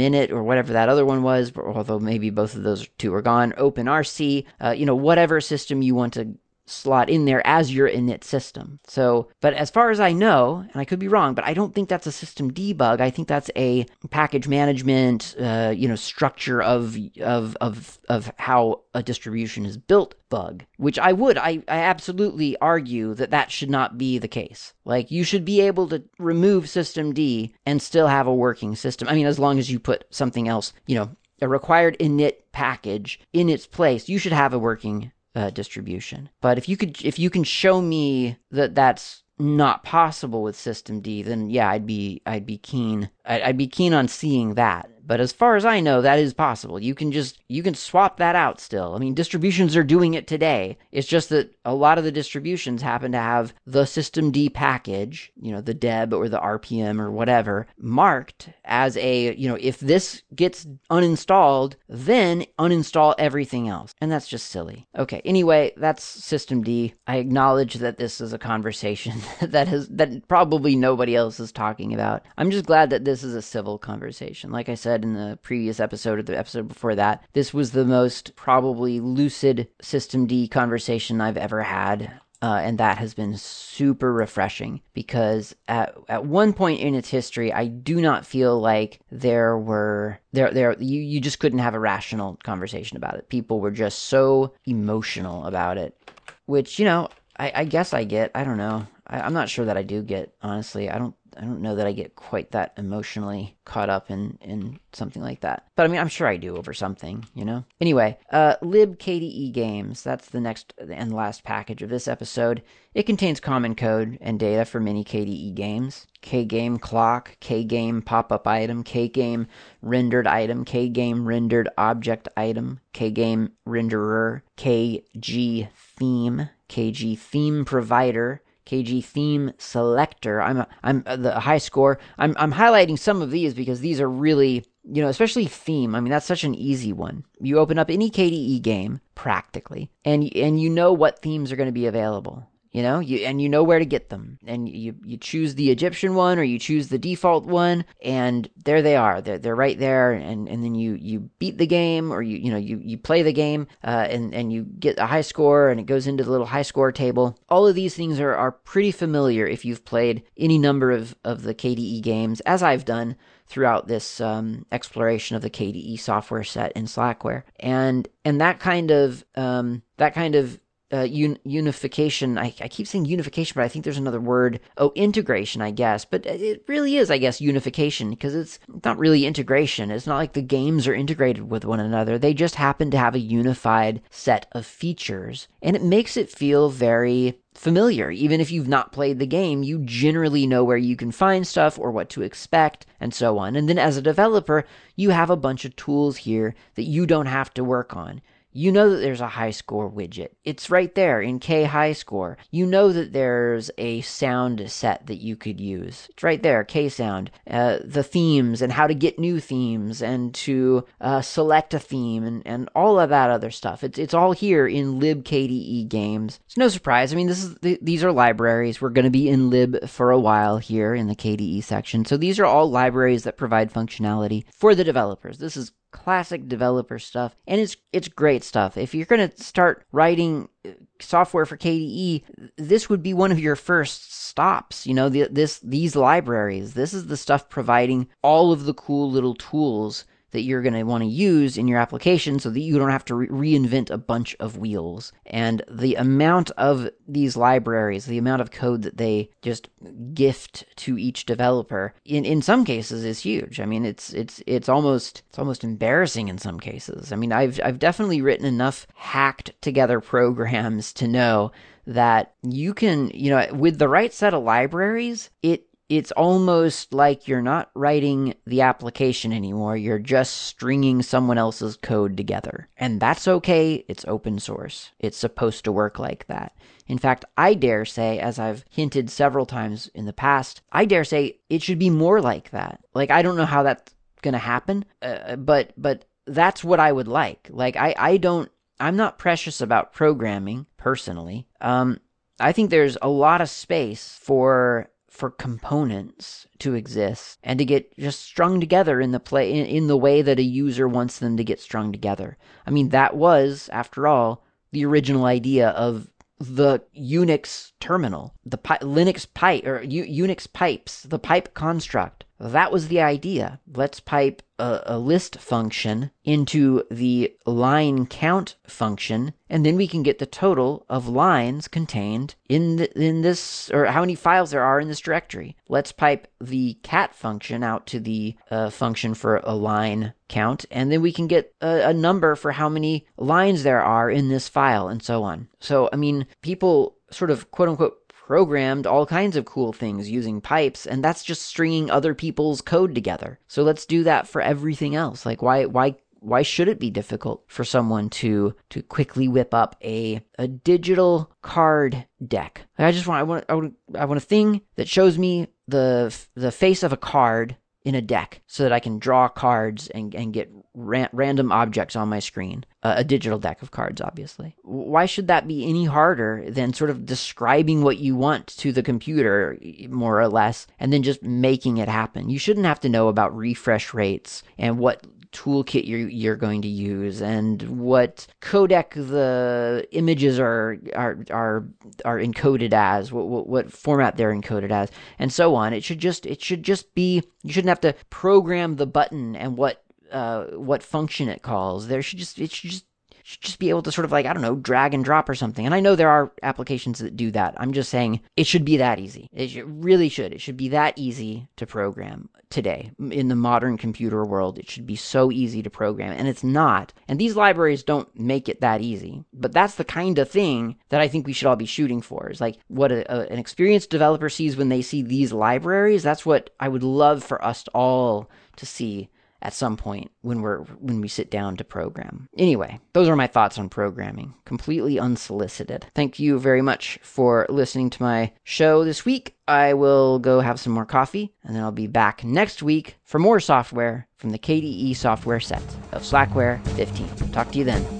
minit 0.00 0.30
or 0.30 0.42
whatever 0.42 0.72
that 0.72 0.88
other 0.88 1.04
one 1.04 1.22
was. 1.22 1.52
Although 1.56 1.98
maybe 1.98 2.30
both 2.30 2.54
of 2.54 2.62
those 2.62 2.88
two 2.96 3.12
are 3.14 3.22
gone. 3.22 3.52
OpenRC, 3.52 4.46
uh, 4.64 4.70
you 4.70 4.86
know, 4.86 4.96
whatever 4.96 5.40
system 5.40 5.82
you 5.82 5.94
want 5.94 6.14
to 6.14 6.34
slot 6.70 7.10
in 7.10 7.24
there 7.24 7.46
as 7.46 7.74
your 7.74 7.88
init 7.88 8.24
system. 8.24 8.80
So, 8.86 9.28
but 9.40 9.54
as 9.54 9.70
far 9.70 9.90
as 9.90 10.00
I 10.00 10.12
know, 10.12 10.64
and 10.72 10.80
I 10.80 10.84
could 10.84 10.98
be 10.98 11.08
wrong, 11.08 11.34
but 11.34 11.44
I 11.44 11.54
don't 11.54 11.74
think 11.74 11.88
that's 11.88 12.06
a 12.06 12.12
system 12.12 12.52
debug. 12.52 13.00
I 13.00 13.10
think 13.10 13.28
that's 13.28 13.50
a 13.56 13.86
package 14.10 14.48
management, 14.48 15.34
uh, 15.40 15.72
you 15.76 15.88
know, 15.88 15.96
structure 15.96 16.62
of 16.62 16.96
of 17.20 17.56
of 17.60 17.98
of 18.08 18.32
how 18.38 18.82
a 18.94 19.02
distribution 19.02 19.66
is 19.66 19.76
built 19.76 20.14
bug. 20.28 20.64
Which 20.76 20.98
I 20.98 21.12
would, 21.12 21.38
I 21.38 21.62
I 21.68 21.78
absolutely 21.80 22.56
argue 22.58 23.14
that 23.14 23.30
that 23.30 23.50
should 23.50 23.70
not 23.70 23.98
be 23.98 24.18
the 24.18 24.28
case. 24.28 24.72
Like 24.84 25.10
you 25.10 25.24
should 25.24 25.44
be 25.44 25.60
able 25.60 25.88
to 25.88 26.02
remove 26.18 26.68
system 26.68 27.12
D 27.12 27.54
and 27.66 27.82
still 27.82 28.08
have 28.08 28.26
a 28.26 28.34
working 28.34 28.76
system. 28.76 29.08
I 29.08 29.14
mean, 29.14 29.26
as 29.26 29.38
long 29.38 29.58
as 29.58 29.70
you 29.70 29.78
put 29.78 30.04
something 30.10 30.48
else, 30.48 30.72
you 30.86 30.94
know, 30.94 31.10
a 31.42 31.48
required 31.48 31.96
init 31.98 32.34
package 32.52 33.20
in 33.32 33.48
its 33.48 33.66
place, 33.66 34.08
you 34.08 34.18
should 34.18 34.32
have 34.32 34.52
a 34.52 34.58
working 34.58 35.12
uh, 35.34 35.50
distribution. 35.50 36.28
But 36.40 36.58
if 36.58 36.68
you 36.68 36.76
could, 36.76 37.02
if 37.04 37.18
you 37.18 37.30
can 37.30 37.44
show 37.44 37.80
me 37.80 38.38
that 38.50 38.74
that's 38.74 39.22
not 39.38 39.84
possible 39.84 40.42
with 40.42 40.56
systemd, 40.56 41.24
then 41.24 41.50
yeah, 41.50 41.70
I'd 41.70 41.86
be, 41.86 42.20
I'd 42.26 42.46
be 42.46 42.58
keen. 42.58 43.10
I'd, 43.24 43.42
I'd 43.42 43.58
be 43.58 43.66
keen 43.66 43.94
on 43.94 44.08
seeing 44.08 44.54
that. 44.54 44.90
But 45.10 45.18
as 45.18 45.32
far 45.32 45.56
as 45.56 45.64
I 45.64 45.80
know, 45.80 46.02
that 46.02 46.20
is 46.20 46.32
possible. 46.32 46.78
You 46.78 46.94
can 46.94 47.10
just 47.10 47.42
you 47.48 47.64
can 47.64 47.74
swap 47.74 48.18
that 48.18 48.36
out 48.36 48.60
still. 48.60 48.94
I 48.94 48.98
mean, 48.98 49.12
distributions 49.12 49.74
are 49.74 49.82
doing 49.82 50.14
it 50.14 50.28
today. 50.28 50.78
It's 50.92 51.08
just 51.08 51.30
that 51.30 51.52
a 51.64 51.74
lot 51.74 51.98
of 51.98 52.04
the 52.04 52.12
distributions 52.12 52.80
happen 52.80 53.10
to 53.10 53.18
have 53.18 53.52
the 53.66 53.82
systemd 53.82 54.54
package, 54.54 55.32
you 55.34 55.50
know, 55.50 55.60
the 55.60 55.74
deb 55.74 56.14
or 56.14 56.28
the 56.28 56.38
rpm 56.38 57.00
or 57.00 57.10
whatever, 57.10 57.66
marked 57.76 58.50
as 58.64 58.96
a, 58.98 59.34
you 59.34 59.48
know, 59.48 59.58
if 59.60 59.80
this 59.80 60.22
gets 60.32 60.68
uninstalled, 60.92 61.74
then 61.88 62.46
uninstall 62.56 63.16
everything 63.18 63.68
else. 63.68 63.92
And 64.00 64.12
that's 64.12 64.28
just 64.28 64.46
silly. 64.46 64.86
Okay, 64.96 65.22
anyway, 65.24 65.72
that's 65.76 66.20
systemd. 66.20 66.94
I 67.08 67.16
acknowledge 67.16 67.74
that 67.74 67.98
this 67.98 68.20
is 68.20 68.32
a 68.32 68.38
conversation 68.38 69.14
that 69.40 69.66
has 69.66 69.88
that 69.88 70.28
probably 70.28 70.76
nobody 70.76 71.16
else 71.16 71.40
is 71.40 71.50
talking 71.50 71.92
about. 71.92 72.22
I'm 72.38 72.52
just 72.52 72.66
glad 72.66 72.90
that 72.90 73.04
this 73.04 73.24
is 73.24 73.34
a 73.34 73.42
civil 73.42 73.76
conversation. 73.76 74.52
Like 74.52 74.68
I 74.68 74.76
said, 74.76 74.99
said 75.00 75.04
in 75.04 75.14
the 75.14 75.38
previous 75.42 75.80
episode 75.80 76.18
or 76.18 76.22
the 76.22 76.38
episode 76.38 76.68
before 76.68 76.94
that, 76.94 77.24
this 77.32 77.54
was 77.54 77.72
the 77.72 77.84
most 77.84 78.36
probably 78.36 79.00
lucid 79.00 79.68
System 79.80 80.26
D 80.26 80.48
conversation 80.48 81.20
I've 81.20 81.36
ever 81.36 81.62
had. 81.62 82.20
Uh, 82.42 82.58
and 82.64 82.78
that 82.78 82.96
has 82.96 83.12
been 83.12 83.36
super 83.36 84.10
refreshing 84.10 84.80
because 84.94 85.54
at 85.68 85.94
at 86.08 86.24
one 86.24 86.54
point 86.54 86.80
in 86.80 86.94
its 86.94 87.10
history, 87.10 87.52
I 87.52 87.66
do 87.66 88.00
not 88.00 88.24
feel 88.24 88.58
like 88.58 88.98
there 89.12 89.58
were 89.58 90.18
there 90.32 90.50
there 90.50 90.74
you 90.80 91.02
you 91.02 91.20
just 91.20 91.38
couldn't 91.38 91.58
have 91.58 91.74
a 91.74 91.78
rational 91.78 92.38
conversation 92.42 92.96
about 92.96 93.16
it. 93.16 93.28
People 93.28 93.60
were 93.60 93.70
just 93.70 94.04
so 94.04 94.54
emotional 94.64 95.44
about 95.44 95.76
it, 95.76 95.98
which 96.46 96.78
you 96.78 96.86
know 96.86 97.10
I, 97.36 97.52
I 97.56 97.64
guess 97.64 97.92
I 97.92 98.04
get. 98.04 98.30
I 98.34 98.42
don't 98.44 98.56
know. 98.56 98.86
I, 99.06 99.20
I'm 99.20 99.34
not 99.34 99.50
sure 99.50 99.66
that 99.66 99.76
I 99.76 99.82
do 99.82 100.02
get 100.02 100.34
honestly. 100.40 100.88
I 100.88 100.96
don't 100.96 101.14
I 101.36 101.42
don't 101.42 101.62
know 101.62 101.74
that 101.76 101.86
I 101.86 101.92
get 101.92 102.16
quite 102.16 102.50
that 102.52 102.72
emotionally 102.76 103.56
caught 103.64 103.90
up 103.90 104.10
in 104.10 104.38
in 104.40 104.80
something 104.92 105.22
like 105.22 105.40
that. 105.40 105.66
But 105.76 105.84
I 105.84 105.88
mean, 105.88 106.00
I'm 106.00 106.08
sure 106.08 106.26
I 106.26 106.36
do 106.36 106.56
over 106.56 106.72
something, 106.72 107.24
you 107.34 107.44
know. 107.44 107.64
Anyway, 107.80 108.18
uh, 108.30 108.56
libkdegames. 108.62 110.02
That's 110.02 110.28
the 110.28 110.40
next 110.40 110.74
and 110.78 111.12
last 111.12 111.44
package 111.44 111.82
of 111.82 111.90
this 111.90 112.08
episode. 112.08 112.62
It 112.92 113.04
contains 113.04 113.38
common 113.38 113.76
code 113.76 114.18
and 114.20 114.38
data 114.38 114.64
for 114.64 114.80
many 114.80 115.04
KDE 115.04 115.54
games. 115.54 116.06
KGame 116.22 116.80
clock, 116.80 117.36
KGame 117.40 118.04
pop-up 118.04 118.46
item, 118.46 118.82
KGame 118.82 119.46
rendered 119.80 120.26
item, 120.26 120.64
KGame 120.64 121.24
rendered 121.24 121.68
object 121.78 122.28
item, 122.36 122.80
KGame 122.92 123.52
renderer, 123.66 124.42
KG 124.56 125.68
theme, 125.72 126.48
KG 126.68 127.18
theme 127.18 127.64
provider, 127.64 128.42
KG 128.70 129.04
theme 129.04 129.52
selector. 129.58 130.40
I'm 130.40 130.64
I'm 130.84 131.02
uh, 131.04 131.16
the 131.16 131.40
high 131.40 131.58
score. 131.58 131.98
I'm 132.18 132.34
I'm 132.38 132.52
highlighting 132.52 132.98
some 132.98 133.20
of 133.20 133.32
these 133.32 133.52
because 133.52 133.80
these 133.80 134.00
are 134.00 134.08
really 134.08 134.64
you 134.84 135.02
know 135.02 135.08
especially 135.08 135.46
theme. 135.46 135.94
I 135.94 136.00
mean 136.00 136.10
that's 136.10 136.26
such 136.26 136.44
an 136.44 136.54
easy 136.54 136.92
one. 136.92 137.24
You 137.40 137.58
open 137.58 137.78
up 137.78 137.90
any 137.90 138.10
KDE 138.10 138.62
game 138.62 139.00
practically, 139.16 139.90
and 140.04 140.30
and 140.36 140.60
you 140.60 140.70
know 140.70 140.92
what 140.92 141.20
themes 141.20 141.50
are 141.50 141.56
going 141.56 141.68
to 141.68 141.72
be 141.72 141.86
available 141.86 142.46
you 142.72 142.82
know 142.82 143.00
you 143.00 143.18
and 143.18 143.40
you 143.40 143.48
know 143.48 143.62
where 143.62 143.78
to 143.78 143.84
get 143.84 144.10
them. 144.10 144.38
And 144.46 144.68
you 144.68 144.94
you 145.04 145.16
choose 145.16 145.54
the 145.54 145.70
egyptian 145.70 146.14
one 146.14 146.38
or 146.38 146.42
you 146.42 146.58
choose 146.58 146.88
the 146.88 146.98
default 146.98 147.46
one 147.46 147.84
and 148.02 148.48
there 148.64 148.82
they 148.82 148.96
are. 148.96 149.20
They're, 149.20 149.38
they're 149.38 149.56
right 149.56 149.78
there 149.78 150.12
and 150.12 150.48
and 150.48 150.64
then 150.64 150.74
you 150.74 150.94
you 150.94 151.30
beat 151.38 151.58
the 151.58 151.66
game 151.66 152.12
or 152.12 152.22
you 152.22 152.36
you 152.36 152.50
know 152.50 152.56
you 152.56 152.80
you 152.82 152.98
play 152.98 153.22
the 153.22 153.32
game 153.32 153.66
uh, 153.84 154.06
and 154.08 154.34
and 154.34 154.52
you 154.52 154.64
get 154.64 154.98
a 154.98 155.06
high 155.06 155.20
score 155.20 155.70
and 155.70 155.80
it 155.80 155.86
goes 155.86 156.06
into 156.06 156.24
the 156.24 156.30
little 156.30 156.46
high 156.46 156.62
score 156.62 156.92
table. 156.92 157.38
All 157.48 157.66
of 157.66 157.74
these 157.74 157.94
things 157.94 158.20
are 158.20 158.34
are 158.34 158.52
pretty 158.52 158.92
familiar 158.92 159.46
if 159.46 159.64
you've 159.64 159.84
played 159.84 160.22
any 160.36 160.58
number 160.58 160.90
of 160.90 161.14
of 161.24 161.42
the 161.42 161.54
kde 161.54 162.02
games 162.02 162.40
as 162.40 162.62
i've 162.62 162.84
done 162.84 163.16
throughout 163.50 163.88
this 163.88 164.20
um, 164.20 164.64
exploration 164.70 165.34
of 165.34 165.42
the 165.42 165.50
KDE 165.50 165.98
software 165.98 166.44
set 166.44 166.70
in 166.72 166.84
Slackware, 166.84 167.42
and 167.58 168.06
and 168.24 168.40
that 168.40 168.60
kind 168.60 168.92
of 168.92 169.24
um, 169.34 169.82
that 169.96 170.14
kind 170.14 170.36
of 170.36 170.58
uh, 170.92 171.06
un- 171.06 171.38
unification. 171.44 172.38
I, 172.38 172.54
I, 172.60 172.68
keep 172.68 172.86
saying 172.86 173.04
unification, 173.04 173.54
but 173.54 173.64
I 173.64 173.68
think 173.68 173.84
there's 173.84 173.98
another 173.98 174.20
word. 174.20 174.60
Oh, 174.76 174.92
integration, 174.94 175.62
I 175.62 175.70
guess. 175.70 176.04
But 176.04 176.26
it 176.26 176.64
really 176.66 176.96
is, 176.96 177.10
I 177.10 177.18
guess, 177.18 177.40
unification 177.40 178.10
because 178.10 178.34
it's 178.34 178.58
not 178.84 178.98
really 178.98 179.26
integration. 179.26 179.90
It's 179.90 180.06
not 180.06 180.16
like 180.16 180.32
the 180.32 180.42
games 180.42 180.86
are 180.88 180.94
integrated 180.94 181.50
with 181.50 181.64
one 181.64 181.80
another. 181.80 182.18
They 182.18 182.34
just 182.34 182.56
happen 182.56 182.90
to 182.90 182.98
have 182.98 183.14
a 183.14 183.20
unified 183.20 184.02
set 184.10 184.46
of 184.52 184.66
features. 184.66 185.48
And 185.62 185.76
it 185.76 185.82
makes 185.82 186.16
it 186.16 186.30
feel 186.30 186.70
very 186.70 187.40
familiar. 187.54 188.10
Even 188.10 188.40
if 188.40 188.50
you've 188.50 188.68
not 188.68 188.92
played 188.92 189.18
the 189.18 189.26
game, 189.26 189.62
you 189.62 189.80
generally 189.80 190.46
know 190.46 190.64
where 190.64 190.76
you 190.76 190.96
can 190.96 191.12
find 191.12 191.46
stuff 191.46 191.78
or 191.78 191.90
what 191.90 192.08
to 192.10 192.22
expect 192.22 192.86
and 192.98 193.12
so 193.12 193.38
on. 193.38 193.56
And 193.56 193.68
then 193.68 193.78
as 193.78 193.96
a 193.96 194.02
developer, 194.02 194.64
you 194.96 195.10
have 195.10 195.30
a 195.30 195.36
bunch 195.36 195.64
of 195.64 195.76
tools 195.76 196.18
here 196.18 196.54
that 196.74 196.84
you 196.84 197.06
don't 197.06 197.26
have 197.26 197.52
to 197.54 197.64
work 197.64 197.94
on. 197.96 198.22
You 198.52 198.72
know 198.72 198.90
that 198.90 198.96
there's 198.96 199.20
a 199.20 199.28
high 199.28 199.50
score 199.50 199.90
widget. 199.90 200.30
It's 200.44 200.70
right 200.70 200.94
there 200.94 201.20
in 201.20 201.38
K 201.38 201.64
high 201.64 201.92
score. 201.92 202.36
You 202.50 202.66
know 202.66 202.92
that 202.92 203.12
there's 203.12 203.70
a 203.78 204.00
sound 204.00 204.70
set 204.70 205.06
that 205.06 205.20
you 205.20 205.36
could 205.36 205.60
use. 205.60 206.08
It's 206.10 206.22
right 206.22 206.42
there, 206.42 206.64
K 206.64 206.88
sound. 206.88 207.30
Uh, 207.48 207.78
the 207.84 208.02
themes 208.02 208.62
and 208.62 208.72
how 208.72 208.86
to 208.86 208.94
get 208.94 209.18
new 209.18 209.40
themes 209.40 210.02
and 210.02 210.34
to 210.34 210.84
uh, 211.00 211.22
select 211.22 211.74
a 211.74 211.78
theme 211.78 212.24
and, 212.24 212.42
and 212.44 212.68
all 212.74 212.98
of 212.98 213.10
that 213.10 213.30
other 213.30 213.50
stuff. 213.50 213.84
It's 213.84 213.98
it's 213.98 214.14
all 214.14 214.32
here 214.32 214.66
in 214.66 215.00
libkdegames. 215.00 216.38
It's 216.46 216.56
no 216.56 216.68
surprise. 216.68 217.12
I 217.12 217.16
mean, 217.16 217.28
this 217.28 217.44
is 217.44 217.56
th- 217.60 217.80
these 217.82 218.02
are 218.02 218.12
libraries. 218.12 218.80
We're 218.80 218.90
going 218.90 219.04
to 219.04 219.10
be 219.10 219.28
in 219.28 219.50
lib 219.50 219.88
for 219.88 220.10
a 220.10 220.20
while 220.20 220.58
here 220.58 220.94
in 220.94 221.06
the 221.06 221.16
KDE 221.16 221.62
section. 221.62 222.04
So 222.04 222.16
these 222.16 222.38
are 222.38 222.46
all 222.46 222.70
libraries 222.70 223.24
that 223.24 223.36
provide 223.36 223.72
functionality 223.72 224.44
for 224.52 224.74
the 224.74 224.84
developers. 224.84 225.38
This 225.38 225.56
is 225.56 225.72
classic 225.90 226.48
developer 226.48 226.98
stuff 226.98 227.34
and 227.46 227.60
it's 227.60 227.76
it's 227.92 228.08
great 228.08 228.44
stuff. 228.44 228.76
If 228.76 228.94
you're 228.94 229.06
going 229.06 229.28
to 229.28 229.42
start 229.42 229.84
writing 229.92 230.48
uh, 230.66 230.70
software 231.00 231.46
for 231.46 231.56
KDE 231.56 232.22
this 232.56 232.88
would 232.88 233.02
be 233.02 233.14
one 233.14 233.32
of 233.32 233.40
your 233.40 233.56
first 233.56 234.12
stops 234.12 234.86
you 234.86 234.94
know 234.94 235.08
the, 235.08 235.28
this 235.30 235.58
these 235.60 235.96
libraries. 235.96 236.74
This 236.74 236.94
is 236.94 237.06
the 237.06 237.16
stuff 237.16 237.48
providing 237.48 238.08
all 238.22 238.52
of 238.52 238.64
the 238.64 238.74
cool 238.74 239.10
little 239.10 239.34
tools 239.34 240.04
that 240.32 240.42
you're 240.42 240.62
going 240.62 240.74
to 240.74 240.82
want 240.84 241.02
to 241.02 241.08
use 241.08 241.58
in 241.58 241.68
your 241.68 241.78
application 241.78 242.38
so 242.38 242.50
that 242.50 242.60
you 242.60 242.78
don't 242.78 242.90
have 242.90 243.04
to 243.06 243.14
re- 243.14 243.28
reinvent 243.28 243.90
a 243.90 243.98
bunch 243.98 244.36
of 244.40 244.58
wheels. 244.58 245.12
And 245.26 245.62
the 245.68 245.94
amount 245.96 246.50
of 246.52 246.90
these 247.08 247.36
libraries, 247.36 248.06
the 248.06 248.18
amount 248.18 248.42
of 248.42 248.50
code 248.50 248.82
that 248.82 248.96
they 248.96 249.30
just 249.42 249.68
gift 250.14 250.64
to 250.76 250.98
each 250.98 251.26
developer 251.26 251.94
in, 252.04 252.24
in 252.24 252.42
some 252.42 252.64
cases 252.64 253.04
is 253.04 253.20
huge. 253.20 253.60
I 253.60 253.66
mean, 253.66 253.84
it's, 253.84 254.12
it's, 254.12 254.42
it's 254.46 254.68
almost, 254.68 255.22
it's 255.28 255.38
almost 255.38 255.64
embarrassing 255.64 256.28
in 256.28 256.38
some 256.38 256.60
cases. 256.60 257.12
I 257.12 257.16
mean, 257.16 257.32
I've, 257.32 257.60
I've 257.64 257.78
definitely 257.78 258.20
written 258.20 258.46
enough 258.46 258.86
hacked 258.94 259.52
together 259.60 260.00
programs 260.00 260.92
to 260.94 261.08
know 261.08 261.52
that 261.86 262.34
you 262.42 262.74
can, 262.74 263.10
you 263.12 263.30
know, 263.30 263.46
with 263.52 263.78
the 263.78 263.88
right 263.88 264.12
set 264.12 264.34
of 264.34 264.44
libraries, 264.44 265.30
it 265.42 265.64
it's 265.90 266.12
almost 266.12 266.94
like 266.94 267.26
you're 267.26 267.42
not 267.42 267.68
writing 267.74 268.34
the 268.46 268.60
application 268.60 269.32
anymore. 269.32 269.76
You're 269.76 269.98
just 269.98 270.34
stringing 270.44 271.02
someone 271.02 271.36
else's 271.36 271.76
code 271.76 272.16
together. 272.16 272.68
And 272.76 273.00
that's 273.00 273.26
okay. 273.26 273.84
It's 273.88 274.04
open 274.06 274.38
source. 274.38 274.92
It's 275.00 275.18
supposed 275.18 275.64
to 275.64 275.72
work 275.72 275.98
like 275.98 276.28
that. 276.28 276.56
In 276.86 276.96
fact, 276.96 277.24
I 277.36 277.54
dare 277.54 277.84
say, 277.84 278.20
as 278.20 278.38
I've 278.38 278.64
hinted 278.70 279.10
several 279.10 279.46
times 279.46 279.90
in 279.92 280.06
the 280.06 280.12
past, 280.12 280.62
I 280.70 280.84
dare 280.84 281.02
say 281.02 281.40
it 281.48 281.60
should 281.60 281.80
be 281.80 281.90
more 281.90 282.20
like 282.20 282.50
that. 282.50 282.84
Like, 282.94 283.10
I 283.10 283.22
don't 283.22 283.36
know 283.36 283.44
how 283.44 283.64
that's 283.64 283.92
going 284.22 284.34
to 284.34 284.38
happen, 284.38 284.84
uh, 285.02 285.34
but, 285.34 285.72
but 285.76 286.04
that's 286.24 286.62
what 286.62 286.78
I 286.78 286.92
would 286.92 287.08
like. 287.08 287.48
Like, 287.50 287.74
I, 287.74 287.96
I 287.98 288.16
don't, 288.16 288.48
I'm 288.78 288.96
not 288.96 289.18
precious 289.18 289.60
about 289.60 289.92
programming 289.92 290.66
personally. 290.76 291.48
Um, 291.60 291.98
I 292.38 292.52
think 292.52 292.70
there's 292.70 292.96
a 293.02 293.08
lot 293.08 293.40
of 293.40 293.50
space 293.50 294.16
for 294.22 294.88
for 295.10 295.30
components 295.30 296.46
to 296.60 296.74
exist 296.74 297.38
and 297.42 297.58
to 297.58 297.64
get 297.64 297.96
just 297.98 298.20
strung 298.20 298.60
together 298.60 299.00
in 299.00 299.10
the 299.10 299.20
play 299.20 299.52
in, 299.52 299.86
the 299.88 299.96
way 299.96 300.22
that 300.22 300.38
a 300.38 300.42
user 300.42 300.86
wants 300.88 301.18
them 301.18 301.36
to 301.36 301.44
get 301.44 301.60
strung 301.60 301.92
together. 301.92 302.38
I 302.66 302.70
mean 302.70 302.90
that 302.90 303.16
was 303.16 303.68
after 303.72 304.06
all 304.06 304.44
the 304.72 304.86
original 304.86 305.24
idea 305.24 305.70
of 305.70 306.08
the 306.38 306.80
Unix 306.96 307.72
terminal, 307.80 308.34
the 308.46 308.56
pi- 308.56 308.78
Linux 308.78 309.26
pipe 309.34 309.66
or 309.66 309.82
U- 309.82 310.26
Unix 310.26 310.50
pipes, 310.50 311.02
the 311.02 311.18
pipe 311.18 311.52
construct. 311.52 312.24
That 312.40 312.72
was 312.72 312.88
the 312.88 313.02
idea. 313.02 313.60
Let's 313.70 314.00
pipe 314.00 314.42
a, 314.58 314.82
a, 314.86 314.98
list 314.98 315.38
function 315.38 316.10
into 316.24 316.84
the 316.90 317.34
line 317.44 318.06
count 318.06 318.56
function, 318.66 319.34
and 319.50 319.64
then 319.64 319.76
we 319.76 319.86
can 319.86 320.02
get 320.02 320.18
the 320.18 320.26
total 320.26 320.86
of 320.88 321.06
lines 321.06 321.68
contained 321.68 322.36
in 322.48 322.76
the, 322.76 322.98
in 322.98 323.20
this, 323.20 323.70
or 323.70 323.84
how 323.86 324.00
many 324.00 324.14
files 324.14 324.52
there 324.52 324.62
are 324.62 324.80
in 324.80 324.88
this 324.88 325.00
directory. 325.00 325.54
Let's 325.68 325.92
pipe 325.92 326.28
the 326.40 326.78
cat 326.82 327.14
function 327.14 327.62
out 327.62 327.86
to 327.88 328.00
the 328.00 328.36
uh, 328.50 328.70
function 328.70 329.12
for 329.12 329.42
a 329.44 329.54
line 329.54 330.14
count, 330.28 330.64
and 330.70 330.90
then 330.90 331.02
we 331.02 331.12
can 331.12 331.26
get 331.26 331.54
a, 331.60 331.90
a 331.90 331.94
number 331.94 332.36
for 332.36 332.52
how 332.52 332.70
many 332.70 333.06
lines 333.18 333.64
there 333.64 333.82
are 333.82 334.10
in 334.10 334.30
this 334.30 334.48
file, 334.48 334.88
and 334.88 335.02
so 335.02 335.22
on. 335.24 335.48
So, 335.58 335.90
I 335.92 335.96
mean, 335.96 336.26
people 336.40 336.96
sort 337.10 337.30
of 337.30 337.50
quote 337.50 337.68
unquote 337.68 337.99
programmed 338.30 338.86
all 338.86 339.06
kinds 339.06 339.34
of 339.34 339.44
cool 339.44 339.72
things 339.72 340.08
using 340.08 340.40
pipes, 340.40 340.86
and 340.86 341.02
that's 341.02 341.24
just 341.24 341.42
stringing 341.42 341.90
other 341.90 342.14
people's 342.14 342.60
code 342.60 342.94
together. 342.94 343.40
So 343.48 343.64
let's 343.64 343.84
do 343.84 344.04
that 344.04 344.28
for 344.28 344.40
everything 344.40 344.94
else. 344.94 345.26
Like, 345.26 345.42
why, 345.42 345.64
why 345.64 345.96
why 346.20 346.42
should 346.42 346.68
it 346.68 346.78
be 346.78 346.90
difficult 346.90 347.42
for 347.48 347.64
someone 347.64 348.08
to 348.10 348.54
to 348.68 348.82
quickly 348.82 349.26
whip 349.26 349.52
up 349.52 349.74
a 349.82 350.24
a 350.38 350.46
digital 350.46 351.32
card 351.42 352.06
deck? 352.24 352.68
I 352.78 352.92
just 352.92 353.08
want 353.08 353.18
I 353.18 353.24
want 353.24 353.44
I 353.48 353.54
want, 353.54 353.74
I 353.98 354.04
want 354.04 354.22
a 354.22 354.24
thing 354.24 354.60
that 354.76 354.88
shows 354.88 355.18
me 355.18 355.48
the 355.66 356.16
the 356.36 356.52
face 356.52 356.84
of 356.84 356.92
a 356.92 356.96
card 356.96 357.56
in 357.82 357.96
a 357.96 358.02
deck 358.02 358.42
so 358.46 358.62
that 358.62 358.72
I 358.72 358.78
can 358.78 359.00
draw 359.00 359.28
cards 359.28 359.88
and, 359.88 360.14
and 360.14 360.32
get 360.32 360.52
ra- 360.74 361.08
random 361.12 361.52
objects 361.52 361.96
on 361.96 362.08
my 362.08 362.18
screen. 362.18 362.64
Uh, 362.82 362.94
a 362.96 363.04
digital 363.04 363.38
deck 363.38 363.62
of 363.62 363.70
cards, 363.70 364.00
obviously. 364.00 364.56
Why 364.62 365.06
should 365.06 365.28
that 365.28 365.46
be 365.46 365.68
any 365.68 365.84
harder 365.84 366.44
than 366.48 366.72
sort 366.72 366.90
of 366.90 367.04
describing 367.04 367.82
what 367.82 367.98
you 367.98 368.16
want 368.16 368.46
to 368.58 368.72
the 368.72 368.82
computer, 368.82 369.58
more 369.88 370.20
or 370.20 370.28
less, 370.28 370.66
and 370.78 370.92
then 370.92 371.02
just 371.02 371.22
making 371.22 371.78
it 371.78 371.88
happen? 371.88 372.30
You 372.30 372.38
shouldn't 372.38 372.66
have 372.66 372.80
to 372.80 372.88
know 372.88 373.08
about 373.08 373.36
refresh 373.36 373.92
rates 373.92 374.42
and 374.58 374.78
what 374.78 375.04
toolkit 375.32 375.86
you're, 375.86 376.08
you're 376.08 376.36
going 376.36 376.62
to 376.62 376.68
use 376.68 377.22
and 377.22 377.62
what 377.78 378.26
codec 378.40 378.94
the 378.94 379.86
images 379.92 380.40
are 380.40 380.76
are 380.96 381.24
are 381.30 381.64
are 382.04 382.18
encoded 382.18 382.72
as 382.72 383.12
what, 383.12 383.28
what, 383.28 383.46
what 383.46 383.72
format 383.72 384.16
they're 384.16 384.34
encoded 384.34 384.72
as 384.72 384.90
and 385.20 385.32
so 385.32 385.54
on 385.54 385.72
it 385.72 385.84
should 385.84 386.00
just 386.00 386.26
it 386.26 386.42
should 386.42 386.64
just 386.64 386.92
be 386.96 387.22
you 387.44 387.52
shouldn't 387.52 387.68
have 387.68 387.80
to 387.80 387.94
program 388.10 388.74
the 388.74 388.88
button 388.88 389.36
and 389.36 389.56
what 389.56 389.84
uh, 390.12 390.44
what 390.56 390.82
function 390.82 391.28
it 391.28 391.42
calls 391.42 391.88
there 391.88 392.02
should 392.02 392.18
just 392.18 392.38
it 392.38 392.50
should 392.50 392.70
just 392.70 392.84
should 393.30 393.42
just 393.42 393.58
be 393.58 393.68
able 393.70 393.82
to 393.82 393.92
sort 393.92 394.04
of 394.04 394.12
like 394.12 394.26
I 394.26 394.32
don't 394.32 394.42
know 394.42 394.56
drag 394.56 394.92
and 394.94 395.04
drop 395.04 395.28
or 395.28 395.34
something. 395.34 395.64
And 395.64 395.74
I 395.74 395.80
know 395.80 395.94
there 395.94 396.08
are 396.08 396.32
applications 396.42 396.98
that 396.98 397.16
do 397.16 397.30
that. 397.30 397.54
I'm 397.56 397.72
just 397.72 397.90
saying 397.90 398.20
it 398.36 398.46
should 398.46 398.64
be 398.64 398.76
that 398.78 398.98
easy. 398.98 399.28
It 399.32 399.48
should, 399.48 399.84
really 399.84 400.08
should. 400.08 400.32
It 400.32 400.40
should 400.40 400.56
be 400.56 400.68
that 400.70 400.98
easy 400.98 401.48
to 401.56 401.66
program 401.66 402.28
today 402.48 402.90
in 402.98 403.28
the 403.28 403.36
modern 403.36 403.76
computer 403.76 404.24
world. 404.24 404.58
It 404.58 404.68
should 404.68 404.86
be 404.86 404.96
so 404.96 405.30
easy 405.30 405.62
to 405.62 405.70
program, 405.70 406.12
and 406.12 406.26
it's 406.26 406.42
not. 406.42 406.92
And 407.06 407.18
these 407.18 407.36
libraries 407.36 407.84
don't 407.84 408.08
make 408.18 408.48
it 408.48 408.60
that 408.60 408.80
easy. 408.80 409.24
But 409.32 409.52
that's 409.52 409.76
the 409.76 409.84
kind 409.84 410.18
of 410.18 410.28
thing 410.28 410.76
that 410.88 411.00
I 411.00 411.06
think 411.06 411.26
we 411.26 411.32
should 411.32 411.46
all 411.46 411.56
be 411.56 411.66
shooting 411.66 412.02
for. 412.02 412.30
Is 412.30 412.40
like 412.40 412.58
what 412.68 412.90
a, 412.90 413.10
a, 413.12 413.32
an 413.32 413.38
experienced 413.38 413.90
developer 413.90 414.28
sees 414.28 414.56
when 414.56 414.70
they 414.70 414.82
see 414.82 415.02
these 415.02 415.32
libraries. 415.32 416.02
That's 416.02 416.26
what 416.26 416.50
I 416.58 416.68
would 416.68 416.82
love 416.82 417.22
for 417.22 417.42
us 417.44 417.64
all 417.72 418.28
to 418.56 418.66
see 418.66 419.08
at 419.42 419.54
some 419.54 419.76
point 419.76 420.10
when 420.22 420.42
we're 420.42 420.60
when 420.80 421.00
we 421.00 421.08
sit 421.08 421.30
down 421.30 421.56
to 421.56 421.64
program. 421.64 422.28
Anyway, 422.36 422.80
those 422.92 423.08
are 423.08 423.16
my 423.16 423.26
thoughts 423.26 423.58
on 423.58 423.68
programming, 423.68 424.34
completely 424.44 424.98
unsolicited. 424.98 425.86
Thank 425.94 426.18
you 426.18 426.38
very 426.38 426.62
much 426.62 426.98
for 427.02 427.46
listening 427.48 427.90
to 427.90 428.02
my 428.02 428.32
show 428.44 428.84
this 428.84 429.04
week. 429.04 429.36
I 429.48 429.74
will 429.74 430.18
go 430.18 430.40
have 430.40 430.60
some 430.60 430.72
more 430.72 430.86
coffee 430.86 431.34
and 431.42 431.56
then 431.56 431.62
I'll 431.62 431.72
be 431.72 431.86
back 431.86 432.22
next 432.22 432.62
week 432.62 432.96
for 433.02 433.18
more 433.18 433.40
software 433.40 434.06
from 434.16 434.30
the 434.30 434.38
KDE 434.38 434.94
software 434.96 435.40
set 435.40 435.62
of 435.92 436.02
Slackware 436.02 436.64
15. 436.76 437.32
Talk 437.32 437.50
to 437.52 437.58
you 437.58 437.64
then. 437.64 437.99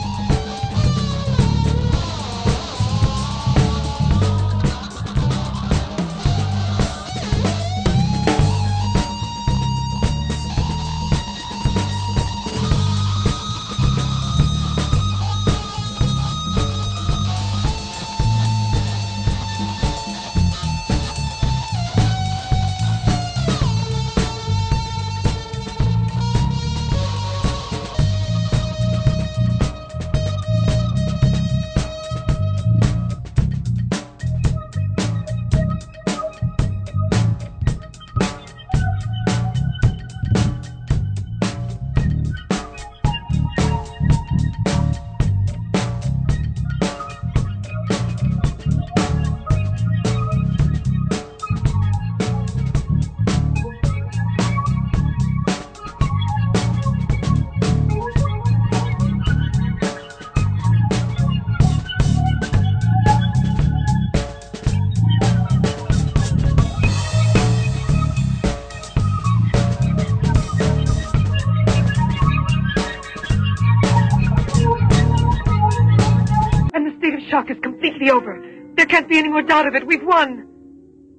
Any 79.21 79.29
more 79.29 79.43
doubt 79.43 79.67
of 79.67 79.75
it. 79.75 79.85
We've 79.85 80.03
won. 80.03 80.50